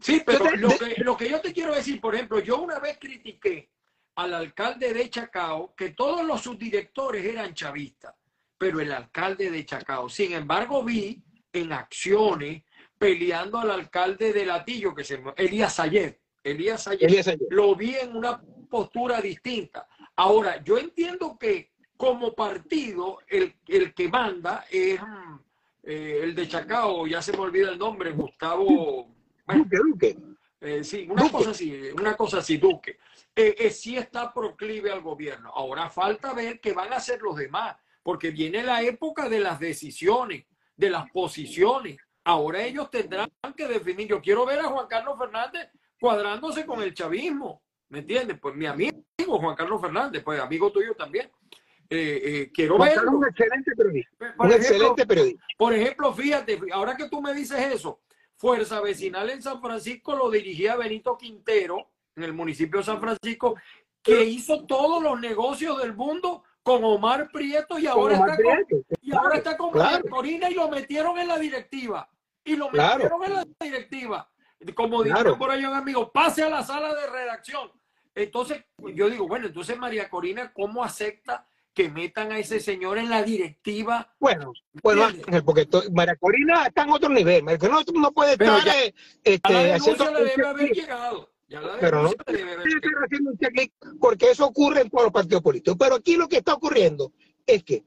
Sí, 0.00 0.22
pero 0.24 0.50
lo, 0.56 0.68
que, 0.68 0.94
lo 1.02 1.16
que 1.16 1.28
yo 1.28 1.40
te 1.40 1.52
quiero 1.52 1.74
decir, 1.74 2.00
por 2.00 2.14
ejemplo, 2.14 2.38
yo 2.38 2.60
una 2.60 2.78
vez 2.78 2.98
critiqué 3.00 3.70
al 4.14 4.32
alcalde 4.32 4.94
de 4.94 5.10
Chacao 5.10 5.74
que 5.74 5.90
todos 5.90 6.24
los 6.24 6.40
subdirectores 6.42 7.24
eran 7.24 7.52
chavistas 7.52 8.14
pero 8.58 8.80
el 8.80 8.92
alcalde 8.92 9.50
de 9.50 9.64
Chacao. 9.64 10.08
Sin 10.08 10.32
embargo, 10.32 10.82
vi 10.82 11.22
en 11.52 11.72
acciones 11.72 12.64
peleando 12.98 13.58
al 13.58 13.70
alcalde 13.70 14.32
de 14.32 14.44
Latillo, 14.44 14.94
que 14.94 15.04
se 15.04 15.22
Elías 15.36 15.78
Ayer. 15.78 16.20
Elías 16.50 16.86
Ayer, 16.88 17.38
lo 17.50 17.74
vi 17.74 17.94
en 17.96 18.16
una 18.16 18.40
postura 18.68 19.20
distinta. 19.20 19.86
Ahora, 20.16 20.62
yo 20.62 20.78
entiendo 20.78 21.36
que 21.38 21.72
como 21.96 22.34
partido, 22.34 23.18
el, 23.26 23.54
el 23.66 23.94
que 23.94 24.08
manda 24.08 24.64
es 24.70 25.00
eh, 25.82 26.20
el 26.22 26.34
de 26.34 26.48
Chacao, 26.48 27.06
ya 27.06 27.20
se 27.20 27.32
me 27.32 27.38
olvida 27.38 27.70
el 27.70 27.78
nombre, 27.78 28.12
Gustavo. 28.12 29.08
Duque, 29.46 29.76
Duque. 29.76 30.18
Eh, 30.60 30.82
sí, 30.82 31.06
una 31.08 31.30
cosa 31.30 31.50
así, 31.50 31.90
una 31.96 32.16
cosa 32.16 32.38
así, 32.38 32.56
Duque. 32.56 32.98
Eh, 33.34 33.70
sí 33.70 33.96
está 33.96 34.32
proclive 34.32 34.90
al 34.90 35.00
gobierno. 35.00 35.50
Ahora 35.54 35.88
falta 35.88 36.34
ver 36.34 36.60
qué 36.60 36.72
van 36.72 36.92
a 36.92 36.96
hacer 36.96 37.22
los 37.22 37.36
demás 37.36 37.76
porque 38.02 38.30
viene 38.30 38.62
la 38.62 38.82
época 38.82 39.28
de 39.28 39.38
las 39.38 39.60
decisiones, 39.60 40.46
de 40.76 40.90
las 40.90 41.10
posiciones. 41.10 41.98
Ahora 42.24 42.62
ellos 42.64 42.90
tendrán 42.90 43.30
que 43.56 43.68
definir. 43.68 44.08
Yo 44.08 44.20
quiero 44.20 44.44
ver 44.46 44.60
a 44.60 44.64
Juan 44.64 44.86
Carlos 44.88 45.18
Fernández 45.18 45.68
cuadrándose 46.00 46.64
con 46.64 46.82
el 46.82 46.94
chavismo, 46.94 47.62
¿me 47.88 48.00
entiendes? 48.00 48.38
Pues 48.40 48.54
mi 48.54 48.66
amigo 48.66 49.02
Juan 49.26 49.56
Carlos 49.56 49.80
Fernández, 49.80 50.22
pues 50.22 50.40
amigo 50.40 50.70
tuyo 50.70 50.94
también. 50.94 51.30
Eh, 51.90 52.20
eh, 52.22 52.50
quiero 52.52 52.78
ver. 52.78 52.98
Un 53.06 53.26
excelente 53.26 53.72
periodista. 53.74 54.34
un 54.38 54.52
excelente 54.52 55.06
periodista. 55.06 55.44
Por 55.56 55.74
ejemplo, 55.74 56.12
fíjate, 56.12 56.60
ahora 56.72 56.96
que 56.96 57.08
tú 57.08 57.22
me 57.22 57.32
dices 57.34 57.58
eso, 57.58 58.00
Fuerza 58.36 58.80
Vecinal 58.80 59.30
en 59.30 59.42
San 59.42 59.60
Francisco 59.60 60.14
lo 60.14 60.30
dirigía 60.30 60.76
Benito 60.76 61.16
Quintero, 61.16 61.90
en 62.14 62.24
el 62.24 62.32
municipio 62.32 62.80
de 62.80 62.84
San 62.84 63.00
Francisco, 63.00 63.56
que 64.02 64.24
hizo 64.24 64.64
todos 64.66 65.02
los 65.02 65.18
negocios 65.20 65.78
del 65.78 65.94
mundo 65.94 66.44
con 66.62 66.84
Omar 66.84 67.30
Prieto 67.32 67.78
y 67.78 67.86
ahora, 67.86 68.14
está, 68.16 68.36
con, 68.36 68.84
y 69.00 69.14
ahora 69.14 69.36
está 69.36 69.56
con 69.56 69.72
Corina 70.10 70.50
y 70.50 70.54
lo 70.54 70.68
metieron 70.68 71.18
en 71.18 71.28
la 71.28 71.38
directiva. 71.38 72.08
Y 72.44 72.56
lo 72.56 72.70
metieron 72.70 73.24
en 73.24 73.34
la 73.34 73.44
directiva. 73.60 74.30
Como 74.74 75.02
dijeron 75.02 75.38
por 75.38 75.50
ahí 75.50 75.64
un 75.64 75.74
amigo, 75.74 76.10
pase 76.12 76.42
a 76.42 76.48
la 76.48 76.62
sala 76.62 76.94
de 76.94 77.06
redacción. 77.06 77.70
Entonces, 78.14 78.64
yo 78.94 79.08
digo, 79.08 79.28
bueno, 79.28 79.46
entonces 79.46 79.78
María 79.78 80.08
Corina, 80.10 80.52
¿cómo 80.52 80.82
acepta 80.82 81.46
que 81.72 81.88
metan 81.88 82.32
a 82.32 82.38
ese 82.38 82.58
señor 82.58 82.98
en 82.98 83.08
la 83.08 83.22
directiva? 83.22 84.12
Bueno, 84.18 84.52
bueno, 84.82 85.08
porque 85.44 85.68
María 85.92 86.16
Corina 86.16 86.66
está 86.66 86.82
en 86.82 86.90
otro 86.90 87.08
nivel. 87.08 87.44
María 87.44 87.68
no, 87.68 87.80
no 88.00 88.12
puede 88.12 88.32
estar 88.32 88.66
eh, 88.68 88.94
este, 89.22 89.72
haciendo... 89.72 90.12
Le 90.12 90.24
debe 90.24 90.46
haber 90.46 90.70
llegado 90.70 91.30
pero 91.80 92.02
no 92.02 92.12
porque 94.00 94.30
eso 94.30 94.46
ocurre 94.46 94.82
en 94.82 94.90
todos 94.90 95.04
los 95.04 95.12
partidos 95.12 95.42
políticos. 95.42 95.76
Pero 95.78 95.94
aquí 95.96 96.16
lo 96.16 96.28
que 96.28 96.38
está 96.38 96.54
ocurriendo 96.54 97.12
es 97.46 97.64
que, 97.64 97.84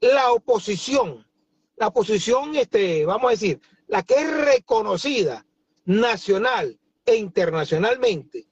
la 0.00 0.32
oposición, 0.32 1.26
la 1.76 1.88
oposición, 1.88 2.54
este, 2.56 3.06
vamos 3.06 3.28
a 3.28 3.30
decir, 3.30 3.60
la 3.86 4.02
que 4.02 4.14
es 4.14 4.30
reconocida 4.30 5.44
nacional 5.84 6.78
e 7.04 7.16
internacionalmente, 7.16 8.46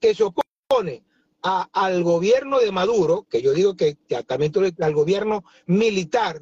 que 0.00 0.14
se 0.14 0.24
opone 0.24 1.04
al 1.42 2.02
gobierno 2.02 2.58
de 2.58 2.72
Maduro, 2.72 3.26
que 3.30 3.42
yo 3.42 3.52
digo 3.52 3.76
que, 3.76 3.96
también 4.26 4.52
al 4.80 4.94
gobierno 4.94 5.44
militar 5.66 6.40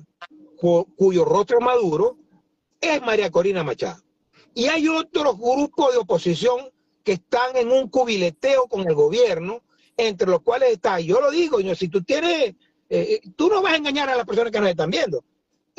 cuyo 0.56 1.24
rostro 1.24 1.60
Maduro, 1.60 2.18
es 2.80 3.00
María 3.02 3.30
Corina 3.30 3.62
Machado. 3.62 4.02
Y 4.54 4.66
hay 4.66 4.88
otros 4.88 5.38
grupos 5.38 5.92
de 5.92 5.98
oposición 5.98 6.70
que 7.04 7.12
están 7.12 7.56
en 7.56 7.70
un 7.70 7.88
cubileteo 7.88 8.66
con 8.66 8.86
el 8.86 8.94
gobierno, 8.94 9.62
entre 9.96 10.28
los 10.28 10.42
cuales 10.42 10.72
está, 10.72 11.00
yo 11.00 11.20
lo 11.20 11.30
digo, 11.30 11.58
si 11.74 11.88
tú 11.88 12.02
tienes, 12.02 12.32
eh, 12.40 12.54
eh, 12.88 13.20
tú 13.36 13.48
no 13.48 13.62
vas 13.62 13.74
a 13.74 13.76
engañar 13.76 14.08
a 14.08 14.16
las 14.16 14.26
personas 14.26 14.52
que 14.52 14.60
nos 14.60 14.70
están 14.70 14.90
viendo, 14.90 15.24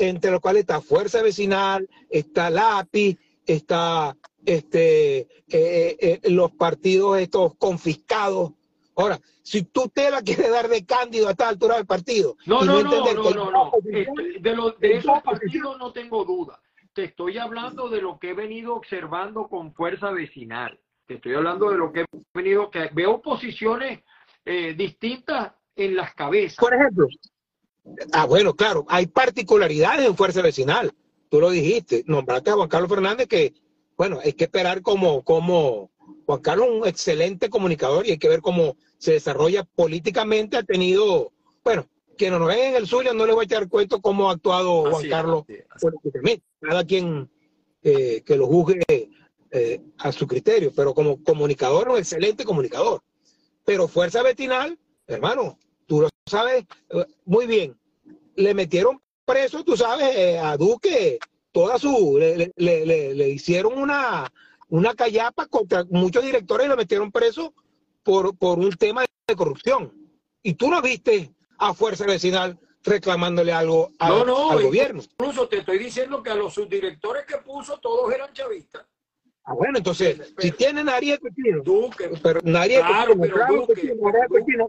entre 0.00 0.30
los 0.30 0.40
cuales 0.40 0.60
está 0.60 0.80
Fuerza 0.80 1.22
Vecinal, 1.22 1.88
está 2.08 2.50
LAPI, 2.50 3.18
está 3.46 4.16
este, 4.44 5.28
eh, 5.48 6.20
los 6.24 6.52
partidos 6.52 7.18
estos 7.18 7.54
confiscados. 7.56 8.52
Ahora, 8.96 9.20
si 9.42 9.62
tú 9.62 9.88
te 9.92 10.10
la 10.10 10.22
quieres 10.22 10.50
dar 10.50 10.68
de 10.68 10.84
cándido 10.84 11.28
a 11.28 11.32
esta 11.32 11.48
altura 11.48 11.76
del 11.76 11.86
partido. 11.86 12.36
No, 12.46 12.64
no, 12.64 12.82
no, 12.82 12.90
no, 12.90 13.32
no, 13.32 13.50
no, 13.50 13.72
De, 13.82 14.06
de 14.78 14.96
esos 14.96 15.22
partidos 15.22 15.78
no 15.78 15.92
tengo 15.92 16.24
duda 16.24 16.60
te 16.92 17.04
estoy 17.04 17.38
hablando 17.38 17.88
de 17.88 18.02
lo 18.02 18.18
que 18.18 18.30
he 18.30 18.34
venido 18.34 18.74
observando 18.74 19.48
con 19.48 19.72
fuerza 19.74 20.10
vecinal. 20.10 20.78
Te 21.06 21.14
estoy 21.14 21.34
hablando 21.34 21.70
de 21.70 21.78
lo 21.78 21.92
que 21.92 22.00
he 22.00 22.06
venido, 22.34 22.70
que 22.70 22.90
veo 22.92 23.20
posiciones 23.20 24.00
eh, 24.44 24.74
distintas 24.74 25.52
en 25.76 25.96
las 25.96 26.14
cabezas. 26.14 26.56
Por 26.58 26.74
ejemplo, 26.74 27.06
ah, 28.12 28.26
bueno, 28.26 28.54
claro, 28.54 28.84
hay 28.88 29.06
particularidades 29.06 30.06
en 30.06 30.16
fuerza 30.16 30.42
vecinal. 30.42 30.92
Tú 31.28 31.40
lo 31.40 31.50
dijiste, 31.50 32.02
nombraste 32.06 32.50
a 32.50 32.54
Juan 32.54 32.68
Carlos 32.68 32.90
Fernández 32.90 33.28
que, 33.28 33.54
bueno, 33.96 34.18
hay 34.22 34.32
que 34.32 34.44
esperar 34.44 34.82
como, 34.82 35.22
como 35.22 35.90
Juan 36.26 36.40
Carlos 36.40 36.68
un 36.70 36.86
excelente 36.86 37.50
comunicador 37.50 38.06
y 38.06 38.12
hay 38.12 38.18
que 38.18 38.28
ver 38.28 38.40
cómo 38.40 38.76
se 38.98 39.12
desarrolla 39.12 39.64
políticamente. 39.64 40.56
Ha 40.56 40.62
tenido, 40.62 41.32
bueno, 41.62 41.86
quien 42.16 42.36
nos 42.38 42.48
ve 42.48 42.68
en 42.68 42.76
el 42.76 42.86
Zulia 42.86 43.12
no 43.12 43.26
le 43.26 43.32
voy 43.32 43.44
a 43.44 43.46
echar 43.46 43.68
cuento 43.68 44.00
cómo 44.00 44.28
ha 44.28 44.34
actuado 44.34 44.90
Juan 44.90 45.08
Carlos 45.08 45.44
políticamente 45.80 46.44
cada 46.60 46.84
quien 46.84 47.30
eh, 47.82 48.22
que 48.24 48.36
lo 48.36 48.46
juzgue 48.46 48.84
eh, 49.50 49.80
a 49.98 50.12
su 50.12 50.26
criterio, 50.26 50.72
pero 50.74 50.94
como 50.94 51.22
comunicador, 51.24 51.88
un 51.88 51.98
excelente 51.98 52.44
comunicador. 52.44 53.02
Pero 53.64 53.88
Fuerza 53.88 54.22
Vetinal, 54.22 54.78
hermano, 55.06 55.58
tú 55.90 56.02
lo 56.02 56.08
sabes 56.24 56.64
eh, 56.90 57.04
muy 57.24 57.48
bien, 57.48 57.76
le 58.36 58.54
metieron 58.54 59.02
preso, 59.24 59.64
tú 59.64 59.76
sabes, 59.76 60.38
a 60.40 60.56
Duque, 60.56 61.18
toda 61.50 61.80
su, 61.80 62.16
le, 62.16 62.52
le, 62.54 63.14
le, 63.14 63.28
hicieron 63.28 63.76
una, 63.76 64.32
una 64.68 64.94
callapa 64.94 65.46
contra 65.46 65.84
muchos 65.90 66.22
directores 66.22 66.66
y 66.66 66.68
lo 66.68 66.76
metieron 66.76 67.10
preso 67.10 67.52
por, 68.04 68.38
por 68.38 68.60
un 68.60 68.70
tema 68.70 69.04
de 69.26 69.34
corrupción. 69.34 69.92
Y 70.44 70.54
tú 70.54 70.70
no 70.70 70.80
viste 70.80 71.34
a 71.58 71.74
Fuerza 71.74 72.06
Vecinal 72.06 72.56
reclamándole 72.84 73.52
algo 73.52 73.90
al, 73.98 74.30
gobierno. 74.62 75.02
Incluso 75.02 75.48
te 75.48 75.58
estoy 75.58 75.78
diciendo 75.78 76.22
que 76.22 76.30
a 76.30 76.36
los 76.36 76.54
subdirectores 76.54 77.26
que 77.26 77.38
puso 77.38 77.80
todos 77.80 78.12
eran 78.14 78.32
chavistas. 78.32 78.86
Ah, 79.50 79.54
bueno, 79.54 79.78
entonces, 79.78 80.32
si 80.38 80.52
tienen 80.52 80.86
Nariz 80.86 81.18
Cochino. 81.18 81.60
Duque. 81.60 82.08
Pero 82.22 82.40
Nariz 82.44 82.78
claro, 82.78 83.14
pero 83.20 83.36
Duque, 83.48 83.96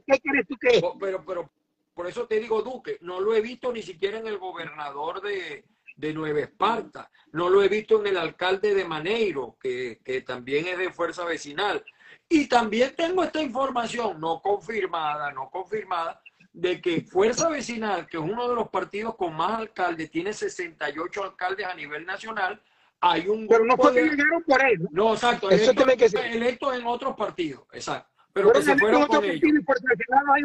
¿qué 0.08 0.20
quieres 0.20 0.48
tú 0.48 0.58
que 0.58 0.82
Pero, 1.00 1.24
pero, 1.24 1.52
por 1.94 2.08
eso 2.08 2.26
te 2.26 2.40
digo 2.40 2.64
Duque, 2.64 2.98
no 3.02 3.20
lo 3.20 3.36
he 3.36 3.42
visto 3.42 3.72
ni 3.72 3.84
siquiera 3.84 4.18
en 4.18 4.26
el 4.26 4.40
gobernador 4.40 5.22
de, 5.22 5.66
de 5.96 6.14
Nueva 6.16 6.40
Esparta, 6.40 7.12
no 7.32 7.48
lo 7.48 7.62
he 7.62 7.70
visto 7.70 8.00
en 8.00 8.08
el 8.08 8.18
alcalde 8.18 8.74
de 8.74 8.84
Maneiro, 8.84 9.56
que, 9.62 10.00
que 10.04 10.22
también 10.22 10.66
es 10.66 10.80
de 10.80 10.92
fuerza 10.92 11.26
vecinal. 11.26 11.86
Y 12.28 12.48
también 12.48 12.96
tengo 12.96 13.24
esta 13.24 13.40
información, 13.40 14.20
no 14.20 14.42
confirmada, 14.42 15.32
no 15.32 15.52
confirmada, 15.52 16.24
de 16.54 16.82
que 16.82 17.02
Fuerza 17.02 17.50
Vecinal, 17.50 18.08
que 18.08 18.18
es 18.18 18.24
uno 18.24 18.50
de 18.50 18.56
los 18.56 18.70
partidos 18.70 19.16
con 19.16 19.36
más 19.36 19.60
alcaldes, 19.60 20.10
tiene 20.10 20.34
68 20.34 21.24
alcaldes 21.24 21.68
a 21.68 21.76
nivel 21.76 22.06
nacional, 22.06 22.62
hay 23.02 23.28
un 23.28 23.48
Pero 23.48 23.66
no 23.66 23.76
fue 23.76 23.94
que 23.94 24.04
llegaron 24.04 24.44
por 24.44 24.64
él. 24.64 24.88
No, 24.92 25.14
exacto. 25.14 25.50
Eso 25.50 25.64
electos, 25.72 25.76
tiene 25.86 25.98
que 25.98 26.10
ser. 26.10 26.26
electos 26.28 26.76
en 26.76 26.86
otros 26.86 27.16
partidos, 27.16 27.64
exacto. 27.74 28.10
Pero, 28.32 28.52
que 28.54 28.62
se 28.62 28.78
fueron 28.78 29.08
con 29.08 29.26
ellos. 29.26 29.42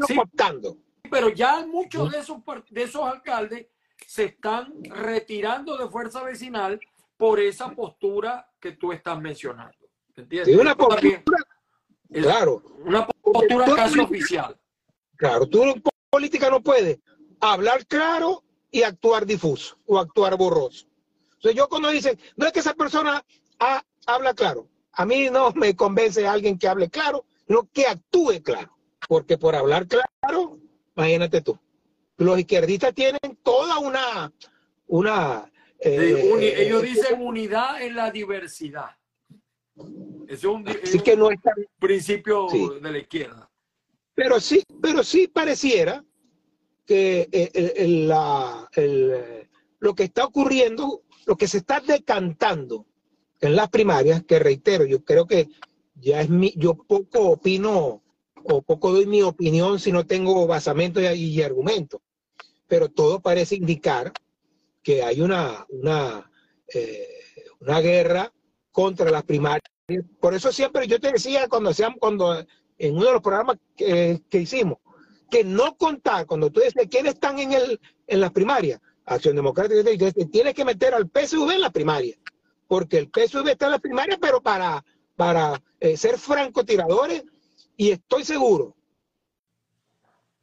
Sí. 0.09 0.19
optando. 0.19 0.77
Pero 1.09 1.29
ya 1.29 1.65
muchos 1.67 2.11
de 2.11 2.19
esos, 2.19 2.39
de 2.71 2.83
esos 2.83 3.03
alcaldes 3.03 3.67
se 4.07 4.25
están 4.25 4.73
retirando 4.85 5.77
de 5.77 5.89
Fuerza 5.89 6.25
Vecinal 6.25 6.81
por 7.17 7.39
esa 7.39 7.71
postura 7.71 8.51
que 8.59 8.73
tú 8.73 8.91
estás 8.93 9.21
mencionando. 9.21 9.77
¿Entiendes? 10.17 10.55
Sí, 10.55 10.61
una 10.61 10.75
postura, 10.75 11.23
claro, 12.11 12.63
Una 12.85 13.07
postura 13.07 13.67
Tú- 13.67 13.77
casi 13.77 14.01
oficial. 14.01 14.59
claro. 15.17 15.47
Tú 15.47 15.63
en 15.63 15.83
política 16.11 16.51
no 16.51 16.61
puedes 16.63 16.99
hablar 17.41 17.87
claro 17.87 18.43
y 18.71 18.83
actuar 18.83 19.27
difuso 19.27 19.79
o 19.87 19.99
actuar 19.99 20.37
borroso. 20.37 20.87
O 21.39 21.41
sea, 21.43 21.53
yo 21.53 21.69
cuando 21.69 21.91
dicen, 21.91 22.19
no 22.37 22.47
es 22.47 22.53
que 22.53 22.61
esa 22.61 22.75
persona 22.75 23.25
ah, 23.61 23.83
habla 24.07 24.35
claro. 24.35 24.69
A 24.93 25.05
mí 25.05 25.29
no 25.31 25.51
me 25.55 25.75
convence 25.77 26.27
alguien 26.27 26.59
que 26.59 26.69
hable 26.69 26.89
claro, 26.89 27.25
sino 27.47 27.69
que 27.73 27.87
actúe 27.87 28.43
claro. 28.43 28.77
Porque 29.09 29.39
por 29.39 29.55
hablar 29.55 29.87
claro, 29.87 30.59
imagínate 30.97 31.41
tú. 31.43 31.59
Los 32.17 32.39
izquierdistas 32.39 32.95
tienen 32.95 33.21
toda 33.43 33.79
una, 33.79 34.33
una 34.87 35.53
uni- 35.85 36.45
eh, 36.47 36.63
ellos 36.67 36.83
dicen 36.83 37.21
unidad 37.21 37.83
en 37.83 37.95
la 37.95 38.11
diversidad. 38.11 38.97
Es 40.27 40.43
un, 40.45 40.67
es 40.67 40.83
así 40.83 40.97
un 40.99 41.05
que 41.05 41.17
no 41.17 41.31
es 41.31 41.41
tan- 41.43 41.55
principio 41.79 42.49
Sí. 42.49 42.69
de 42.81 42.91
la 42.91 42.99
izquierda. 42.99 43.51
Pero 44.15 44.41
sí, 44.41 44.63
pero 44.81 45.05
sí 45.05 45.29
pareciera 45.29 46.03
que 46.87 47.29
eh, 47.31 47.51
el- 47.53 47.73
el- 47.77 48.09
la- 48.09 48.69
el, 48.73 49.11
eh, 49.15 49.49
lo 49.81 49.95
que 49.95 50.05
está 50.05 50.25
ocurriendo, 50.25 51.03
lo 51.27 51.37
que 51.37 51.49
se 51.49 51.59
está 51.59 51.81
decantando 51.81 52.87
en 53.41 53.55
las 53.55 53.69
primarias, 53.69 54.25
que 54.25 54.39
reitero, 54.39 54.87
yo 54.87 55.05
creo 55.05 55.27
que 55.27 55.49
ya 55.97 56.23
es 56.23 56.31
mi, 56.31 56.55
yo 56.57 56.75
poco 56.75 57.31
opino 57.31 58.03
o 58.45 58.63
poco 58.63 58.93
doy 58.93 59.07
mi 59.07 59.23
opinión 59.23 59.79
si 59.79 59.93
no 59.93 60.07
tengo 60.07 60.47
basamento 60.47 61.01
y, 61.01 61.43
argumento, 61.43 62.01
pero 62.69 62.89
todo 62.89 63.21
parece 63.21 63.57
indicar 63.57 64.13
que 64.83 65.03
hay 65.03 65.21
una, 65.21 65.67
una, 65.69 66.31
eh, 66.73 67.09
una 67.61 67.81
guerra 67.81 68.33
contra 68.71 69.11
las 69.11 69.25
primarias. 69.25 69.69
Por 70.21 70.35
eso 70.35 70.53
siempre 70.53 70.87
yo 70.87 71.01
te 71.01 71.13
decía 71.13 71.49
cuando 71.49 71.71
hacíamos, 71.71 71.99
cuando 71.99 72.39
en 72.79 72.95
uno 72.95 73.07
de 73.07 73.13
los 73.13 73.23
programas 73.23 73.59
que, 73.77 74.23
que 74.31 74.39
hicimos, 74.39 74.79
que 75.29 75.43
no 75.43 75.77
contar, 75.77 76.27
cuando 76.27 76.51
tú 76.51 76.61
dices 76.61 76.87
quiénes 76.89 77.15
están 77.15 77.39
en, 77.41 77.53
el, 77.53 77.81
en 78.07 78.21
las 78.21 78.31
primarias, 78.31 78.81
Acción 79.07 79.37
Democrática, 79.37 79.83
que 79.85 80.27
tienes 80.27 80.53
que 80.55 80.65
meter 80.65 80.93
al 80.93 81.09
PSV 81.09 81.53
en 81.53 81.61
la 81.61 81.71
primaria, 81.71 82.17
porque 82.67 82.99
el 82.99 83.07
PSV 83.09 83.49
está 83.49 83.67
en 83.67 83.73
la 83.73 83.79
primaria, 83.79 84.19
pero 84.21 84.41
para, 84.43 84.85
para 85.15 85.63
eh, 85.81 85.97
ser 85.97 86.19
francotiradores, 86.19 87.23
y 87.77 87.91
estoy 87.91 88.25
seguro, 88.25 88.75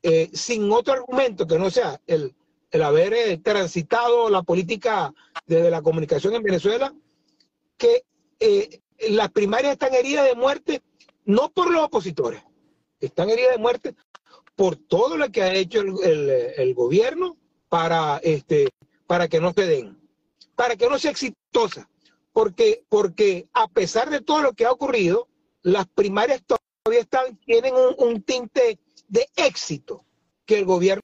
eh, 0.01 0.29
sin 0.33 0.71
otro 0.71 0.93
argumento 0.93 1.45
que 1.45 1.59
no 1.59 1.69
sea 1.69 1.99
el, 2.07 2.33
el 2.71 2.81
haber 2.83 3.13
eh, 3.13 3.37
transitado 3.37 4.29
la 4.29 4.43
política 4.43 5.13
desde 5.45 5.69
la 5.69 5.81
comunicación 5.81 6.33
en 6.35 6.43
Venezuela, 6.43 6.93
que 7.77 8.03
las 9.09 9.31
primarias 9.31 9.73
están 9.73 9.93
heridas 9.93 10.25
de 10.25 10.35
muerte 10.35 10.81
no 11.25 11.49
por 11.51 11.71
los 11.71 11.83
opositores, 11.83 12.43
están 12.99 13.29
heridas 13.29 13.51
de 13.53 13.57
muerte 13.57 13.95
por 14.55 14.75
todo 14.75 15.17
lo 15.17 15.29
que 15.31 15.41
ha 15.43 15.53
hecho 15.53 15.81
el- 15.81 16.29
el 16.29 16.73
gobierno 16.73 17.37
para, 17.73 18.19
este, 18.21 18.69
para 19.07 19.27
que 19.27 19.39
no 19.41 19.51
se 19.51 19.65
den, 19.65 19.97
para 20.55 20.75
que 20.75 20.87
no 20.87 20.99
sea 20.99 21.09
exitosa, 21.09 21.89
porque, 22.31 22.83
porque 22.87 23.47
a 23.51 23.67
pesar 23.67 24.11
de 24.11 24.21
todo 24.21 24.43
lo 24.43 24.53
que 24.53 24.67
ha 24.67 24.71
ocurrido, 24.71 25.27
las 25.63 25.87
primarias 25.87 26.43
todavía 26.45 27.01
están, 27.01 27.35
tienen 27.37 27.73
un, 27.73 27.95
un 27.97 28.21
tinte 28.21 28.77
de 29.07 29.27
éxito 29.35 30.05
que 30.45 30.59
el 30.59 30.65
gobierno 30.65 31.01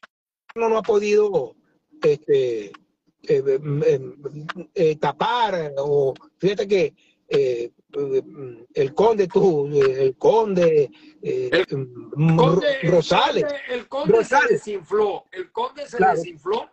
no 0.53 0.77
ha 0.77 0.83
podido 0.83 1.55
este, 2.03 2.65
eh, 2.65 2.71
eh, 3.23 3.99
eh, 4.75 4.95
tapar 4.97 5.73
o 5.77 6.13
fíjate 6.37 6.67
que 6.67 6.93
eh, 7.29 7.71
eh, 7.93 8.23
el 8.73 8.93
conde 8.93 9.27
tú 9.27 9.67
el 9.73 10.15
conde, 10.17 10.89
eh, 11.21 11.49
El 11.51 11.77
mm, 12.15 12.39
el 12.81 12.91
Rosales 12.91 13.43
conde- 13.43 13.59
El 13.69 13.87
conde, 13.87 14.13
se 14.13 14.17
Rosales. 14.19 14.49
desinfló. 14.51 15.25
El 15.31 15.51
conde 15.51 15.87
se 15.87 15.97
Claro. 15.97 16.17
desinfló. 16.17 16.69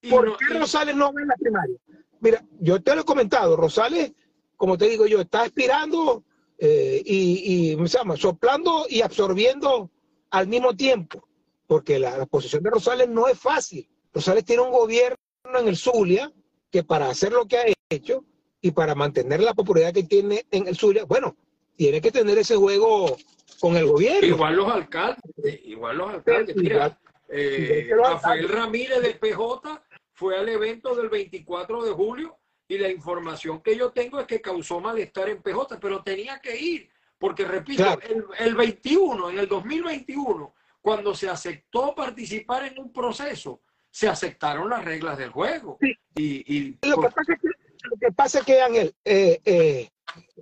Y 0.00 0.10
¿Por 0.10 0.26
no- 0.26 0.36
qué 0.36 0.46
y- 0.54 0.58
Rosales 0.58 0.96
no 0.96 1.12
va 1.12 1.22
en 1.22 1.28
la 1.28 1.36
primaria? 1.36 1.76
Mira, 2.20 2.44
yo 2.60 2.82
te 2.82 2.94
lo 2.94 3.02
he 3.02 3.04
comentado, 3.04 3.56
Rosales, 3.56 4.12
como 4.56 4.76
te 4.76 4.88
digo 4.88 5.06
yo, 5.06 5.20
está 5.20 5.42
aspirando 5.42 6.24
eh, 6.58 7.02
y, 7.04 7.72
y, 7.74 7.88
se 7.88 7.98
llama, 7.98 8.16
soplando 8.16 8.86
y 8.88 9.00
absorbiendo 9.02 9.90
al 10.30 10.46
mismo 10.46 10.76
tiempo, 10.76 11.26
porque 11.66 11.98
la, 11.98 12.16
la 12.16 12.26
posición 12.26 12.62
de 12.62 12.70
Rosales 12.70 13.08
no 13.08 13.26
es 13.26 13.36
fácil. 13.38 13.88
Rosales 14.12 14.44
tiene 14.44 14.62
un 14.62 14.70
gobierno 14.70 15.16
en 15.58 15.66
el 15.66 15.76
Zulia 15.76 16.32
que 16.70 16.84
para 16.84 17.08
hacer 17.08 17.32
lo 17.32 17.46
que 17.46 17.56
ha 17.58 17.64
hecho 17.90 18.24
y 18.62 18.70
para 18.70 18.94
mantener 18.94 19.40
la 19.40 19.52
popularidad 19.54 19.92
que 19.92 20.04
tiene 20.04 20.46
en 20.50 20.68
el 20.68 20.76
Zulia, 20.76 21.04
bueno, 21.04 21.36
tiene 21.76 22.00
que 22.00 22.12
tener 22.12 22.38
ese 22.38 22.54
juego 22.56 23.16
con 23.60 23.76
el 23.76 23.86
gobierno. 23.86 24.26
Igual 24.26 24.56
los 24.56 24.72
alcaldes, 24.72 25.60
igual 25.64 25.98
los 25.98 26.10
alcaldes. 26.10 26.56
Mira, 26.56 26.96
eh, 27.28 27.90
Rafael. 27.96 28.48
Ramírez 28.48 29.02
de 29.02 29.14
PJ 29.14 29.82
fue 30.12 30.38
al 30.38 30.48
evento 30.48 30.94
del 30.94 31.08
24 31.08 31.84
de 31.84 31.90
julio 31.90 32.36
y 32.68 32.78
la 32.78 32.88
información 32.88 33.60
que 33.60 33.76
yo 33.76 33.90
tengo 33.90 34.20
es 34.20 34.26
que 34.26 34.40
causó 34.40 34.80
malestar 34.80 35.28
en 35.28 35.42
PJ, 35.42 35.78
pero 35.80 36.02
tenía 36.02 36.38
que 36.40 36.56
ir, 36.58 36.88
porque 37.18 37.44
repito, 37.44 37.82
Claro. 37.82 38.00
el, 38.08 38.24
el 38.46 38.54
21, 38.54 39.30
en 39.30 39.38
el 39.40 39.48
2021, 39.48 40.54
cuando 40.80 41.14
se 41.14 41.28
aceptó 41.28 41.94
participar 41.94 42.64
en 42.66 42.78
un 42.78 42.92
proceso, 42.92 43.60
se 43.90 44.08
aceptaron 44.08 44.70
las 44.70 44.84
reglas 44.84 45.18
del 45.18 45.30
juego. 45.30 45.78
Sí. 45.80 45.92
Y, 46.14 46.56
y 46.56 46.78
Lo 46.88 47.00
que 47.00 47.08
pasa 47.08 47.32
es 47.34 47.40
que, 47.40 47.48
lo 47.82 47.96
que, 47.98 48.12
pasa 48.12 48.40
es 48.40 48.44
que 48.44 48.60
Ángel, 48.60 48.94
eh, 49.04 49.40
eh, 49.44 49.88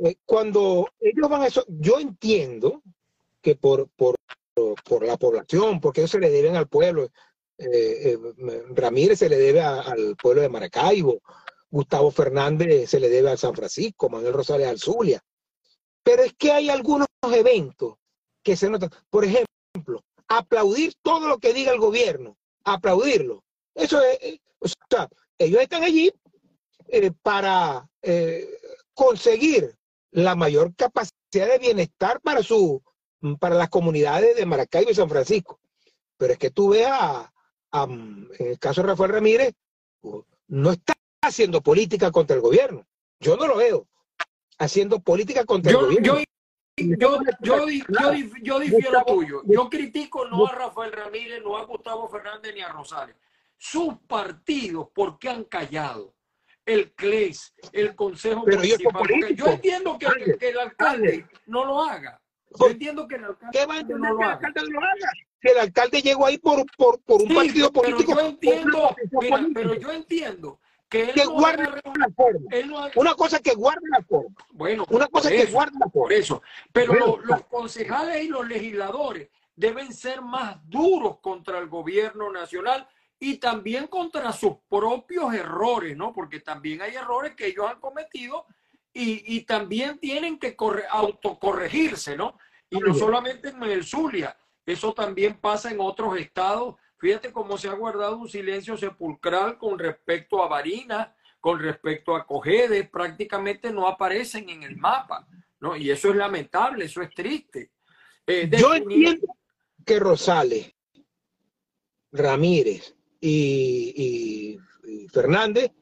eh, 0.05 0.16
cuando 0.24 0.88
ellos 1.01 1.28
van 1.28 1.43
a 1.43 1.47
eso, 1.47 1.64
yo 1.68 1.99
entiendo 1.99 2.82
que 3.41 3.57
por, 3.57 3.88
por, 3.91 4.16
por 4.84 5.05
la 5.05 5.16
población, 5.16 5.80
porque 5.80 6.01
ellos 6.01 6.11
se 6.11 6.20
le 6.20 6.30
deben 6.30 6.57
al 6.57 6.68
pueblo, 6.68 7.09
Ramírez 8.70 9.18
se 9.18 9.28
le 9.28 9.36
debe 9.36 9.61
al 9.61 10.16
pueblo 10.16 10.43
de 10.43 10.49
Maracaibo, 10.49 11.20
Gustavo 11.70 12.11
Fernández 12.11 12.91
se 12.91 13.01
le 13.01 13.09
debe 13.09 13.30
a 13.30 13.36
San 13.36 13.55
Francisco, 13.55 14.09
Manuel 14.09 14.32
Rosales 14.32 14.66
al 14.66 14.78
Zulia. 14.78 15.22
Pero 16.03 16.22
es 16.22 16.32
que 16.34 16.53
hay 16.53 16.70
algunos 16.70 17.07
eventos 17.22 17.95
que 18.43 18.57
se 18.57 18.68
notan. 18.68 18.91
Por 19.11 19.24
ejemplo, 19.24 20.03
aplaudir 20.28 20.95
todo 21.03 21.28
lo 21.28 21.38
que 21.38 21.53
diga 21.53 21.72
el 21.72 21.78
gobierno, 21.78 22.36
aplaudirlo. 22.64 23.45
Eso 23.74 24.01
es, 24.03 24.41
ellos 25.38 25.62
están 25.62 25.82
allí 25.82 26.12
eh, 26.93 27.12
para 27.22 27.88
eh, 28.03 28.49
conseguir 28.95 29.74
la 30.11 30.34
mayor 30.34 30.74
capacidad 30.74 31.49
de 31.49 31.59
bienestar 31.59 32.20
para 32.20 32.43
su 32.43 32.82
para 33.38 33.55
las 33.55 33.68
comunidades 33.68 34.34
de 34.34 34.47
Maracaibo 34.47 34.91
y 34.91 34.95
San 34.95 35.09
Francisco. 35.09 35.61
Pero 36.16 36.32
es 36.32 36.38
que 36.38 36.51
tú 36.51 36.70
ves 36.70 36.86
a, 36.86 37.32
a, 37.72 37.84
en 37.84 38.28
el 38.38 38.59
caso 38.59 38.80
de 38.80 38.88
Rafael 38.88 39.12
Ramírez, 39.12 39.55
no 40.49 40.70
está 40.70 40.95
haciendo 41.22 41.61
política 41.61 42.11
contra 42.11 42.36
el 42.36 42.43
gobierno. 42.43 42.86
Yo 43.20 43.36
no 43.36 43.47
lo 43.47 43.57
veo 43.57 43.86
haciendo 44.59 45.01
política 45.01 45.45
contra 45.45 45.72
el 45.72 45.78
yo, 45.78 45.84
gobierno. 45.84 46.18
yo, 46.18 46.24
yo, 46.76 47.20
yo, 47.41 47.68
yo, 47.68 48.12
yo 48.43 48.59
difiero 48.59 49.05
tuyo. 49.05 49.43
Yo 49.47 49.68
critico 49.68 50.26
no 50.26 50.47
a 50.47 50.53
Rafael 50.53 50.93
Ramírez, 50.93 51.43
no 51.43 51.57
a 51.57 51.64
Gustavo 51.64 52.09
Fernández 52.09 52.55
ni 52.55 52.61
a 52.61 52.68
Rosales. 52.68 53.16
Sus 53.57 53.95
partidos, 54.07 54.88
¿por 54.95 55.18
qué 55.18 55.28
han 55.28 55.45
callado? 55.45 56.14
El 56.70 56.92
CLES, 56.92 57.52
el 57.72 57.96
Consejo 57.96 58.44
Pero 58.44 58.58
Municipal. 58.58 58.92
Políticos. 58.92 59.36
Yo 59.36 59.46
entiendo 59.52 59.98
que, 59.98 60.06
Ángel, 60.06 60.38
que 60.38 60.48
el 60.50 60.58
alcalde 60.60 61.08
Ángel. 61.08 61.26
no 61.46 61.64
lo 61.64 61.82
haga. 61.82 62.20
Yo 62.50 62.56
¿Por 62.58 62.70
entiendo 62.70 63.08
que 63.08 63.14
el 63.16 63.24
alcalde 63.24 63.58
¿Qué 63.58 63.66
va 63.66 63.74
a 63.74 63.76
no 63.76 63.80
entender 63.82 64.10
lo 64.10 64.16
que 64.18 64.22
el 64.22 64.28
haga. 64.30 64.34
alcalde 64.46 64.70
no 64.70 64.80
lo 64.80 64.86
haga? 64.86 65.10
Si 65.42 65.48
el 65.48 65.58
alcalde 65.58 66.02
llegó 66.02 66.26
ahí 66.26 66.38
por, 66.38 66.64
por, 66.76 67.00
por 67.02 67.22
un 67.22 67.28
Sí, 67.28 67.34
partido 67.34 67.72
pero 67.72 67.82
político. 67.96 68.10
yo 68.10 68.14
por 68.14 68.22
una 68.22 68.28
entiendo, 68.30 68.96
mira, 69.20 69.46
pero 69.54 69.74
yo 69.74 69.92
entiendo 69.92 70.60
que 70.88 71.02
él 71.02 71.12
que 71.14 71.24
no 71.24 71.30
guarde 71.32 71.64
la 71.64 72.08
forma. 72.14 72.46
él 72.52 72.68
no 72.68 72.78
haga- 72.78 72.92
Una 72.96 73.14
cosa 73.14 73.40
que 73.40 73.54
guarde 73.54 73.88
la 73.90 74.02
forma. 74.02 74.36
bueno, 74.52 74.84
Una 74.90 75.06
cosa 75.08 75.28
por 75.28 75.36
que 75.36 75.42
eso. 75.44 75.52
guarde 75.52 75.72
la 75.80 75.86
Por 75.86 75.92
forma. 75.92 76.14
eso. 76.14 76.42
Pero 76.72 76.92
Bueno, 76.92 77.18
los 77.24 77.44
concejales 77.46 78.24
y 78.24 78.28
los 78.28 78.46
legisladores 78.46 79.28
deben 79.56 79.92
ser 79.92 80.20
más 80.22 80.56
duros 80.68 81.18
contra 81.20 81.58
el 81.58 81.68
gobierno 81.68 82.30
nacional 82.30 82.86
y 83.20 83.36
también 83.36 83.86
contra 83.86 84.32
sus 84.32 84.54
propios 84.68 85.32
errores, 85.34 85.96
¿no? 85.96 86.12
Porque 86.12 86.40
también 86.40 86.80
hay 86.82 86.94
errores 86.94 87.34
que 87.36 87.46
ellos 87.46 87.66
han 87.68 87.78
cometido 87.78 88.46
y, 88.92 89.36
y 89.36 89.42
también 89.42 89.98
tienen 89.98 90.38
que 90.38 90.56
corre- 90.56 90.86
autocorregirse, 90.90 92.16
¿no? 92.16 92.38
Y 92.70 92.78
no 92.78 92.94
solamente 92.94 93.50
en 93.50 93.62
el 93.62 93.84
Zulia, 93.84 94.36
Eso 94.66 94.92
también 94.92 95.38
pasa 95.40 95.70
en 95.70 95.80
otros 95.80 96.16
estados. 96.18 96.76
Fíjate 96.98 97.32
cómo 97.32 97.58
se 97.58 97.68
ha 97.68 97.72
guardado 97.72 98.18
un 98.18 98.28
silencio 98.28 98.76
sepulcral 98.76 99.58
con 99.58 99.78
respecto 99.78 100.42
a 100.42 100.48
Barinas, 100.48 101.08
con 101.40 101.58
respecto 101.58 102.14
a 102.14 102.26
Cojedes, 102.26 102.88
prácticamente 102.88 103.72
no 103.72 103.86
aparecen 103.88 104.48
en 104.50 104.62
el 104.62 104.76
mapa. 104.76 105.26
¿no? 105.60 105.76
Y 105.76 105.90
eso 105.90 106.10
es 106.10 106.16
lamentable, 106.16 106.84
eso 106.84 107.02
es 107.02 107.12
triste. 107.14 107.72
Eh, 108.26 108.48
Yo 108.52 108.74
entiendo 108.74 109.34
que 109.84 109.98
Rosales, 109.98 110.72
Ramírez 112.12 112.94
y, 113.20 114.58
Fernández 115.12 115.72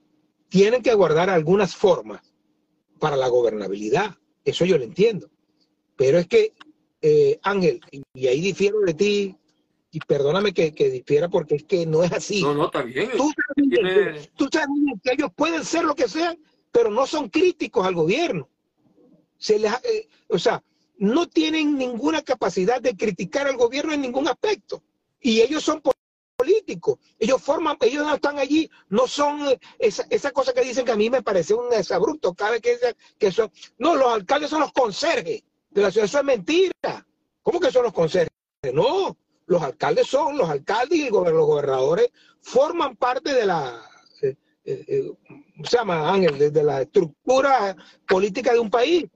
tienen 0.48 0.82
que 0.82 0.94
guardar 0.94 1.30
algunas 1.30 1.76
formas 1.76 2.22
para 2.98 3.16
la 3.16 3.28
gobernabilidad. 3.28 4.16
Eso 4.44 4.64
yo 4.64 4.78
lo 4.78 4.84
entiendo. 4.84 5.30
Pero 5.96 6.18
es 6.18 6.26
que, 6.26 6.54
eh, 7.02 7.38
Ángel, 7.42 7.80
y 8.14 8.26
ahí 8.26 8.40
difiero 8.40 8.80
de 8.80 8.94
ti, 8.94 9.36
y 9.90 10.00
perdóname 10.00 10.52
que, 10.52 10.70
difiera 10.70 11.28
porque 11.28 11.56
es 11.56 11.64
que 11.64 11.86
no 11.86 12.02
es 12.02 12.12
así. 12.12 12.42
No, 12.42 12.54
no, 12.54 12.66
está 12.66 12.82
bien. 12.82 13.10
Tú 13.16 13.30
sabes, 13.34 14.30
tú 14.34 14.48
sabes 14.50 14.68
que 15.02 15.12
ellos 15.12 15.30
pueden 15.34 15.64
ser 15.64 15.84
lo 15.84 15.94
que 15.94 16.08
sean, 16.08 16.38
pero 16.72 16.90
no 16.90 17.06
son 17.06 17.28
críticos 17.28 17.86
al 17.86 17.94
gobierno. 17.94 18.48
Se 19.38 19.58
les, 19.58 19.72
eh, 19.84 20.08
o 20.28 20.38
sea, 20.38 20.62
no 20.98 21.28
tienen 21.28 21.78
ninguna 21.78 22.22
capacidad 22.22 22.80
de 22.82 22.96
criticar 22.96 23.46
al 23.46 23.56
gobierno 23.56 23.92
en 23.92 24.02
ningún 24.02 24.28
aspecto. 24.28 24.82
Y 25.20 25.40
ellos 25.40 25.62
son 25.62 25.80
políticos. 26.48 26.98
Ellos 27.18 27.42
forman, 27.42 27.76
ellos 27.80 28.04
no 28.04 28.14
están 28.14 28.38
allí, 28.38 28.70
no 28.88 29.06
son 29.06 29.48
eh, 29.48 29.58
esa, 29.78 30.06
esa 30.10 30.30
cosa 30.30 30.52
que 30.52 30.62
dicen 30.62 30.84
que 30.84 30.92
a 30.92 30.96
mí 30.96 31.10
me 31.10 31.22
parece 31.22 31.54
un 31.54 31.68
desabrupto 31.68 32.34
cada 32.34 32.52
vez 32.52 32.62
que, 32.62 32.78
que 33.18 33.30
son. 33.32 33.50
No, 33.78 33.94
los 33.94 34.12
alcaldes 34.12 34.50
son 34.50 34.60
los 34.60 34.72
conserjes 34.72 35.42
de 35.70 35.82
la 35.82 35.90
ciudad. 35.90 36.06
Eso 36.06 36.18
es 36.18 36.24
mentira. 36.24 37.06
¿Cómo 37.42 37.60
que 37.60 37.70
son 37.70 37.84
los 37.84 37.92
conserjes? 37.92 38.32
No, 38.72 39.16
los 39.46 39.62
alcaldes 39.62 40.06
son, 40.06 40.36
los 40.36 40.48
alcaldes 40.48 40.98
y 40.98 41.10
los 41.10 41.46
gobernadores 41.46 42.10
forman 42.40 42.96
parte 42.96 43.32
de 43.32 43.46
la, 43.46 43.82
eh, 44.64 45.10
se 45.64 45.76
llama 45.76 46.12
Ángel, 46.12 46.52
de 46.52 46.62
la 46.62 46.82
estructura 46.82 47.76
política 48.06 48.52
de 48.52 48.58
un 48.58 48.70
país 48.70 49.06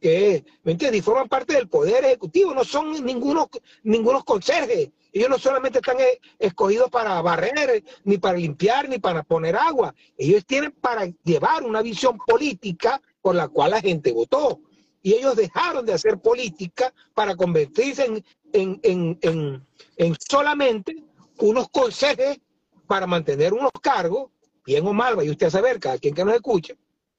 que, 0.00 0.44
¿me 0.62 0.72
entiendes? 0.72 1.00
Y 1.00 1.02
forman 1.02 1.28
parte 1.28 1.54
del 1.54 1.68
poder 1.68 2.04
ejecutivo, 2.04 2.54
no 2.54 2.64
son 2.64 3.04
ningunos, 3.04 3.48
ningunos 3.82 4.24
conserjes. 4.24 4.90
Ellos 5.12 5.28
no 5.28 5.38
solamente 5.38 5.78
están 5.78 6.00
eh, 6.00 6.20
escogidos 6.38 6.90
para 6.90 7.20
barrer, 7.22 7.82
ni 8.04 8.18
para 8.18 8.38
limpiar, 8.38 8.88
ni 8.88 8.98
para 8.98 9.22
poner 9.22 9.56
agua. 9.56 9.94
Ellos 10.16 10.44
tienen 10.44 10.72
para 10.72 11.06
llevar 11.24 11.62
una 11.62 11.82
visión 11.82 12.18
política 12.26 13.00
por 13.20 13.34
la 13.34 13.48
cual 13.48 13.72
la 13.72 13.80
gente 13.80 14.12
votó. 14.12 14.60
Y 15.02 15.14
ellos 15.14 15.36
dejaron 15.36 15.86
de 15.86 15.94
hacer 15.94 16.18
política 16.18 16.92
para 17.14 17.34
convertirse 17.34 18.04
en, 18.04 18.24
en, 18.52 19.18
en, 19.22 19.66
en 19.96 20.16
solamente 20.28 21.02
unos 21.38 21.68
conserjes 21.70 22.38
para 22.86 23.06
mantener 23.06 23.52
unos 23.52 23.70
cargos, 23.80 24.30
bien 24.64 24.86
o 24.86 24.92
mal, 24.92 25.16
vaya 25.16 25.30
usted 25.30 25.46
a 25.46 25.50
saber, 25.50 25.78
cada 25.78 25.98
quien 25.98 26.14
que 26.14 26.24
nos 26.24 26.34
escuche, 26.34 26.76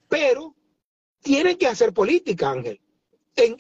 pero 0.08 0.56
tienen 1.22 1.58
que 1.58 1.68
hacer 1.68 1.94
política, 1.94 2.52
Ángel. 2.52 2.80
En, 3.36 3.58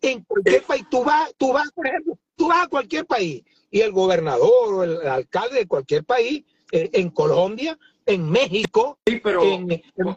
en, 0.00 0.24
cualquier 0.24 0.62
país, 0.62 0.84
tú 0.90 1.04
vas, 1.04 1.34
tú 1.36 1.52
vas, 1.52 1.70
por 1.72 1.86
ejemplo, 1.86 2.18
tú 2.38 2.48
vas 2.48 2.64
a 2.64 2.68
cualquier 2.68 3.04
país 3.04 3.42
y 3.70 3.80
el 3.80 3.92
gobernador 3.92 4.74
o 4.74 4.84
el 4.84 5.06
alcalde 5.06 5.58
de 5.58 5.66
cualquier 5.66 6.04
país, 6.04 6.44
eh, 6.72 6.88
en 6.92 7.10
Colombia, 7.10 7.78
en 8.06 8.30
México, 8.30 8.98
pero, 9.22 9.42
en, 9.42 9.68
los 9.96 10.16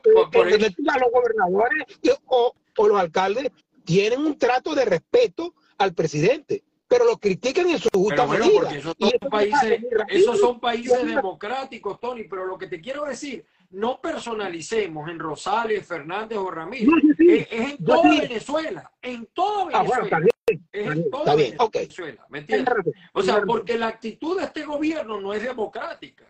gobernadores 1.11 1.86
o, 2.28 2.53
los 2.78 2.99
alcaldes 2.99 3.51
tienen 3.84 4.22
un 4.22 4.38
trato 4.38 4.74
de 4.76 4.86
respeto 4.86 5.53
al 5.78 5.93
presidente 5.93 6.63
pero 6.88 7.05
lo 7.05 7.17
critican 7.17 7.69
en 7.69 7.80
su 7.80 7.88
justa 7.93 8.26
bueno, 8.26 8.45
Esos 8.69 8.95
son, 8.99 9.30
países, 9.30 9.80
esos 10.09 10.39
son 10.41 10.59
países 10.59 11.05
democráticos, 11.05 12.01
Tony, 12.01 12.26
pero 12.26 12.45
lo 12.45 12.57
que 12.57 12.67
te 12.67 12.82
quiero 12.82 13.05
decir 13.05 13.45
no 13.69 14.01
personalicemos 14.01 15.09
en 15.09 15.17
Rosales, 15.17 15.88
Fernández 15.88 16.38
o 16.38 16.51
Ramírez. 16.51 16.89
Es, 17.17 17.47
en 17.49 17.78
toda 17.78 18.09
Venezuela, 18.09 18.91
en 19.01 19.26
toda 19.28 19.69
ah, 19.74 19.86
Venezuela. 20.71 20.93
es 20.93 20.97
en 20.97 21.09
toda 21.09 21.35
Venezuela, 21.35 22.25
¿me 22.29 22.39
entiendes? 22.39 22.75
O 23.13 23.21
sea, 23.21 23.41
porque 23.41 23.77
la 23.77 23.87
actitud 23.87 24.39
de 24.39 24.45
este 24.45 24.63
gobierno 24.63 25.19
no 25.19 25.33
es 25.33 25.43
democrática, 25.43 26.25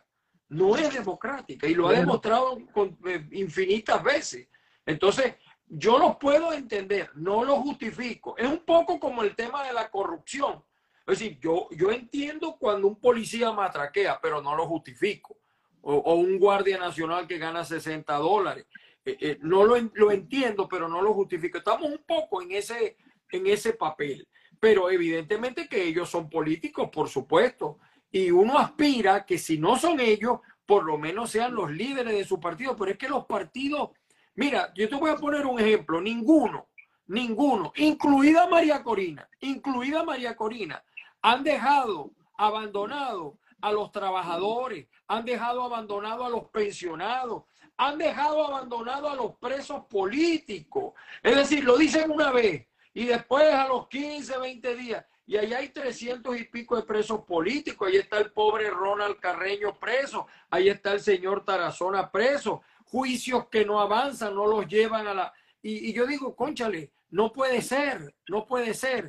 no 0.50 0.76
es 0.76 0.94
democrática 0.94 1.68
y 1.68 1.74
lo 1.74 1.88
ha 1.88 1.94
demostrado 1.94 2.60
con, 2.74 2.98
eh, 3.06 3.28
infinitas 3.32 4.04
veces. 4.04 4.48
Entonces, 4.86 5.36
yo 5.68 5.98
lo 5.98 6.20
puedo 6.20 6.52
entender, 6.54 7.10
no 7.16 7.44
lo 7.44 7.58
justifico. 7.58 8.38
Es 8.38 8.48
un 8.48 8.60
poco 8.60 9.00
como 9.00 9.24
el 9.24 9.36
tema 9.36 9.66
de 9.66 9.74
la 9.74 9.90
corrupción. 9.90 10.64
Es 11.08 11.20
decir, 11.20 11.40
yo, 11.40 11.68
yo 11.72 11.92
entiendo 11.92 12.58
cuando 12.60 12.88
un 12.88 13.00
policía 13.00 13.52
matraquea, 13.52 14.20
pero 14.22 14.42
no 14.42 14.56
lo 14.56 14.68
justifico 14.68 15.38
o, 15.82 16.16
un 16.16 16.38
guardia 16.38 16.78
nacional 16.78 17.28
que 17.28 17.38
gana 17.38 17.64
60 17.64 18.14
dólares. 18.16 18.66
Eh, 19.04 19.18
eh, 19.20 19.38
no 19.42 19.66
lo, 19.66 19.76
lo, 19.94 20.12
entiendo, 20.12 20.68
pero 20.68 20.88
no 20.88 21.02
lo 21.02 21.14
justifico. 21.14 21.58
Estamos 21.58 21.90
un 21.90 22.04
poco 22.06 22.42
en 22.42 22.52
ese, 22.52 22.98
en 23.32 23.48
ese 23.48 23.74
papel, 23.74 24.28
pero 24.60 24.90
evidentemente 24.90 25.68
que 25.68 25.84
ellos 25.84 26.10
son 26.10 26.30
políticos, 26.30 26.90
por 26.92 27.10
supuesto, 27.10 27.80
y 28.12 28.30
uno 28.30 28.58
aspira 28.58 29.26
que 29.26 29.38
si 29.38 29.58
no 29.58 29.78
son 29.78 30.00
ellos, 30.00 30.40
por 30.66 30.84
lo 30.84 30.98
menos 30.98 31.32
sean 31.32 31.56
los 31.56 31.72
líderes 31.72 32.14
de 32.14 32.26
su 32.26 32.40
partido, 32.40 32.76
pero 32.76 32.92
es 32.92 32.98
que 32.98 33.10
los 33.10 33.26
partidos, 33.26 33.92
mira, 34.36 34.72
yo 34.76 34.88
te 34.88 34.96
voy 34.96 35.12
a 35.12 35.16
poner 35.16 35.46
un 35.46 35.60
ejemplo, 35.60 36.02
ninguno, 36.02 36.70
ninguno, 37.08 37.74
incluida 37.76 38.48
María 38.48 38.84
Corina, 38.84 39.28
incluida 39.40 40.04
María 40.04 40.36
Corina, 40.36 40.84
han 41.22 41.44
dejado 41.44 42.12
abandonado 42.38 43.38
a 43.62 43.72
los 43.72 43.92
trabajadores, 43.92 44.88
han 45.08 45.26
dejado 45.26 45.64
abandonado 45.64 46.26
a 46.26 46.30
los 46.30 46.50
pensionados, 46.50 47.44
han 47.78 47.98
dejado 47.98 48.46
abandonado 48.46 49.10
a 49.10 49.16
los 49.16 49.36
presos 49.38 49.86
políticos. 49.86 50.94
Es 51.24 51.36
decir, 51.36 51.64
lo 51.64 51.78
dicen 51.78 52.12
una 52.12 52.32
vez 52.32 52.68
y 52.94 53.06
después 53.06 53.54
a 53.54 53.68
los 53.68 53.88
15, 53.88 54.38
20 54.38 54.76
días. 54.76 55.06
Y 55.26 55.38
allá 55.38 55.60
hay 55.60 55.70
300 55.70 56.38
y 56.38 56.44
pico 56.46 56.76
de 56.76 56.84
presos 56.84 57.22
políticos. 57.22 57.88
Ahí 57.88 57.96
está 57.96 58.18
el 58.18 58.32
pobre 58.32 58.70
Ronald 58.70 59.18
Carreño 59.20 59.80
preso. 59.80 60.28
Ahí 60.50 60.68
está 60.68 60.92
el 60.92 61.00
señor 61.00 61.46
Tarazona 61.46 62.12
preso. 62.12 62.62
Juicios 62.86 63.48
que 63.48 63.64
no 63.64 63.80
avanzan, 63.80 64.36
no 64.36 64.46
los 64.46 64.68
llevan 64.68 65.08
a 65.08 65.14
la... 65.14 65.34
Y, 65.62 65.94
yo 65.94 66.06
digo, 66.06 66.36
conchale, 66.36 66.92
no 67.12 67.32
puede 67.32 67.62
ser, 67.62 68.14
no 68.28 68.46
puede 68.46 68.74
ser. 68.74 69.08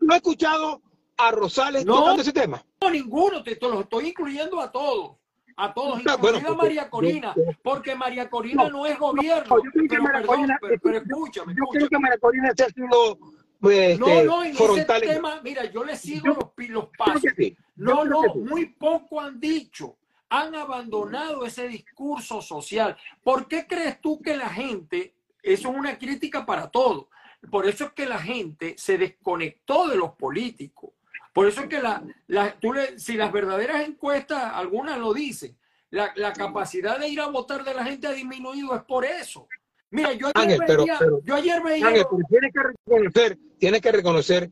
¿No 0.00 0.14
he 0.14 0.16
escuchado 0.16 0.80
a 1.18 1.30
Rosales 1.30 1.84
no, 1.84 2.18
ese 2.18 2.32
tema? 2.32 2.64
No, 2.80 2.88
ninguno, 2.88 3.42
te, 3.42 3.58
lo 3.60 3.80
estoy 3.80 4.08
incluyendo 4.08 4.60
a 4.60 4.72
todos. 4.72 5.17
A 5.60 5.74
todos, 5.74 6.00
incluida 6.00 6.54
María 6.54 6.88
Corina, 6.88 7.34
porque 7.62 7.94
María 7.96 8.30
Corina 8.30 8.68
no, 8.68 8.86
es 8.86 8.96
gobierno. 8.96 9.56
yo 9.64 9.70
creo 9.72 9.88
que 9.88 9.98
María 9.98 10.24
Corina, 10.24 10.58
pero, 10.80 10.98
escúchame, 10.98 11.54
Yo 11.56 11.64
creo 11.72 11.88
que 11.88 11.98
María 11.98 12.18
Corina 12.18 12.48
está 12.50 12.66
haciendo 12.66 13.18
pues, 13.60 13.98
no, 13.98 14.22
no, 14.22 14.44
en 14.44 14.56
ese 14.56 14.84
tema, 14.84 15.40
mira, 15.42 15.64
yo 15.64 15.82
le 15.82 15.96
sigo 15.96 16.28
los, 16.28 16.68
los 16.68 16.88
pasos. 16.96 17.24
no, 17.74 18.04
no, 18.04 18.22
muy 18.36 18.66
poco 18.66 19.20
han 19.20 19.40
dicho. 19.40 19.96
Han 20.30 20.54
abandonado 20.54 21.44
ese 21.44 21.66
discurso 21.66 22.40
social. 22.40 22.96
¿Por 23.24 23.48
qué 23.48 23.66
crees 23.66 24.00
tú 24.00 24.20
que 24.20 24.36
la 24.36 24.48
gente, 24.50 25.14
eso 25.42 25.70
es 25.70 25.74
una 25.74 25.98
crítica 25.98 26.46
para 26.46 26.68
todo, 26.70 27.08
por 27.50 27.66
eso 27.66 27.86
es 27.86 27.92
que 27.92 28.06
la 28.06 28.18
gente 28.18 28.74
se 28.78 28.98
desconectó 28.98 29.88
de 29.88 29.96
los 29.96 30.12
políticos. 30.12 30.90
Por 31.38 31.46
eso 31.46 31.60
es 31.60 31.68
que 31.68 31.80
la, 31.80 32.02
tú 32.58 32.74
si 32.96 33.16
las 33.16 33.30
verdaderas 33.30 33.86
encuestas, 33.86 34.42
algunas 34.54 34.98
lo 34.98 35.14
dicen, 35.14 35.56
la, 35.88 36.32
capacidad 36.32 36.98
de 36.98 37.08
ir 37.08 37.20
a 37.20 37.28
votar 37.28 37.62
de 37.62 37.74
la 37.74 37.84
gente 37.84 38.08
ha 38.08 38.12
disminuido, 38.12 38.74
es 38.74 38.82
por 38.82 39.04
eso. 39.04 39.46
Mira, 39.88 40.14
yo 40.14 40.32
ayer 40.34 40.58
veía, 40.58 40.98
yo 41.22 41.34
ayer 41.36 41.62
veía 41.62 41.92
tienes 42.28 42.52
que 42.52 42.60
reconocer, 42.60 43.38
tienes 43.56 43.80
que 43.80 43.92
reconocer 43.92 44.50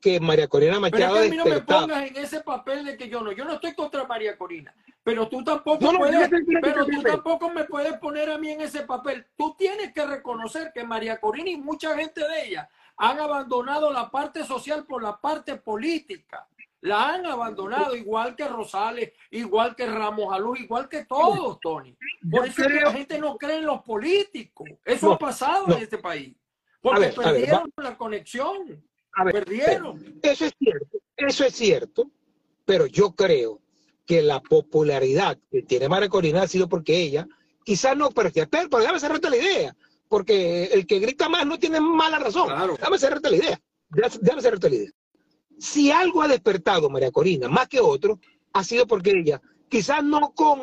que 0.00 0.18
María 0.18 0.48
Corina 0.48 0.80
Machado. 0.80 1.14
Pero 1.14 1.16
es 1.16 1.20
que 1.20 1.26
a 1.28 1.30
mí 1.30 1.36
no 1.36 1.44
me 1.44 1.60
pongas 1.60 2.10
en 2.10 2.16
ese 2.16 2.40
papel 2.40 2.84
de 2.84 2.96
que 2.96 3.08
yo 3.08 3.20
no, 3.20 3.30
yo 3.30 3.44
no 3.44 3.52
estoy 3.52 3.74
contra 3.76 4.04
María 4.04 4.36
Corina, 4.36 4.74
pero 5.04 5.28
tú 5.28 5.44
tampoco 5.44 5.92
puedes, 5.96 6.28
pero 6.60 6.86
tú 6.86 7.02
tampoco 7.02 7.50
me 7.50 7.62
puedes 7.66 7.96
poner 7.98 8.30
a 8.30 8.38
mí 8.38 8.50
en 8.50 8.62
ese 8.62 8.82
papel. 8.82 9.24
Tú 9.36 9.54
tienes 9.56 9.92
que 9.92 10.04
reconocer 10.04 10.72
que 10.74 10.82
María 10.82 11.20
Corina 11.20 11.50
y 11.50 11.56
mucha 11.56 11.96
gente 11.96 12.20
de 12.20 12.48
ella 12.48 12.68
han 12.96 13.20
abandonado 13.20 13.92
la 13.92 14.10
parte 14.10 14.44
social 14.44 14.84
por 14.86 15.02
la 15.02 15.20
parte 15.20 15.56
política. 15.56 16.48
La 16.80 17.14
han 17.14 17.26
abandonado 17.26 17.96
igual 17.96 18.36
que 18.36 18.46
Rosales, 18.46 19.12
igual 19.30 19.74
que 19.74 19.86
Ramos 19.86 20.32
Alú, 20.32 20.54
igual 20.56 20.88
que 20.88 21.04
todos, 21.04 21.58
Tony. 21.60 21.96
Por 22.30 22.46
eso 22.46 22.62
es 22.62 22.68
que 22.68 22.80
la 22.80 22.92
gente 22.92 23.18
no 23.18 23.36
cree 23.36 23.58
en 23.58 23.66
los 23.66 23.82
políticos. 23.82 24.68
Eso 24.84 25.12
ha 25.12 25.18
pasado 25.18 25.74
en 25.74 25.82
este 25.82 25.98
país. 25.98 26.34
Porque 26.80 27.08
perdieron 27.08 27.72
la 27.76 27.96
conexión. 27.96 28.84
perdieron. 29.32 30.20
Eso 30.22 30.44
es 30.44 30.54
cierto, 30.58 30.98
eso 31.16 31.44
es 31.44 31.54
cierto, 31.54 32.10
pero 32.64 32.86
yo 32.86 33.12
creo 33.12 33.60
que 34.04 34.22
la 34.22 34.40
popularidad 34.40 35.36
que 35.50 35.62
tiene 35.62 35.88
María 35.88 36.08
Corina 36.08 36.42
ha 36.42 36.46
sido 36.46 36.68
porque 36.68 36.96
ella, 36.96 37.26
quizás 37.64 37.96
no, 37.96 38.10
pero, 38.10 38.30
pero 38.48 38.78
déjame 38.78 39.00
cerrarte 39.00 39.30
la 39.30 39.36
idea 39.36 39.76
porque 40.08 40.64
el 40.64 40.86
que 40.86 40.98
grita 40.98 41.28
más 41.28 41.46
no 41.46 41.58
tiene 41.58 41.80
mala 41.80 42.18
razón. 42.18 42.48
Déjame 42.76 42.98
cerrarte 42.98 43.30
la 43.30 43.36
idea. 43.36 43.60
Déjame 43.88 44.42
cerrarte 44.42 44.70
la 44.70 44.76
idea. 44.76 44.90
si 45.58 45.90
algo 45.90 46.22
ha 46.22 46.28
despertado 46.28 46.90
María 46.90 47.10
Corina, 47.10 47.48
más 47.48 47.68
que 47.68 47.80
otro, 47.80 48.20
ha 48.52 48.64
sido 48.64 48.86
porque 48.86 49.10
ella, 49.10 49.40
quizás 49.68 50.02
no 50.04 50.32
con 50.34 50.60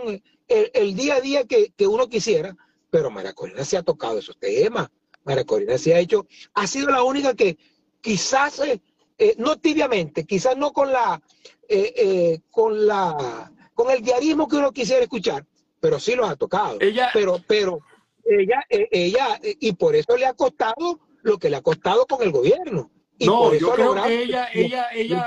el, 0.47 0.95
día 0.95 1.15
a 1.15 1.21
día 1.21 1.45
que, 1.45 1.73
uno 1.87 2.07
quisiera, 2.07 2.55
pero 2.89 3.09
María 3.09 3.33
Corina 3.33 3.63
se 3.65 3.77
ha 3.77 3.83
tocado 3.83 4.19
esos 4.19 4.37
temas. 4.37 4.89
María 5.23 5.45
Corina 5.45 5.77
se 5.77 5.95
ha 5.95 5.99
hecho, 5.99 6.27
ha 6.53 6.67
sido 6.67 6.89
la 6.89 7.03
única 7.03 7.33
que 7.33 7.57
quizás, 8.01 8.59
eh, 8.59 8.81
eh, 9.17 9.35
no 9.37 9.57
tibiamente, 9.57 10.25
quizás 10.25 10.57
no 10.57 10.73
con 10.73 10.91
la, 10.91 11.21
eh, 11.67 12.39
con 12.51 12.85
la, 12.85 13.51
con 13.73 13.89
el 13.89 14.01
diarismo 14.01 14.47
que 14.47 14.57
uno 14.57 14.71
quisiera 14.71 15.01
escuchar, 15.01 15.45
pero 15.79 15.99
sí 15.99 16.15
los 16.15 16.29
ha 16.29 16.35
tocado. 16.35 16.77
Ella, 16.81 17.09
pero, 17.13 17.41
pero 17.47 17.79
ella, 18.25 18.65
ella, 18.69 19.39
y 19.41 19.73
por 19.73 19.95
eso 19.95 20.17
le 20.17 20.25
ha 20.25 20.33
costado 20.33 20.99
lo 21.21 21.37
que 21.37 21.49
le 21.49 21.57
ha 21.57 21.61
costado 21.61 22.05
con 22.05 22.21
el 22.21 22.31
gobierno. 22.31 22.91
no, 23.19 23.53
yo 23.53 23.73
creo 23.73 23.95
que 23.95 24.23
ella, 24.23 24.49
ella, 24.53 24.87
ella, 24.93 25.25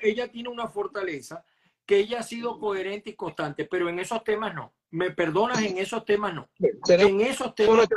ella 0.00 0.28
tiene 0.28 0.48
una 0.48 0.68
fortaleza 0.68 1.44
que 1.86 1.96
ella 1.96 2.20
ha 2.20 2.22
sido 2.22 2.58
coherente 2.58 3.10
y 3.10 3.14
constante, 3.14 3.64
pero 3.64 3.88
en 3.88 3.98
esos 3.98 4.22
temas 4.22 4.54
no. 4.54 4.74
Me 4.90 5.10
perdonas, 5.10 5.62
en 5.62 5.78
esos 5.78 6.04
temas 6.04 6.34
no. 6.34 6.48
En 6.58 7.20
esos 7.22 7.54
temas 7.54 7.88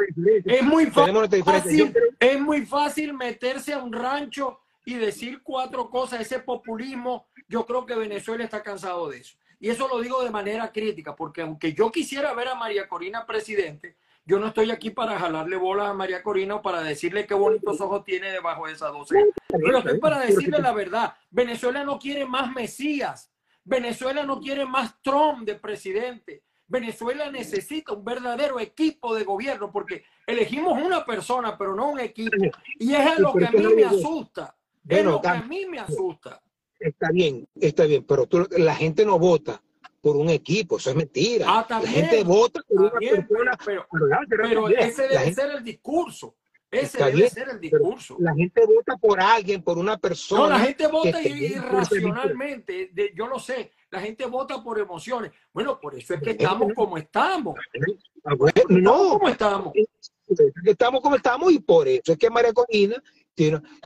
es 0.45 0.63
muy 0.63 0.85
fácil, 0.87 1.93
es 2.19 2.39
muy 2.39 2.65
fácil 2.65 3.13
meterse 3.13 3.73
a 3.73 3.83
un 3.83 3.91
rancho 3.91 4.59
y 4.85 4.95
decir 4.95 5.41
cuatro 5.43 5.89
cosas, 5.89 6.21
ese 6.21 6.39
populismo, 6.39 7.27
yo 7.47 7.65
creo 7.65 7.85
que 7.85 7.95
Venezuela 7.95 8.43
está 8.43 8.63
cansado 8.63 9.09
de 9.09 9.19
eso. 9.19 9.37
Y 9.59 9.69
eso 9.69 9.87
lo 9.87 9.99
digo 10.01 10.23
de 10.23 10.31
manera 10.31 10.71
crítica, 10.71 11.15
porque 11.15 11.41
aunque 11.41 11.73
yo 11.73 11.91
quisiera 11.91 12.33
ver 12.33 12.47
a 12.47 12.55
María 12.55 12.87
Corina 12.87 13.25
presidente, 13.25 13.97
yo 14.25 14.39
no 14.39 14.47
estoy 14.47 14.71
aquí 14.71 14.91
para 14.91 15.19
jalarle 15.19 15.55
bolas 15.57 15.89
a 15.89 15.93
María 15.93 16.21
Corina 16.21 16.55
o 16.55 16.61
para 16.61 16.81
decirle 16.81 17.25
qué 17.25 17.33
bonitos 17.33 17.81
ojos 17.81 18.03
tiene 18.03 18.31
debajo 18.31 18.67
de 18.67 18.73
esas 18.73 18.91
12. 18.91 19.15
Pero 19.47 19.77
estoy 19.77 19.99
para 19.99 20.19
decirle 20.19 20.59
la 20.59 20.73
verdad. 20.73 21.13
Venezuela 21.29 21.83
no 21.83 21.97
quiere 21.97 22.25
más 22.25 22.51
Mesías. 22.53 23.31
Venezuela 23.63 24.23
no 24.23 24.39
quiere 24.39 24.65
más 24.65 25.01
Trump 25.01 25.45
de 25.45 25.55
presidente. 25.55 26.43
Venezuela 26.67 27.29
necesita 27.29 27.93
un 27.93 28.05
verdadero 28.05 28.59
equipo 28.59 29.13
de 29.13 29.23
gobierno 29.23 29.71
porque 29.71 30.05
elegimos 30.25 30.81
una 30.81 31.03
persona, 31.03 31.57
pero 31.57 31.75
no 31.75 31.89
un 31.89 31.99
equipo. 31.99 32.37
Y 32.79 32.93
es 32.93 33.19
lo 33.19 33.33
que 33.33 33.45
a 33.45 33.51
mí 33.51 33.75
me 33.75 33.83
asusta. 33.83 34.55
Es 34.87 35.03
lo 35.03 35.21
que 35.21 35.27
a 35.27 35.41
mí 35.41 35.65
me 35.65 35.79
asusta. 35.79 36.41
Está 36.79 37.11
bien, 37.11 37.47
está 37.59 37.85
bien, 37.85 38.05
pero 38.05 38.27
la 38.51 38.75
gente 38.75 39.05
no 39.05 39.19
vota 39.19 39.61
por 40.01 40.17
un 40.17 40.29
equipo, 40.29 40.77
eso 40.77 40.89
es 40.89 40.95
mentira. 40.95 41.45
Ah, 41.47 41.65
la 41.69 41.81
gente 41.81 42.23
vota 42.23 42.61
por 42.67 42.79
una 42.79 42.99
persona. 42.99 43.57
Pero, 43.65 43.87
pero 44.27 44.67
ese 44.69 45.07
debe 45.07 45.33
ser 45.33 45.51
el 45.51 45.63
discurso. 45.63 46.35
Ese 46.69 47.03
debe 47.03 47.29
ser 47.29 47.49
el 47.49 47.59
discurso. 47.59 48.15
La 48.19 48.33
gente 48.33 48.65
vota 48.65 48.97
por 48.97 49.21
alguien, 49.21 49.61
por 49.61 49.77
una 49.77 49.97
persona. 49.97 50.41
No, 50.41 50.49
la 50.49 50.59
gente 50.59 50.87
vota 50.87 51.21
irracionalmente. 51.21 52.91
yo 53.15 53.27
lo 53.27 53.39
sé. 53.39 53.71
La 53.91 53.99
gente 53.99 54.25
vota 54.25 54.63
por 54.63 54.79
emociones. 54.79 55.31
Bueno, 55.53 55.79
por 55.79 55.95
eso 55.95 56.13
es 56.13 56.21
que 56.21 56.31
estamos 56.31 56.73
como 56.73 56.97
estamos. 56.97 57.55
Ah, 58.23 58.35
no, 58.69 59.19
como 59.19 59.29
estamos. 59.29 59.73
Estamos 60.63 61.01
como 61.01 61.17
estamos 61.17 61.51
y 61.51 61.59
por 61.59 61.89
eso 61.89 62.13
es 62.13 62.17
que 62.17 62.29
María 62.29 62.53
Corina 62.53 62.95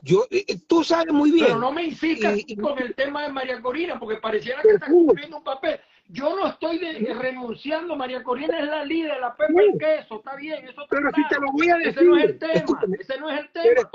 yo, 0.02 0.26
eh, 0.30 0.44
eh, 0.48 0.58
tú 0.66 0.84
sabes 0.84 1.12
muy 1.12 1.30
bien. 1.30 1.46
Pero 1.46 1.58
no 1.58 1.72
me 1.72 1.84
insistas 1.84 2.38
con 2.60 2.78
el 2.78 2.94
tema 2.94 3.22
de 3.22 3.32
María 3.32 3.60
Corina, 3.60 3.98
porque 3.98 4.16
pareciera 4.16 4.62
que 4.62 4.70
estás 4.70 4.88
cumpliendo 4.88 5.38
un 5.38 5.44
papel. 5.44 5.80
Yo 6.08 6.36
no 6.36 6.46
estoy 6.46 6.78
renunciando, 6.78 7.96
María 7.96 8.22
Corina 8.22 8.58
es 8.60 8.66
la 8.66 8.84
líder, 8.84 9.20
la 9.20 9.36
pepa 9.36 9.62
y 9.62 9.78
queso, 9.78 10.16
está 10.16 10.36
bien, 10.36 10.64
eso 10.64 10.82
está 10.82 10.86
Pero 10.88 11.10
si 11.14 11.28
te 11.28 11.40
lo 11.40 11.52
voy 11.52 11.68
a 11.68 11.76
decir. 11.78 11.92
Ese 11.96 12.04
no 12.04 12.16
es 12.16 12.24
el 12.24 12.38
tema, 12.38 12.96
ese 13.00 13.20
no 13.20 13.30
es 13.30 13.40
el 13.40 13.50
tema. 13.50 13.90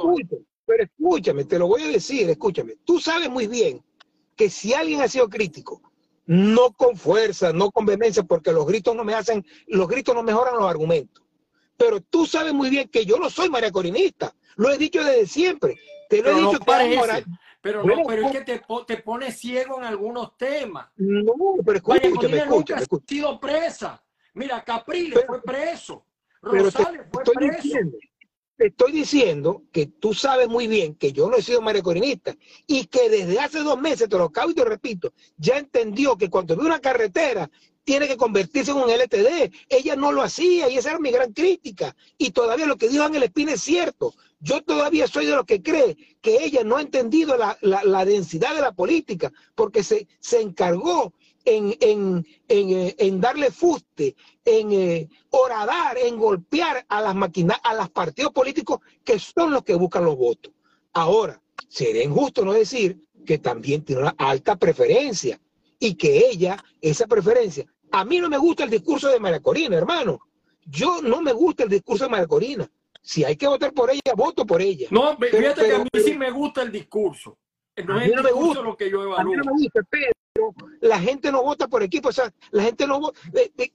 Pero 0.66 0.84
escúchame, 0.84 1.46
te 1.46 1.60
lo 1.60 1.68
voy 1.68 1.84
a 1.84 1.88
decir, 1.88 2.30
escúchame. 2.30 2.76
Tú 2.86 3.00
sabes 3.00 3.30
muy 3.30 3.48
bien 3.48 3.84
que 4.36 4.50
si 4.50 4.74
alguien 4.74 5.02
ha 5.02 5.08
sido 5.08 5.30
crítico, 5.30 5.82
no 6.26 6.72
con 6.72 6.96
fuerza, 6.96 7.52
no 7.54 7.72
con 7.72 7.86
vehemencia, 7.86 8.24
porque 8.24 8.52
los 8.52 8.66
gritos 8.66 8.96
no 8.96 9.04
me 9.04 9.14
hacen, 9.14 9.46
los 9.68 9.88
gritos 9.88 10.16
no 10.16 10.24
mejoran 10.24 10.56
los 10.56 10.70
argumentos. 10.70 11.24
Pero 11.78 12.00
tú 12.02 12.26
sabes 12.26 12.54
muy 12.54 12.70
bien 12.70 12.90
que 12.90 13.06
yo 13.06 13.18
no 13.18 13.30
soy 13.30 13.50
María 13.50 13.72
Corinista, 13.72 14.34
lo 14.56 14.70
he 14.70 14.78
dicho 14.78 15.04
desde 15.04 15.28
siempre. 15.28 15.78
Te 16.10 16.22
lo 16.22 16.32
he 16.32 16.36
dicho 16.36 16.60
no 16.60 16.66
pero 17.62 17.84
no, 17.84 18.04
pero 18.08 18.26
es 18.28 18.32
que 18.32 18.42
te, 18.42 18.62
te 18.88 18.98
pone 18.98 19.32
ciego 19.32 19.78
en 19.78 19.86
algunos 19.86 20.36
temas. 20.36 20.88
No, 20.98 21.34
pero 21.64 21.78
escúchame, 21.78 22.38
escúchame, 22.38 22.82
Ha 22.82 23.08
sido 23.08 23.40
presa. 23.40 24.04
Mira, 24.34 24.64
Capriles 24.64 25.24
fue 25.28 25.42
preso. 25.42 26.06
Rosales 26.42 27.06
fue 27.12 27.24
preso. 27.24 27.62
Diciendo, 27.62 27.98
te 28.58 28.68
estoy 28.68 28.92
diciendo 28.92 29.64
que 29.72 29.88
tú 29.88 30.14
sabes 30.14 30.48
muy 30.48 30.68
bien 30.68 30.96
que 30.96 31.12
yo 31.12 31.30
no 31.30 31.38
he 31.38 31.42
sido 31.42 31.62
maricorinista 31.62 32.36
y 32.66 32.86
que 32.86 33.10
desde 33.10 33.40
hace 33.40 33.60
dos 33.60 33.80
meses, 33.80 34.10
te 34.10 34.18
lo 34.18 34.26
acabo 34.26 34.52
y 34.52 34.56
te 34.56 34.66
repito, 34.66 35.14
ya 35.38 35.58
entendió 35.58 36.18
que 36.18 36.30
cuando 36.30 36.56
ve 36.56 36.66
una 36.66 36.80
carretera 36.80 37.50
tiene 37.84 38.08
que 38.08 38.18
convertirse 38.18 38.72
en 38.72 38.78
un 38.78 38.90
LTD. 38.90 39.52
Ella 39.70 39.96
no 39.96 40.12
lo 40.12 40.22
hacía 40.22 40.70
y 40.70 40.78
esa 40.78 40.92
era 40.92 41.00
mi 41.00 41.12
gran 41.12 41.34
crítica. 41.34 41.96
Y 42.18 42.32
todavía 42.32 42.66
lo 42.66 42.78
que 42.78 42.90
dijo 42.90 43.04
Ángel 43.04 43.24
Espina 43.24 43.54
es 43.54 43.62
cierto. 43.62 44.14
Yo 44.42 44.62
todavía 44.64 45.08
soy 45.08 45.28
de 45.28 45.36
los 45.36 45.46
que 45.46 45.62
cree 45.62 45.96
que 46.20 46.44
ella 46.44 46.64
no 46.64 46.78
ha 46.78 46.82
entendido 46.82 47.38
la, 47.38 48.06
densidad 48.06 48.56
de 48.56 48.62
la 48.62 48.72
política 48.72 49.32
porque 49.54 49.84
se, 49.84 50.08
se 50.20 50.42
encargó 50.42 51.14
en, 51.46 51.76
en, 51.80 52.26
en, 52.48 52.94
eh, 52.98 53.12
darle 53.20 53.52
fuste, 53.52 54.16
en 54.44 54.72
eh, 54.72 55.10
horadar, 55.30 55.98
en 56.00 56.18
golpear 56.18 56.84
a 56.90 57.02
las 57.02 57.16
máquinas, 57.16 57.60
a 57.64 57.76
los 57.76 57.90
partidos 57.92 58.32
políticos 58.32 58.80
que 59.04 59.20
son 59.20 59.52
los 59.52 59.64
que 59.64 59.76
buscan 59.76 60.06
los 60.06 60.18
votos. 60.18 60.52
Ahora, 60.94 61.40
sería 61.70 62.04
injusto 62.04 62.44
no 62.44 62.54
decir 62.54 63.00
que 63.26 63.38
también 63.38 63.84
tiene 63.84 64.02
una 64.02 64.16
alta 64.18 64.56
preferencia 64.56 65.40
y 65.80 65.94
que 65.94 66.30
ella, 66.30 66.64
esa 66.82 67.06
preferencia, 67.06 67.66
a 67.92 68.04
mí 68.06 68.20
no 68.20 68.28
me 68.28 68.38
gusta 68.38 68.64
el 68.64 68.72
discurso 68.72 69.08
de 69.10 69.20
María 69.20 69.40
Corina, 69.40 69.78
hermano. 69.78 70.20
Yo 70.66 71.02
no 71.02 71.22
me 71.22 71.32
gusta 71.34 71.64
el 71.64 71.70
discurso 71.70 72.06
de 72.06 72.10
María 72.10 72.28
Corina. 72.28 72.72
Si 73.02 73.24
hay 73.24 73.36
que 73.36 73.48
votar 73.48 73.74
por 73.74 73.90
ella, 73.90 74.14
voto 74.16 74.46
por 74.46 74.62
ella. 74.62 74.88
No, 74.92 75.18
fíjate 75.18 75.66
que 75.66 75.76
a 75.76 75.80
mí 75.80 75.90
sí 76.04 76.18
me 76.18 76.32
gusta 76.32 76.62
el 76.62 76.72
discurso. 76.72 77.38
No 77.86 78.00
es 78.00 78.12
no 78.14 78.34
gusta 78.34 78.62
lo 78.62 78.78
que 78.78 78.90
yo 78.90 79.04
evalúo. 79.04 79.20
A 79.20 79.24
mí 79.24 79.36
no 79.36 79.44
me 79.46 79.52
gusta, 79.54 79.82
pero 79.90 80.12
la 80.82 81.00
gente 81.00 81.32
no 81.32 81.42
vota 81.44 81.68
por 81.68 81.84
equipo. 81.84 82.10
O 82.10 82.12
sea, 82.12 82.32
la 82.52 82.64
gente 82.64 82.86
no 82.86 83.00
vota. 83.00 83.20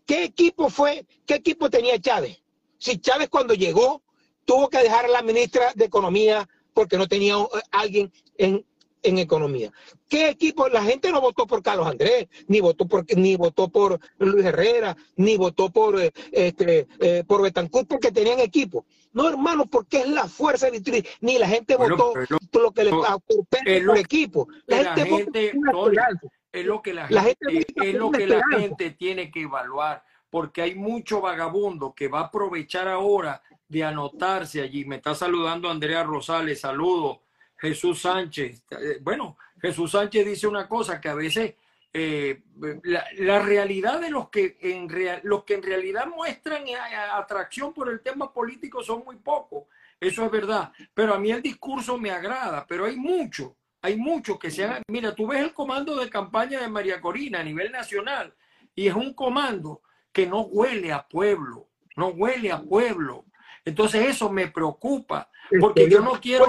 ¿Qué 0.06 0.24
equipo 0.24 0.70
fue? 0.70 1.06
¿Qué 1.26 1.34
equipo 1.34 1.68
tenía 1.68 1.98
Chávez? 1.98 2.42
Si 2.78 2.98
Chávez 2.98 3.28
cuando 3.28 3.54
llegó 3.54 4.02
tuvo 4.44 4.68
que 4.68 4.78
dejar 4.78 5.06
a 5.06 5.08
la 5.08 5.22
ministra 5.22 5.72
de 5.74 5.84
Economía 5.84 6.48
porque 6.72 6.96
no 6.96 7.06
tenía 7.08 7.36
eh, 7.36 7.46
alguien 7.70 8.12
en, 8.38 8.64
en 9.02 9.18
economía. 9.18 9.72
¿Qué 10.08 10.28
equipo? 10.28 10.68
La 10.68 10.82
gente 10.82 11.10
no 11.10 11.20
votó 11.20 11.46
por 11.46 11.62
Carlos 11.62 11.86
Andrés, 11.86 12.28
ni 12.46 12.60
votó 12.60 12.86
por, 12.86 13.04
ni 13.16 13.36
votó 13.36 13.68
por 13.68 13.98
Luis 14.18 14.44
Herrera, 14.44 14.96
ni 15.16 15.36
votó 15.36 15.70
por, 15.70 16.00
eh, 16.00 16.12
este, 16.32 16.86
eh, 17.00 17.24
por 17.26 17.42
Betancourt 17.42 17.88
porque 17.88 18.12
tenían 18.12 18.40
equipo. 18.40 18.84
No, 19.16 19.30
hermano, 19.30 19.64
porque 19.64 20.00
es 20.00 20.08
la 20.10 20.28
fuerza 20.28 20.70
de 20.70 21.08
ni 21.22 21.38
la 21.38 21.48
gente 21.48 21.74
votó 21.74 22.12
lo 22.52 22.70
que 22.70 22.84
le 22.84 22.90
no, 22.90 23.00
por 23.00 23.96
equipo. 23.96 24.46
La, 24.66 24.94
gente, 24.94 25.54
es 26.52 26.66
lo 26.66 26.82
que 26.82 26.92
la, 26.92 27.06
gente, 27.06 27.66
es 27.76 27.94
lo 27.94 28.10
que 28.10 28.26
la 28.26 28.42
gente 28.58 28.90
tiene 28.90 29.30
que 29.30 29.40
evaluar, 29.40 30.04
porque 30.28 30.60
hay 30.60 30.74
mucho 30.74 31.22
vagabundo 31.22 31.94
que 31.94 32.08
va 32.08 32.20
a 32.20 32.24
aprovechar 32.24 32.88
ahora 32.88 33.40
de 33.66 33.84
anotarse 33.84 34.60
allí. 34.60 34.84
Me 34.84 34.96
está 34.96 35.14
saludando 35.14 35.70
Andrea 35.70 36.04
Rosales, 36.04 36.60
saludos 36.60 37.20
Jesús 37.56 38.02
Sánchez. 38.02 38.64
Eh, 38.70 38.98
bueno, 39.00 39.38
Jesús 39.62 39.92
Sánchez 39.92 40.26
dice 40.26 40.46
una 40.46 40.68
cosa 40.68 41.00
que 41.00 41.08
a 41.08 41.14
veces 41.14 41.54
eh, 41.98 42.42
la, 42.82 43.38
realidad 43.38 44.02
de 44.02 44.10
los 44.10 44.28
que, 44.28 44.58
en 44.60 44.86
los 45.22 45.44
que 45.44 45.54
en 45.54 45.62
realidad 45.62 46.06
muestran 46.06 46.64
atracción 47.14 47.72
por 47.72 47.88
el 47.88 48.02
tema 48.02 48.34
político 48.34 48.82
son 48.82 49.02
muy 49.02 49.16
pocos. 49.16 49.64
Eso 49.98 50.26
es 50.26 50.30
verdad. 50.30 50.70
Pero 50.92 51.14
a 51.14 51.18
mí 51.18 51.30
el 51.30 51.40
discurso 51.40 51.96
me 51.96 52.10
agrada, 52.10 52.66
pero 52.68 52.84
hay 52.84 52.96
mucho, 52.96 53.56
hay 53.80 53.96
muchos 53.96 54.38
que 54.38 54.50
se 54.50 54.64
han... 54.64 54.82
Mira, 54.88 55.14
tú 55.14 55.26
ves 55.26 55.40
el 55.40 55.54
comando 55.54 55.96
de 55.96 56.10
campaña 56.10 56.60
de 56.60 56.68
María 56.68 57.00
Corina 57.00 57.40
a 57.40 57.44
nivel 57.44 57.72
nacional 57.72 58.34
y 58.74 58.88
es 58.88 58.94
un 58.94 59.14
comando 59.14 59.80
que 60.12 60.26
no 60.26 60.42
huele 60.42 60.92
a 60.92 61.08
pueblo, 61.08 61.70
no 61.96 62.08
huele 62.08 62.52
a 62.52 62.60
pueblo. 62.60 63.24
Entonces 63.64 64.06
eso 64.06 64.30
me 64.30 64.48
preocupa, 64.48 65.30
porque 65.58 65.88
yo 65.88 66.00
no 66.00 66.20
quiero, 66.20 66.44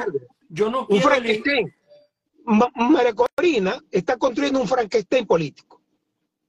yo 0.50 0.70
no 0.70 0.86
un 0.90 1.02
María 2.48 3.14
Corina 3.14 3.84
está 3.92 4.18
construyendo 4.18 4.62
un 4.62 4.68
Frankenstein 4.68 5.28
político. 5.28 5.82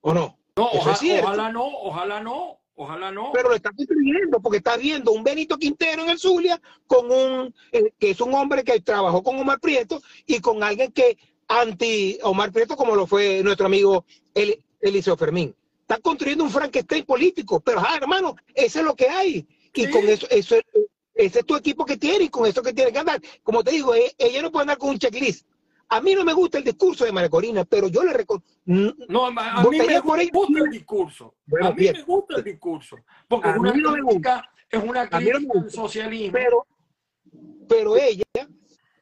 ¿O 0.00 0.14
no? 0.14 0.38
No, 0.56 0.64
ojalá, 0.64 1.52
no, 1.52 1.66
ojalá 1.66 2.20
no, 2.20 2.58
ojalá 2.76 3.10
no. 3.10 3.30
Pero 3.32 3.48
lo 3.48 3.54
está 3.54 3.70
construyendo 3.70 4.40
porque 4.40 4.58
está 4.58 4.76
viendo 4.76 5.12
un 5.12 5.24
Benito 5.24 5.56
Quintero 5.56 6.02
en 6.02 6.10
el 6.10 6.18
Zulia 6.18 6.60
con 6.86 7.10
un, 7.10 7.54
eh, 7.72 7.92
que 7.98 8.10
es 8.10 8.20
un 8.20 8.32
hombre 8.34 8.64
que 8.64 8.80
trabajó 8.80 9.22
con 9.22 9.38
Omar 9.38 9.60
Prieto 9.60 10.00
y 10.26 10.40
con 10.40 10.62
alguien 10.62 10.92
que 10.92 11.18
anti 11.48 12.18
Omar 12.22 12.52
Prieto 12.52 12.76
como 12.76 12.94
lo 12.94 13.06
fue 13.06 13.42
nuestro 13.42 13.66
amigo 13.66 14.04
Eliseo 14.80 15.16
Fermín. 15.16 15.54
Está 15.82 15.98
construyendo 15.98 16.44
un 16.44 16.50
Frankenstein 16.50 17.04
político, 17.04 17.60
pero 17.60 17.80
ah, 17.80 17.96
hermano, 17.96 18.36
eso 18.54 18.80
es 18.80 18.84
lo 18.84 18.94
que 18.94 19.08
hay. 19.08 19.46
Y 19.74 19.90
con 19.90 20.08
eso, 20.08 20.26
eso 20.30 20.56
ese 21.14 21.40
es 21.40 21.46
tu 21.46 21.56
equipo 21.56 21.84
que 21.84 21.96
tiene 21.96 22.24
y 22.24 22.28
con 22.28 22.46
eso 22.46 22.62
que 22.62 22.72
tiene 22.72 22.92
que 22.92 22.98
andar. 22.98 23.20
Como 23.42 23.64
te 23.64 23.72
digo, 23.72 23.94
e, 23.94 24.14
ella 24.18 24.40
no 24.40 24.52
puede 24.52 24.62
andar 24.62 24.78
con 24.78 24.90
un 24.90 24.98
checklist. 24.98 25.44
A 25.90 26.00
mí 26.00 26.14
no 26.14 26.24
me 26.24 26.32
gusta 26.32 26.58
el 26.58 26.64
discurso 26.64 27.04
de 27.04 27.12
María 27.12 27.30
Corina, 27.30 27.64
pero 27.64 27.88
yo 27.88 28.04
le 28.04 28.12
reconozco. 28.12 28.48
No, 28.64 29.26
a, 29.26 29.64
mí 29.64 29.78
me 29.78 30.00
gusta 30.00 30.22
el 30.64 30.70
discurso. 30.70 31.34
a 31.62 31.72
mí 31.72 31.90
me 31.90 32.02
gusta 32.02 32.36
el 32.36 32.44
discurso. 32.44 32.96
Porque 33.26 33.50
es 33.50 33.56
una, 33.56 33.72
crítica, 33.72 34.50
es 34.70 34.82
una 34.82 35.08
crítica 35.08 35.58
al 35.58 35.70
socialismo. 35.70 36.32
Pero, 36.32 36.66
pero 37.68 37.96
ella 37.96 38.24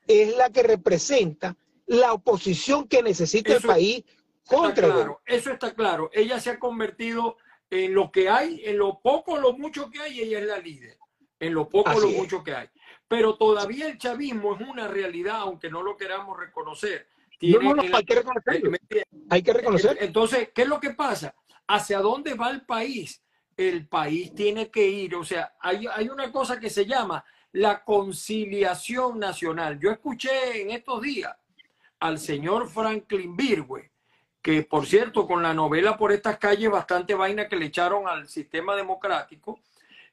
es 0.07 0.37
la 0.37 0.51
que 0.51 0.63
representa 0.63 1.57
la 1.87 2.13
oposición 2.13 2.87
que 2.87 3.03
necesita 3.03 3.55
el 3.55 3.63
país 3.63 4.05
contra 4.47 4.87
claro, 4.87 5.21
Eso 5.27 5.53
está 5.53 5.75
claro. 5.75 6.11
Ella 6.13 6.39
se 6.39 6.51
ha 6.51 6.59
convertido 6.59 7.37
en 7.71 7.95
lo 7.95 8.13
que 8.13 8.29
hay, 8.29 8.63
en 8.65 8.79
lo 8.79 9.01
poco 9.01 9.33
o 9.33 9.39
lo 9.39 9.55
mucho 9.55 9.91
que 9.91 10.01
hay, 10.01 10.21
ella 10.21 10.39
es 10.39 10.47
la 10.47 10.59
líder. 10.59 10.97
En 11.41 11.53
lo 11.53 11.69
poco 11.69 11.91
o 11.91 12.01
lo 12.01 12.11
mucho 12.11 12.45
que 12.45 12.55
hay. 12.55 12.69
Pero 13.09 13.37
todavía 13.37 13.89
el 13.89 13.99
chavismo 13.99 14.55
es 14.55 14.61
una 14.67 14.89
realidad, 14.89 15.37
aunque 15.37 15.71
no 15.71 15.83
lo 15.83 15.97
queramos 15.97 16.39
reconocer. 16.39 17.07
Tiene 17.39 17.75
hay 17.93 18.05
que 18.05 18.15
reconocerlo. 18.15 18.73
Hay 19.31 19.43
que 19.43 19.53
reconocer. 19.53 19.99
Entonces, 20.01 20.51
¿qué 20.55 20.63
es 20.63 20.69
lo 20.69 20.81
que 20.81 20.91
pasa? 20.91 21.35
¿Hacia 21.67 22.01
dónde 22.01 22.35
va 22.35 22.51
el 22.51 22.63
país? 22.63 23.23
El 23.57 23.87
país 23.87 24.35
tiene 24.35 24.71
que 24.71 24.87
ir. 24.87 25.15
O 25.15 25.25
sea, 25.25 25.55
hay, 25.61 25.87
hay 25.87 26.09
una 26.09 26.33
cosa 26.33 26.59
que 26.59 26.71
se 26.71 26.87
llama 26.87 27.25
la 27.53 27.85
conciliación 27.85 29.19
nacional. 29.19 29.79
Yo 29.79 29.91
escuché 29.91 30.61
en 30.61 30.71
estos 30.71 31.01
días 31.01 31.35
al 32.01 32.19
señor 32.19 32.69
Franklin 32.69 33.37
Virgüe, 33.37 33.91
que 34.43 34.63
por 34.63 34.87
cierto, 34.87 35.27
con 35.27 35.43
la 35.43 35.55
novela 35.55 35.97
por 35.97 36.13
estas 36.13 36.39
calles, 36.39 36.71
bastante 36.71 37.15
vaina 37.15 37.49
que 37.49 37.57
le 37.57 37.67
echaron 37.67 38.09
al 38.09 38.29
sistema 38.29 38.77
democrático, 38.77 39.61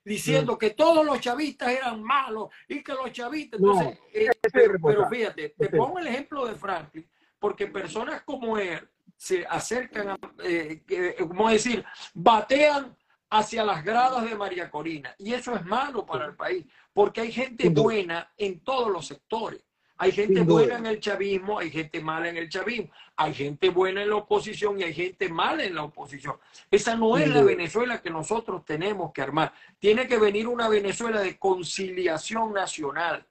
diciendo 0.04 0.58
que 0.58 0.72
todos 0.72 1.06
los 1.06 1.20
chavistas 1.20 1.70
eran 1.70 2.04
malos 2.04 2.50
y 2.68 2.84
que 2.84 2.94
los 2.94 3.12
chavistas. 3.12 3.60
Entonces, 3.60 4.00
eh, 4.14 4.30
pero, 4.52 5.10
fíjate, 5.10 5.50
te 5.50 5.70
pongo 5.70 6.00
el 6.00 6.08
ejemplo 6.08 6.46
de 6.46 6.56
Franklin, 6.56 7.10
porque 7.40 7.68
personas 7.68 8.24
como 8.24 8.58
él 8.58 8.88
se 9.16 9.46
acercan 9.46 10.10
a, 10.10 10.18
eh, 10.44 10.84
¿cómo 11.28 11.50
decir? 11.50 11.84
Batean 12.14 12.96
hacia 13.30 13.64
las 13.64 13.84
gradas 13.84 14.30
de 14.30 14.36
María 14.36 14.70
Corina. 14.70 15.16
Y 15.18 15.34
eso 15.34 15.56
es 15.56 15.66
malo 15.66 16.06
para 16.06 16.26
el 16.26 16.36
país, 16.36 16.66
porque 16.94 17.22
hay 17.22 17.32
gente 17.32 17.70
buena 17.70 18.32
en 18.38 18.60
todos 18.60 18.92
los 18.92 19.08
sectores. 19.08 19.64
Hay 19.98 20.12
gente 20.12 20.42
buena 20.42 20.78
en 20.78 20.86
el 20.88 21.00
chavismo, 21.00 21.60
hay 21.60 21.70
gente 21.70 22.02
mala 22.02 22.28
en 22.28 22.38
el 22.38 22.50
chavismo, 22.50 22.90
hay 23.16 23.34
gente 23.34 23.70
buena 23.70 24.02
en 24.02 24.10
la 24.10 24.16
oposición 24.16 24.80
y 24.80 24.84
hay 24.84 24.94
gente 24.94 25.30
mala 25.30 25.64
en 25.64 25.76
la 25.76 25.84
oposición. 25.84 26.38
Esa 26.70 26.96
no 26.96 27.18
es 27.18 27.30
la 27.30 27.44
Venezuela 27.44 28.02
que 28.02 28.10
nosotros 28.10 28.66
tenemos 28.66 29.14
que 29.14 29.22
armar. 29.22 29.54
Tiene 29.80 30.08
que 30.08 30.18
venir 30.18 30.48
una 30.48 30.68
Venezuela 30.68 31.22
de 31.22 31.38
conciliación 31.38 32.54
nacional, 32.54 33.26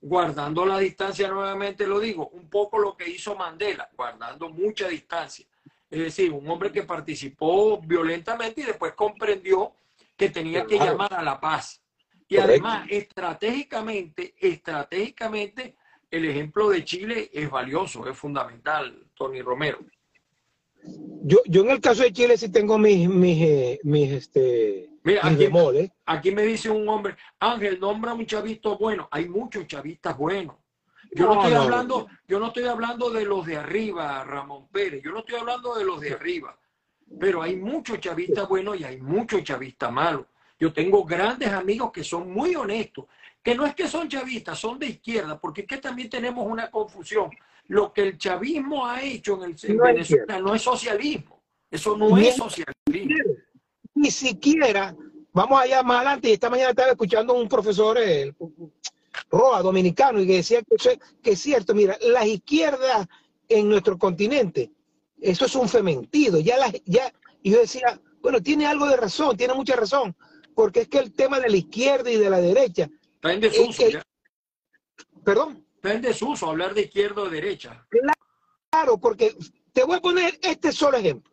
guardando 0.00 0.64
la 0.64 0.78
distancia, 0.78 1.28
nuevamente 1.28 1.86
lo 1.86 2.00
digo, 2.00 2.28
un 2.28 2.48
poco 2.48 2.78
lo 2.78 2.96
que 2.96 3.08
hizo 3.08 3.34
Mandela, 3.34 3.88
guardando 3.96 4.48
mucha 4.48 4.88
distancia. 4.88 5.46
Es 5.90 5.98
decir, 6.00 6.32
un 6.32 6.48
hombre 6.48 6.72
que 6.72 6.82
participó 6.82 7.78
violentamente 7.80 8.62
y 8.62 8.64
después 8.64 8.94
comprendió 8.94 9.72
que 10.16 10.30
tenía 10.30 10.66
que 10.66 10.78
llamar 10.78 11.12
a 11.14 11.22
la 11.22 11.38
paz. 11.38 11.82
Y 12.28 12.38
además, 12.38 12.86
estratégicamente, 12.90 14.34
estratégicamente, 14.40 15.76
el 16.16 16.24
ejemplo 16.26 16.68
de 16.70 16.84
Chile 16.84 17.30
es 17.32 17.50
valioso, 17.50 18.06
es 18.08 18.16
fundamental, 18.16 19.06
Tony 19.14 19.42
Romero. 19.42 19.78
Yo, 21.22 21.38
yo 21.46 21.62
en 21.62 21.70
el 21.70 21.80
caso 21.80 22.02
de 22.02 22.12
Chile 22.12 22.36
sí 22.36 22.50
tengo 22.50 22.78
mis, 22.78 23.08
mis, 23.08 23.42
eh, 23.42 23.80
mis, 23.82 24.12
este, 24.12 24.90
Mira, 25.06 25.22
aquí, 26.04 26.32
me 26.32 26.42
dice 26.42 26.68
un 26.68 26.88
hombre, 26.88 27.14
Ángel, 27.38 27.78
nombra 27.78 28.12
un 28.12 28.26
chavito 28.26 28.76
bueno. 28.76 29.06
Hay 29.12 29.28
muchos 29.28 29.64
chavistas 29.68 30.18
buenos. 30.18 30.56
Yo 31.12 31.26
no, 31.26 31.34
estoy 31.34 31.54
hablando, 31.54 32.08
yo 32.26 32.40
no 32.40 32.48
estoy 32.48 32.64
hablando 32.64 33.10
de 33.10 33.24
los 33.24 33.46
de 33.46 33.56
arriba, 33.56 34.24
Ramón 34.24 34.66
Pérez. 34.66 35.04
Yo 35.04 35.12
no 35.12 35.20
estoy 35.20 35.36
hablando 35.36 35.76
de 35.76 35.84
los 35.84 36.00
de 36.00 36.12
arriba. 36.12 36.58
Pero 37.20 37.40
hay 37.40 37.54
muchos 37.54 38.00
chavistas 38.00 38.48
buenos 38.48 38.80
y 38.80 38.82
hay 38.84 39.00
muchos 39.00 39.44
chavistas 39.44 39.92
malos. 39.92 40.26
Yo 40.58 40.72
tengo 40.72 41.04
grandes 41.04 41.50
amigos 41.50 41.90
que 41.92 42.02
son 42.02 42.30
muy 42.32 42.54
honestos 42.56 43.06
que 43.46 43.54
no 43.54 43.64
es 43.64 43.76
que 43.76 43.86
son 43.86 44.08
chavistas, 44.08 44.58
son 44.58 44.76
de 44.76 44.86
izquierda, 44.86 45.38
porque 45.38 45.60
es 45.60 45.68
que 45.68 45.78
también 45.78 46.10
tenemos 46.10 46.44
una 46.44 46.68
confusión. 46.68 47.30
Lo 47.68 47.92
que 47.92 48.02
el 48.02 48.18
chavismo 48.18 48.84
ha 48.84 49.00
hecho 49.00 49.36
en, 49.36 49.54
el, 49.56 49.76
Venezuela 49.78 50.40
no 50.40 50.52
es 50.52 50.62
socialismo. 50.62 51.40
Eso 51.70 51.96
no 51.96 52.18
es 52.18 52.34
socialismo. 52.34 52.74
Ni 53.94 54.10
siquiera, 54.10 54.96
vamos 55.32 55.60
allá 55.60 55.84
más 55.84 55.98
adelante, 55.98 56.28
y 56.28 56.32
esta 56.32 56.50
mañana 56.50 56.70
estaba 56.70 56.90
escuchando 56.90 57.34
un 57.34 57.48
profesor, 57.48 57.96
el, 57.98 58.34
Roa, 59.30 59.62
dominicano, 59.62 60.20
y 60.20 60.26
que 60.26 60.36
decía 60.38 60.60
que, 60.62 60.98
que 61.22 61.30
es 61.30 61.40
cierto, 61.40 61.72
mira, 61.72 61.96
las 62.00 62.26
izquierdas 62.26 63.06
en 63.48 63.68
nuestro 63.68 63.96
continente, 63.96 64.72
eso 65.20 65.46
es 65.46 65.54
un 65.54 65.68
fementido. 65.68 66.40
Ya 66.40 66.58
las, 66.58 66.72
ya, 66.84 67.12
y 67.44 67.52
yo 67.52 67.60
decía, 67.60 68.00
bueno, 68.20 68.40
tiene 68.40 68.66
algo 68.66 68.88
de 68.88 68.96
razón, 68.96 69.36
tiene 69.36 69.54
mucha 69.54 69.76
razón, 69.76 70.16
porque 70.56 70.80
es 70.80 70.88
que 70.88 70.98
el 70.98 71.12
tema 71.12 71.38
de 71.38 71.50
la 71.50 71.58
izquierda 71.58 72.10
y 72.10 72.16
de 72.16 72.30
la 72.30 72.40
derecha 72.40 72.88
Está 73.16 73.32
en 73.32 73.40
desuso. 73.40 73.82
Eh, 73.82 74.02
¿Perdón? 75.22 75.66
Está 75.76 75.92
en 75.92 76.00
desuso 76.00 76.48
hablar 76.48 76.74
de 76.74 76.82
izquierda 76.82 77.22
o 77.22 77.28
derecha. 77.28 77.86
Claro, 78.70 78.98
porque 78.98 79.36
te 79.72 79.84
voy 79.84 79.96
a 79.96 80.00
poner 80.00 80.38
este 80.42 80.72
solo 80.72 80.96
ejemplo. 80.96 81.32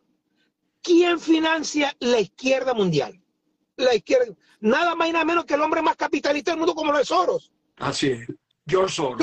¿Quién 0.82 1.18
financia 1.18 1.96
la 2.00 2.20
izquierda 2.20 2.74
mundial? 2.74 3.18
La 3.76 3.94
izquierda, 3.94 4.26
nada 4.60 4.94
más 4.94 5.08
y 5.08 5.12
nada 5.12 5.24
menos 5.24 5.46
que 5.46 5.54
el 5.54 5.62
hombre 5.62 5.80
más 5.80 5.96
capitalista 5.96 6.50
del 6.50 6.58
mundo 6.58 6.74
como 6.74 6.92
lo 6.92 6.98
es 6.98 7.08
Soros. 7.08 7.50
Así 7.76 8.08
es. 8.08 8.26
George 8.66 8.94
Soros. 8.94 9.18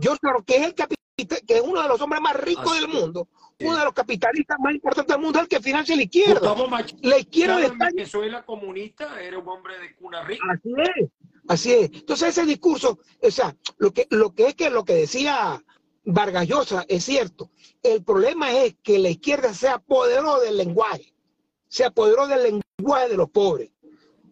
George 0.00 0.20
Soros, 0.22 0.44
que 0.46 0.56
es 0.56 0.62
el 0.62 0.74
que 0.74 1.56
es 1.56 1.60
uno 1.62 1.82
de 1.82 1.88
los 1.88 2.00
hombres 2.00 2.22
más 2.22 2.36
ricos 2.36 2.74
del 2.74 2.88
mundo, 2.88 3.28
uno 3.60 3.78
de 3.78 3.84
los 3.84 3.92
capitalistas 3.92 4.58
más 4.60 4.74
importantes 4.74 5.14
del 5.14 5.22
mundo, 5.22 5.38
es 5.38 5.44
el 5.44 5.48
que 5.48 5.60
financia 5.60 5.96
la 5.96 6.02
izquierda. 6.02 6.54
La 7.02 7.18
izquierda 7.18 7.56
de 7.58 7.70
Venezuela 7.70 8.44
comunista 8.44 9.20
era 9.20 9.38
un 9.38 9.48
hombre 9.48 9.78
de 9.78 9.96
cuna 9.96 10.22
rica. 10.24 10.44
Así 10.52 10.72
es. 10.96 11.10
Así 11.48 11.72
es. 11.72 11.90
Entonces 11.92 12.28
ese 12.28 12.44
discurso, 12.44 12.98
o 13.20 13.30
sea, 13.30 13.56
lo 13.78 13.92
que, 13.92 14.06
lo 14.10 14.34
que 14.34 14.48
es 14.48 14.54
que 14.54 14.70
lo 14.70 14.84
que 14.84 14.94
decía 14.94 15.62
Vargas 16.04 16.46
Llosa 16.46 16.84
es 16.88 17.04
cierto. 17.04 17.50
El 17.82 18.04
problema 18.04 18.52
es 18.52 18.76
que 18.82 18.98
la 18.98 19.08
izquierda 19.08 19.52
se 19.54 19.68
apoderó 19.68 20.40
del 20.40 20.56
lenguaje, 20.56 21.14
se 21.68 21.84
apoderó 21.84 22.26
del 22.26 22.60
lenguaje 22.78 23.08
de 23.08 23.16
los 23.16 23.30
pobres. 23.30 23.70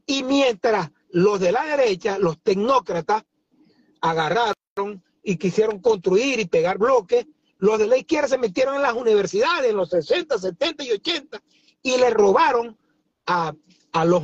Y 0.06 0.22
mientras 0.22 0.90
los 1.10 1.40
de 1.40 1.52
la 1.52 1.64
derecha, 1.64 2.18
los 2.18 2.40
tecnócratas, 2.40 3.24
agarraron 4.00 5.02
y 5.22 5.36
quisieron 5.36 5.80
construir 5.80 6.38
y 6.38 6.44
pegar 6.44 6.78
bloques, 6.78 7.26
los 7.59 7.78
de 7.78 7.86
la 7.86 7.96
izquierda 7.96 8.28
se 8.28 8.38
metieron 8.38 8.76
en 8.76 8.82
las 8.82 8.94
universidades 8.94 9.70
en 9.70 9.76
los 9.76 9.90
60, 9.90 10.38
70 10.38 10.84
y 10.84 10.92
80 10.92 11.42
y 11.82 11.96
le 11.96 12.11
robaron 12.11 12.76
a, 13.26 13.54
a 13.92 14.04
los 14.04 14.22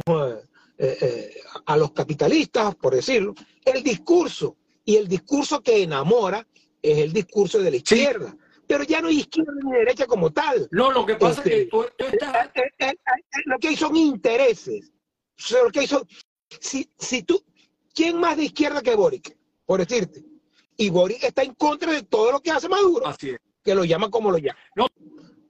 eh, 0.78 0.98
eh, 1.00 1.40
a 1.66 1.76
los 1.76 1.92
capitalistas, 1.92 2.74
por 2.74 2.94
decirlo, 2.94 3.34
el 3.64 3.84
discurso. 3.84 4.56
Y 4.84 4.96
el 4.96 5.06
discurso 5.06 5.62
que 5.62 5.80
enamora 5.80 6.44
es 6.82 6.98
el 6.98 7.12
discurso 7.12 7.60
de 7.60 7.70
la 7.70 7.76
izquierda. 7.76 8.36
Pero 8.66 8.82
ya 8.82 9.00
no 9.00 9.06
hay 9.06 9.20
izquierda 9.20 9.52
ni 9.62 9.72
derecha 9.72 10.06
como 10.06 10.32
tal. 10.32 10.66
No, 10.72 10.90
lo 10.90 11.06
que 11.06 11.14
pasa 11.14 11.40
es 11.44 11.48
que 11.48 11.66
tú, 11.66 11.84
eh, 11.84 12.94
lo 13.44 13.58
que 13.60 13.68
hay 13.68 13.76
son 13.76 13.94
intereses. 13.94 14.90
lo 15.62 15.70
que 15.70 15.80
hay 15.80 15.86
son, 15.86 16.04
si, 16.60 16.90
si 16.98 17.22
tú, 17.22 17.40
¿quién 17.94 18.18
más 18.18 18.36
de 18.36 18.44
izquierda 18.44 18.82
que 18.82 18.96
Boric? 18.96 19.36
Por 19.64 19.86
decirte. 19.86 20.24
Y 20.76 20.90
Boric 20.90 21.22
está 21.24 21.42
en 21.42 21.54
contra 21.54 21.92
de 21.92 22.02
todo 22.02 22.32
lo 22.32 22.40
que 22.40 22.50
hace 22.50 22.68
Maduro. 22.68 23.06
Así 23.06 23.30
es. 23.30 23.40
Que 23.62 23.74
lo 23.74 23.84
llama 23.84 24.10
como 24.10 24.30
lo 24.30 24.38
llama. 24.38 24.58
No, 24.74 24.88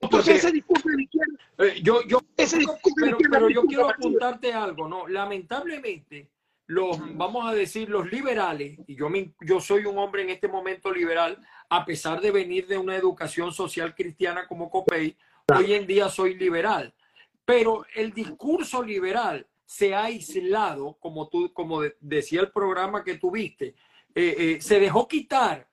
entonces 0.02 0.38
ese 0.38 0.52
discurso 0.52 0.88
de 0.88 0.96
la 0.96 1.02
izquierda. 1.02 1.34
Eh, 1.58 1.80
yo, 1.82 2.02
yo, 2.06 2.20
pero, 2.36 3.48
yo 3.48 3.62
quiero 3.62 3.88
apuntarte 3.88 4.52
algo, 4.52 4.88
¿no? 4.88 5.06
Lamentablemente, 5.06 6.28
los, 6.66 6.98
vamos 7.16 7.46
a 7.46 7.54
decir, 7.54 7.88
los 7.88 8.10
liberales, 8.10 8.78
y 8.86 8.96
yo, 8.96 9.08
me, 9.08 9.32
yo 9.40 9.60
soy 9.60 9.84
un 9.84 9.96
hombre 9.98 10.22
en 10.22 10.30
este 10.30 10.48
momento 10.48 10.92
liberal, 10.92 11.38
a 11.68 11.84
pesar 11.84 12.20
de 12.20 12.32
venir 12.32 12.66
de 12.66 12.78
una 12.78 12.96
educación 12.96 13.52
social 13.52 13.94
cristiana 13.94 14.46
como 14.48 14.70
Copey, 14.70 15.16
hoy 15.56 15.72
en 15.72 15.86
día 15.86 16.08
soy 16.08 16.34
liberal. 16.34 16.92
Pero 17.44 17.86
el 17.94 18.12
discurso 18.12 18.82
liberal 18.82 19.46
se 19.64 19.94
ha 19.94 20.04
aislado, 20.04 20.96
como, 20.98 21.28
tú, 21.28 21.52
como 21.52 21.82
decía 22.00 22.40
el 22.40 22.50
programa 22.50 23.04
que 23.04 23.18
tuviste, 23.18 23.74
eh, 24.14 24.34
eh, 24.38 24.60
se 24.60 24.80
dejó 24.80 25.08
quitar. 25.08 25.68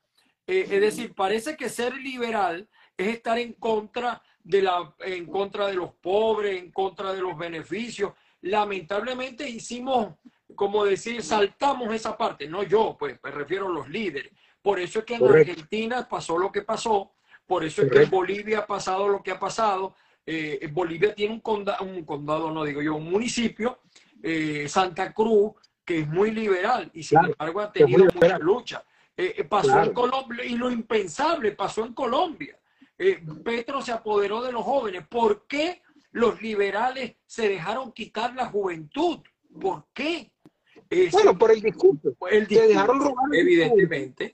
es 0.48 0.70
decir, 0.70 1.14
parece 1.14 1.56
que 1.56 1.70
ser 1.70 1.94
liberal 1.96 2.68
es 2.98 3.08
estar 3.08 3.38
en 3.38 3.54
contra 3.54 4.22
de 4.44 4.62
la, 4.62 4.96
en 5.00 5.28
contra 5.28 5.68
de 5.68 5.76
los 5.76 5.94
pobres, 5.96 6.60
en 6.60 6.72
contra 6.72 7.14
de 7.14 7.22
los 7.22 7.38
beneficios. 7.38 8.14
Lamentablemente 8.42 9.48
hicimos, 9.48 10.16
como 10.56 10.86
decir, 10.86 11.22
saltamos 11.22 11.94
esa 11.94 12.18
parte. 12.18 12.48
No 12.48 12.64
yo, 12.64 12.96
pues 12.98 13.20
me 13.24 13.32
refiero 13.32 13.68
a 13.68 13.72
los 13.72 13.90
líderes. 13.90 14.32
Por 14.62 14.80
eso 14.80 15.00
es 15.00 15.06
que 15.06 15.16
en 15.16 15.26
Argentina 15.26 16.08
pasó 16.08 16.38
lo 16.38 16.52
que 16.52 16.64
pasó. 16.64 17.14
Por 17.46 17.64
eso 17.64 17.82
es 17.82 17.92
que 17.92 18.04
en 18.04 18.10
Bolivia 18.10 18.60
ha 18.60 18.68
pasado 18.68 19.08
lo 19.08 19.24
que 19.24 19.32
ha 19.32 19.40
pasado. 19.40 19.96
Eh, 20.26 20.70
Bolivia 20.72 21.16
tiene 21.16 21.34
un 21.34 21.40
condado, 21.40 21.84
un 21.84 22.06
condado, 22.06 22.52
no 22.52 22.64
digo 22.64 22.82
yo, 22.82 22.96
un 22.96 23.10
municipio, 23.10 23.80
eh, 24.22 24.68
Santa 24.68 25.12
Cruz, 25.14 25.54
que 25.90 26.02
es 26.02 26.08
muy 26.08 26.30
liberal 26.30 26.92
y 26.94 27.02
sin 27.02 27.18
embargo 27.18 27.62
ha 27.62 27.72
tenido 27.72 28.06
mucha 28.14 28.38
lucha. 28.38 28.86
Eh, 29.18 29.34
eh, 29.38 29.44
pasó 29.44 29.82
en 29.82 29.92
Colombia 29.92 30.46
y 30.46 30.56
lo 30.56 30.70
impensable 30.70 31.54
pasó 31.54 31.84
en 31.84 31.96
Colombia. 31.96 32.60
Eh, 32.96 33.20
Petro 33.44 33.82
se 33.82 33.92
apoderó 33.92 34.44
de 34.44 34.52
los 34.52 34.64
jóvenes. 34.64 35.08
¿Por 35.08 35.48
qué 35.48 35.82
los 36.12 36.44
liberales 36.44 37.16
se 37.26 37.50
dejaron 37.50 37.92
quitar 37.92 38.36
la 38.36 38.46
juventud? 38.46 39.18
¿Por 39.60 39.86
qué? 39.92 40.32
bueno, 41.12 41.36
por 41.36 41.52
el 41.52 41.62
discurso. 41.62 42.16
El 42.30 42.48
se 42.48 42.68
dejaron 42.68 43.00
robar. 43.00 43.26
Evidentemente. 43.34 44.32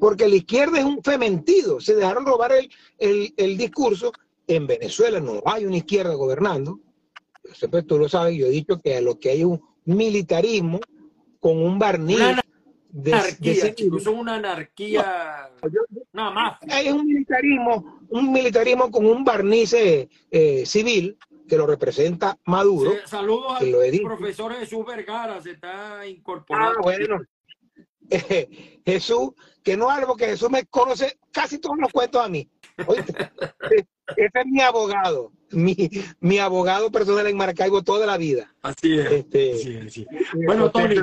Porque 0.00 0.26
la 0.26 0.34
izquierda 0.34 0.80
es 0.80 0.84
un 0.84 1.04
fementido. 1.04 1.80
Se 1.80 1.94
dejaron 1.94 2.26
robar 2.26 2.50
el, 2.50 2.68
el, 2.98 3.32
el 3.36 3.56
discurso. 3.56 4.10
En 4.48 4.66
Venezuela 4.66 5.20
no 5.20 5.40
hay 5.46 5.66
una 5.66 5.76
izquierda 5.76 6.14
gobernando. 6.14 6.80
Siempre 7.54 7.84
tú 7.84 7.96
lo 7.96 8.08
sabes, 8.08 8.36
yo 8.36 8.46
he 8.46 8.50
dicho 8.50 8.80
que 8.80 9.00
lo 9.00 9.20
que 9.20 9.30
hay 9.30 9.44
un 9.44 9.71
militarismo 9.84 10.80
con 11.40 11.58
un 11.62 11.78
barniz 11.78 12.18
de, 12.88 13.14
anarquía, 13.14 13.74
chicos, 13.74 14.04
son 14.04 14.18
una 14.18 14.34
anarquía, 14.34 15.50
nada 16.12 16.30
más. 16.30 16.58
Es 16.62 16.92
un 16.92 17.06
militarismo, 17.06 18.00
un 18.10 18.32
militarismo 18.32 18.90
con 18.90 19.06
un 19.06 19.24
barniz 19.24 19.72
eh, 19.74 20.66
civil 20.66 21.16
que 21.48 21.56
lo 21.56 21.66
representa 21.66 22.38
Maduro. 22.46 22.92
saludos 23.06 23.60
al 23.60 24.00
profesor 24.02 24.54
Jesús 24.54 24.86
Vergara, 24.86 25.40
se 25.40 25.52
está 25.52 26.06
incorporando. 26.06 26.78
Ah, 26.78 26.82
bueno. 26.82 27.20
Jesús, 28.84 29.30
que 29.62 29.76
no 29.76 29.90
algo 29.90 30.16
que 30.16 30.26
Jesús 30.26 30.50
me 30.50 30.64
conoce 30.66 31.18
casi 31.30 31.58
todos 31.58 31.76
los 31.78 31.92
cuentos 31.92 32.24
a 32.24 32.28
mí. 32.28 32.48
ese 34.16 34.30
es 34.34 34.46
mi 34.46 34.60
abogado, 34.60 35.32
mi, 35.52 35.76
mi 36.20 36.38
abogado 36.38 36.90
personal 36.90 37.26
en 37.26 37.36
Maracaibo 37.36 37.82
toda 37.82 38.06
la 38.06 38.16
vida. 38.16 38.52
Así 38.62 38.98
es. 38.98 39.12
Este, 39.12 39.90
bueno, 40.46 40.70
Tony, 40.70 40.96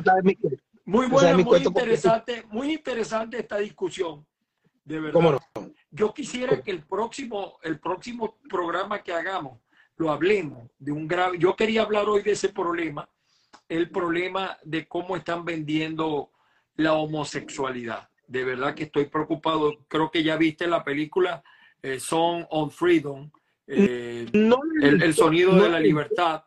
muy 0.85 1.05
buena, 1.07 1.37
muy 1.37 1.59
interesante, 1.59 2.43
muy 2.49 2.73
interesante 2.73 3.39
esta 3.39 3.57
discusión. 3.59 4.25
De 4.83 4.99
verdad. 4.99 5.39
Yo 5.91 6.13
quisiera 6.13 6.63
que 6.63 6.71
el 6.71 6.83
próximo, 6.83 7.59
el 7.61 7.79
próximo 7.79 8.39
programa 8.49 9.03
que 9.03 9.13
hagamos 9.13 9.59
lo 9.97 10.11
hablemos 10.11 10.69
de 10.79 10.91
un 10.91 11.07
grave. 11.07 11.37
Yo 11.37 11.55
quería 11.55 11.83
hablar 11.83 12.07
hoy 12.09 12.23
de 12.23 12.31
ese 12.31 12.49
problema, 12.49 13.07
el 13.67 13.91
problema 13.91 14.57
de 14.63 14.87
cómo 14.87 15.15
están 15.15 15.45
vendiendo 15.45 16.31
la 16.75 16.93
homosexualidad. 16.93 18.09
De 18.25 18.43
verdad 18.43 18.73
que 18.73 18.85
estoy 18.85 19.05
preocupado. 19.05 19.85
Creo 19.87 20.09
que 20.09 20.23
ya 20.23 20.37
viste 20.37 20.65
la 20.67 20.83
película 20.83 21.43
eh, 21.81 21.99
Song 21.99 22.45
on 22.49 22.71
Freedom, 22.71 23.29
eh, 23.69 24.25
el, 24.31 25.13
sonido 25.13 25.55
de 25.55 25.69
la 25.69 25.79
libertad. 25.79 26.43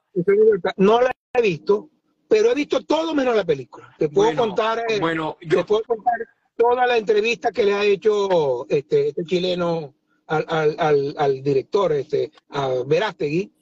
No 0.76 1.00
la 1.00 1.12
he 1.34 1.42
visto, 1.42 1.90
pero 2.28 2.50
he 2.50 2.54
visto 2.54 2.84
todo 2.84 3.14
menos 3.14 3.36
la 3.36 3.44
película. 3.44 3.94
Te 3.98 4.08
puedo 4.08 4.34
contar, 4.34 4.84
eh, 4.88 4.98
bueno, 4.98 5.36
yo... 5.40 5.64
puedo 5.64 5.82
contar 5.84 6.26
toda 6.56 6.86
la 6.86 6.96
entrevista 6.96 7.52
que 7.52 7.64
le 7.64 7.74
ha 7.74 7.84
hecho 7.84 8.68
este, 8.68 9.08
este 9.08 9.24
chileno 9.24 9.94
al, 10.26 11.42
director, 11.42 11.92
este, 11.92 12.32
a 12.50 12.70
Verástegui, 12.86 13.52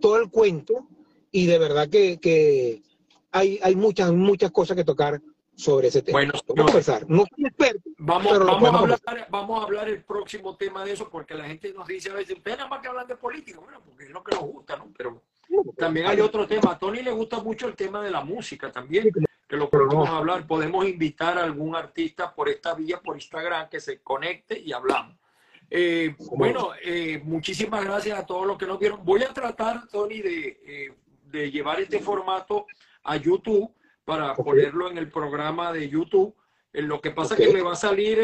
todo 0.00 0.18
el 0.18 0.30
cuento, 0.30 0.88
y 1.30 1.46
de 1.46 1.58
verdad 1.58 1.88
que, 1.88 2.82
hay, 3.30 3.58
hay 3.62 3.76
muchas, 3.76 4.12
muchas 4.12 4.50
cosas 4.50 4.76
que 4.76 4.84
tocar 4.84 5.20
sobre 5.58 5.88
ese 5.88 6.02
tema. 6.02 6.18
Bueno, 6.18 6.32
vamos 6.46 6.66
a 6.66 6.74
empezar. 6.74 7.04
No 7.08 7.26
soy 7.34 7.46
experto. 7.46 7.90
Vamos, 7.98 8.38
vamos, 8.38 8.74
a 8.74 8.78
hablar, 8.78 9.26
vamos 9.28 9.60
a 9.60 9.64
hablar 9.64 9.88
el 9.88 10.04
próximo 10.04 10.56
tema 10.56 10.84
de 10.84 10.92
eso, 10.92 11.10
porque 11.10 11.34
la 11.34 11.46
gente 11.46 11.72
nos 11.72 11.88
dice 11.88 12.10
a 12.10 12.14
veces, 12.14 12.36
ustedes 12.36 12.58
nada 12.58 12.70
más 12.70 12.80
que 12.80 12.86
hablan 12.86 13.08
de 13.08 13.16
política, 13.16 13.58
bueno, 13.58 13.82
porque 13.84 14.04
es 14.04 14.10
lo 14.10 14.22
que 14.22 14.36
nos 14.36 14.44
gusta, 14.44 14.76
¿no? 14.76 14.92
Pero 14.96 15.20
también 15.76 16.06
hay 16.06 16.20
otro 16.20 16.46
tema. 16.46 16.72
A 16.72 16.78
Tony 16.78 17.02
le 17.02 17.10
gusta 17.10 17.40
mucho 17.40 17.66
el 17.66 17.74
tema 17.74 18.00
de 18.00 18.10
la 18.10 18.22
música 18.22 18.70
también, 18.70 19.10
que 19.48 19.56
lo 19.56 19.68
podemos 19.68 20.08
hablar. 20.08 20.46
Podemos 20.46 20.86
invitar 20.86 21.36
a 21.36 21.42
algún 21.42 21.74
artista 21.74 22.32
por 22.32 22.48
esta 22.48 22.74
vía, 22.74 23.00
por 23.00 23.16
Instagram, 23.16 23.68
que 23.68 23.80
se 23.80 24.00
conecte 24.00 24.60
y 24.60 24.72
hablamos. 24.72 25.16
Eh, 25.68 26.14
bueno, 26.36 26.70
eh, 26.82 27.20
muchísimas 27.24 27.84
gracias 27.84 28.16
a 28.16 28.24
todos 28.24 28.46
los 28.46 28.56
que 28.56 28.66
nos 28.66 28.78
vieron. 28.78 29.04
Voy 29.04 29.24
a 29.24 29.34
tratar, 29.34 29.88
Tony, 29.88 30.20
de, 30.20 30.60
eh, 30.64 30.92
de 31.24 31.50
llevar 31.50 31.80
este 31.80 31.98
formato 31.98 32.66
a 33.02 33.16
YouTube 33.16 33.74
para 34.08 34.34
ponerlo 34.34 34.90
en 34.90 34.96
el 34.96 35.10
programa 35.10 35.70
de 35.70 35.86
YouTube. 35.86 36.34
lo 36.72 36.98
que 36.98 37.10
pasa 37.10 37.34
es 37.34 37.40
que 37.46 37.52
me 37.52 37.60
va 37.60 37.72
a 37.72 37.76
salir 37.76 38.18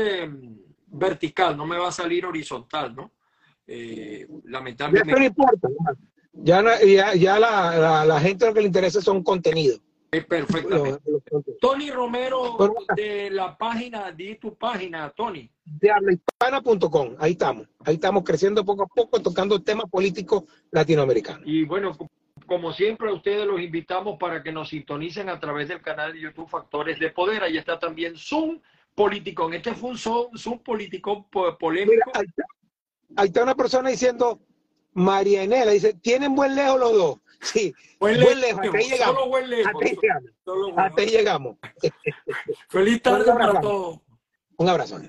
vertical, 0.87 1.55
no 1.59 1.67
me 1.67 1.77
va 1.77 1.89
a 1.89 1.93
salir 1.93 2.25
horizontal, 2.25 2.97
¿no? 2.97 3.13
lamentablemente. 4.45 5.13
no 5.21 5.27
importa. 5.27 5.69
Ya, 6.33 6.63
ya, 7.15 7.39
la, 7.39 8.05
la, 8.07 8.21
gente 8.21 8.47
lo 8.47 8.55
que 8.55 8.61
le 8.61 8.67
interesa 8.67 9.03
son 9.03 9.23
contenidos. 9.23 9.83
perfectamente. 10.11 11.03
Tony 11.61 11.91
Romero, 11.91 12.57
de 12.97 13.29
la 13.31 13.55
página, 13.57 14.11
di 14.11 14.37
tu 14.37 14.57
página, 14.57 15.11
Tony. 15.11 15.51
De 15.67 15.91
hablahispana.com, 15.91 17.17
ahí 17.19 17.33
estamos. 17.33 17.69
Ahí 17.85 17.97
estamos 17.97 18.25
creciendo 18.25 18.65
poco 18.65 18.85
a 18.85 18.87
poco, 18.87 19.21
tocando 19.21 19.61
temas 19.63 19.91
políticos 19.91 20.45
latinoamericanos. 20.71 21.43
Y 21.45 21.65
bueno, 21.65 21.95
como 22.55 22.73
siempre, 22.73 23.11
a 23.11 23.13
ustedes 23.13 23.45
los 23.45 23.61
invitamos 23.61 24.17
para 24.17 24.41
que 24.41 24.53
nos 24.53 24.69
sintonicen 24.69 25.29
a 25.29 25.41
través 25.41 25.67
del 25.67 25.83
canal 25.83 26.13
de 26.13 26.21
YouTube 26.21 26.49
Factores 26.49 27.01
de 27.01 27.11
Poder. 27.11 27.43
Ahí 27.43 27.57
está 27.57 27.81
también 27.81 28.15
Zoom 28.17 28.61
Político. 28.95 29.53
Este 29.53 29.75
fue 29.75 29.91
un 29.91 29.99
Zoom, 29.99 30.61
Político 30.61 31.29
polémico. 31.59 32.13
ahí 33.17 33.27
está 33.27 33.43
una 33.43 33.57
persona 33.57 33.91
diciendo 33.91 34.39
María 34.93 35.43
Enela 35.43 35.73
dice, 35.73 35.95
tienen 35.95 36.37
buen 36.37 36.55
lejos 36.55 36.79
los 36.79 36.93
dos. 36.93 37.19
Sí, 37.41 37.75
buen, 37.99 38.21
lejos, 38.21 38.61
hasta 38.63 38.79
ahí 38.79 38.89
llegamos. 38.89 39.17
Solo 39.17 39.29
buen 39.29 39.51
lejos. 39.51 39.73
Hasta 40.77 41.03
ahí 41.03 41.09
llegamos. 41.09 41.57
Feliz 42.69 43.03
tarde 43.03 43.33
para 43.33 43.61
todos. 43.61 43.99
Un 44.59 44.69
abrazo. 44.69 45.01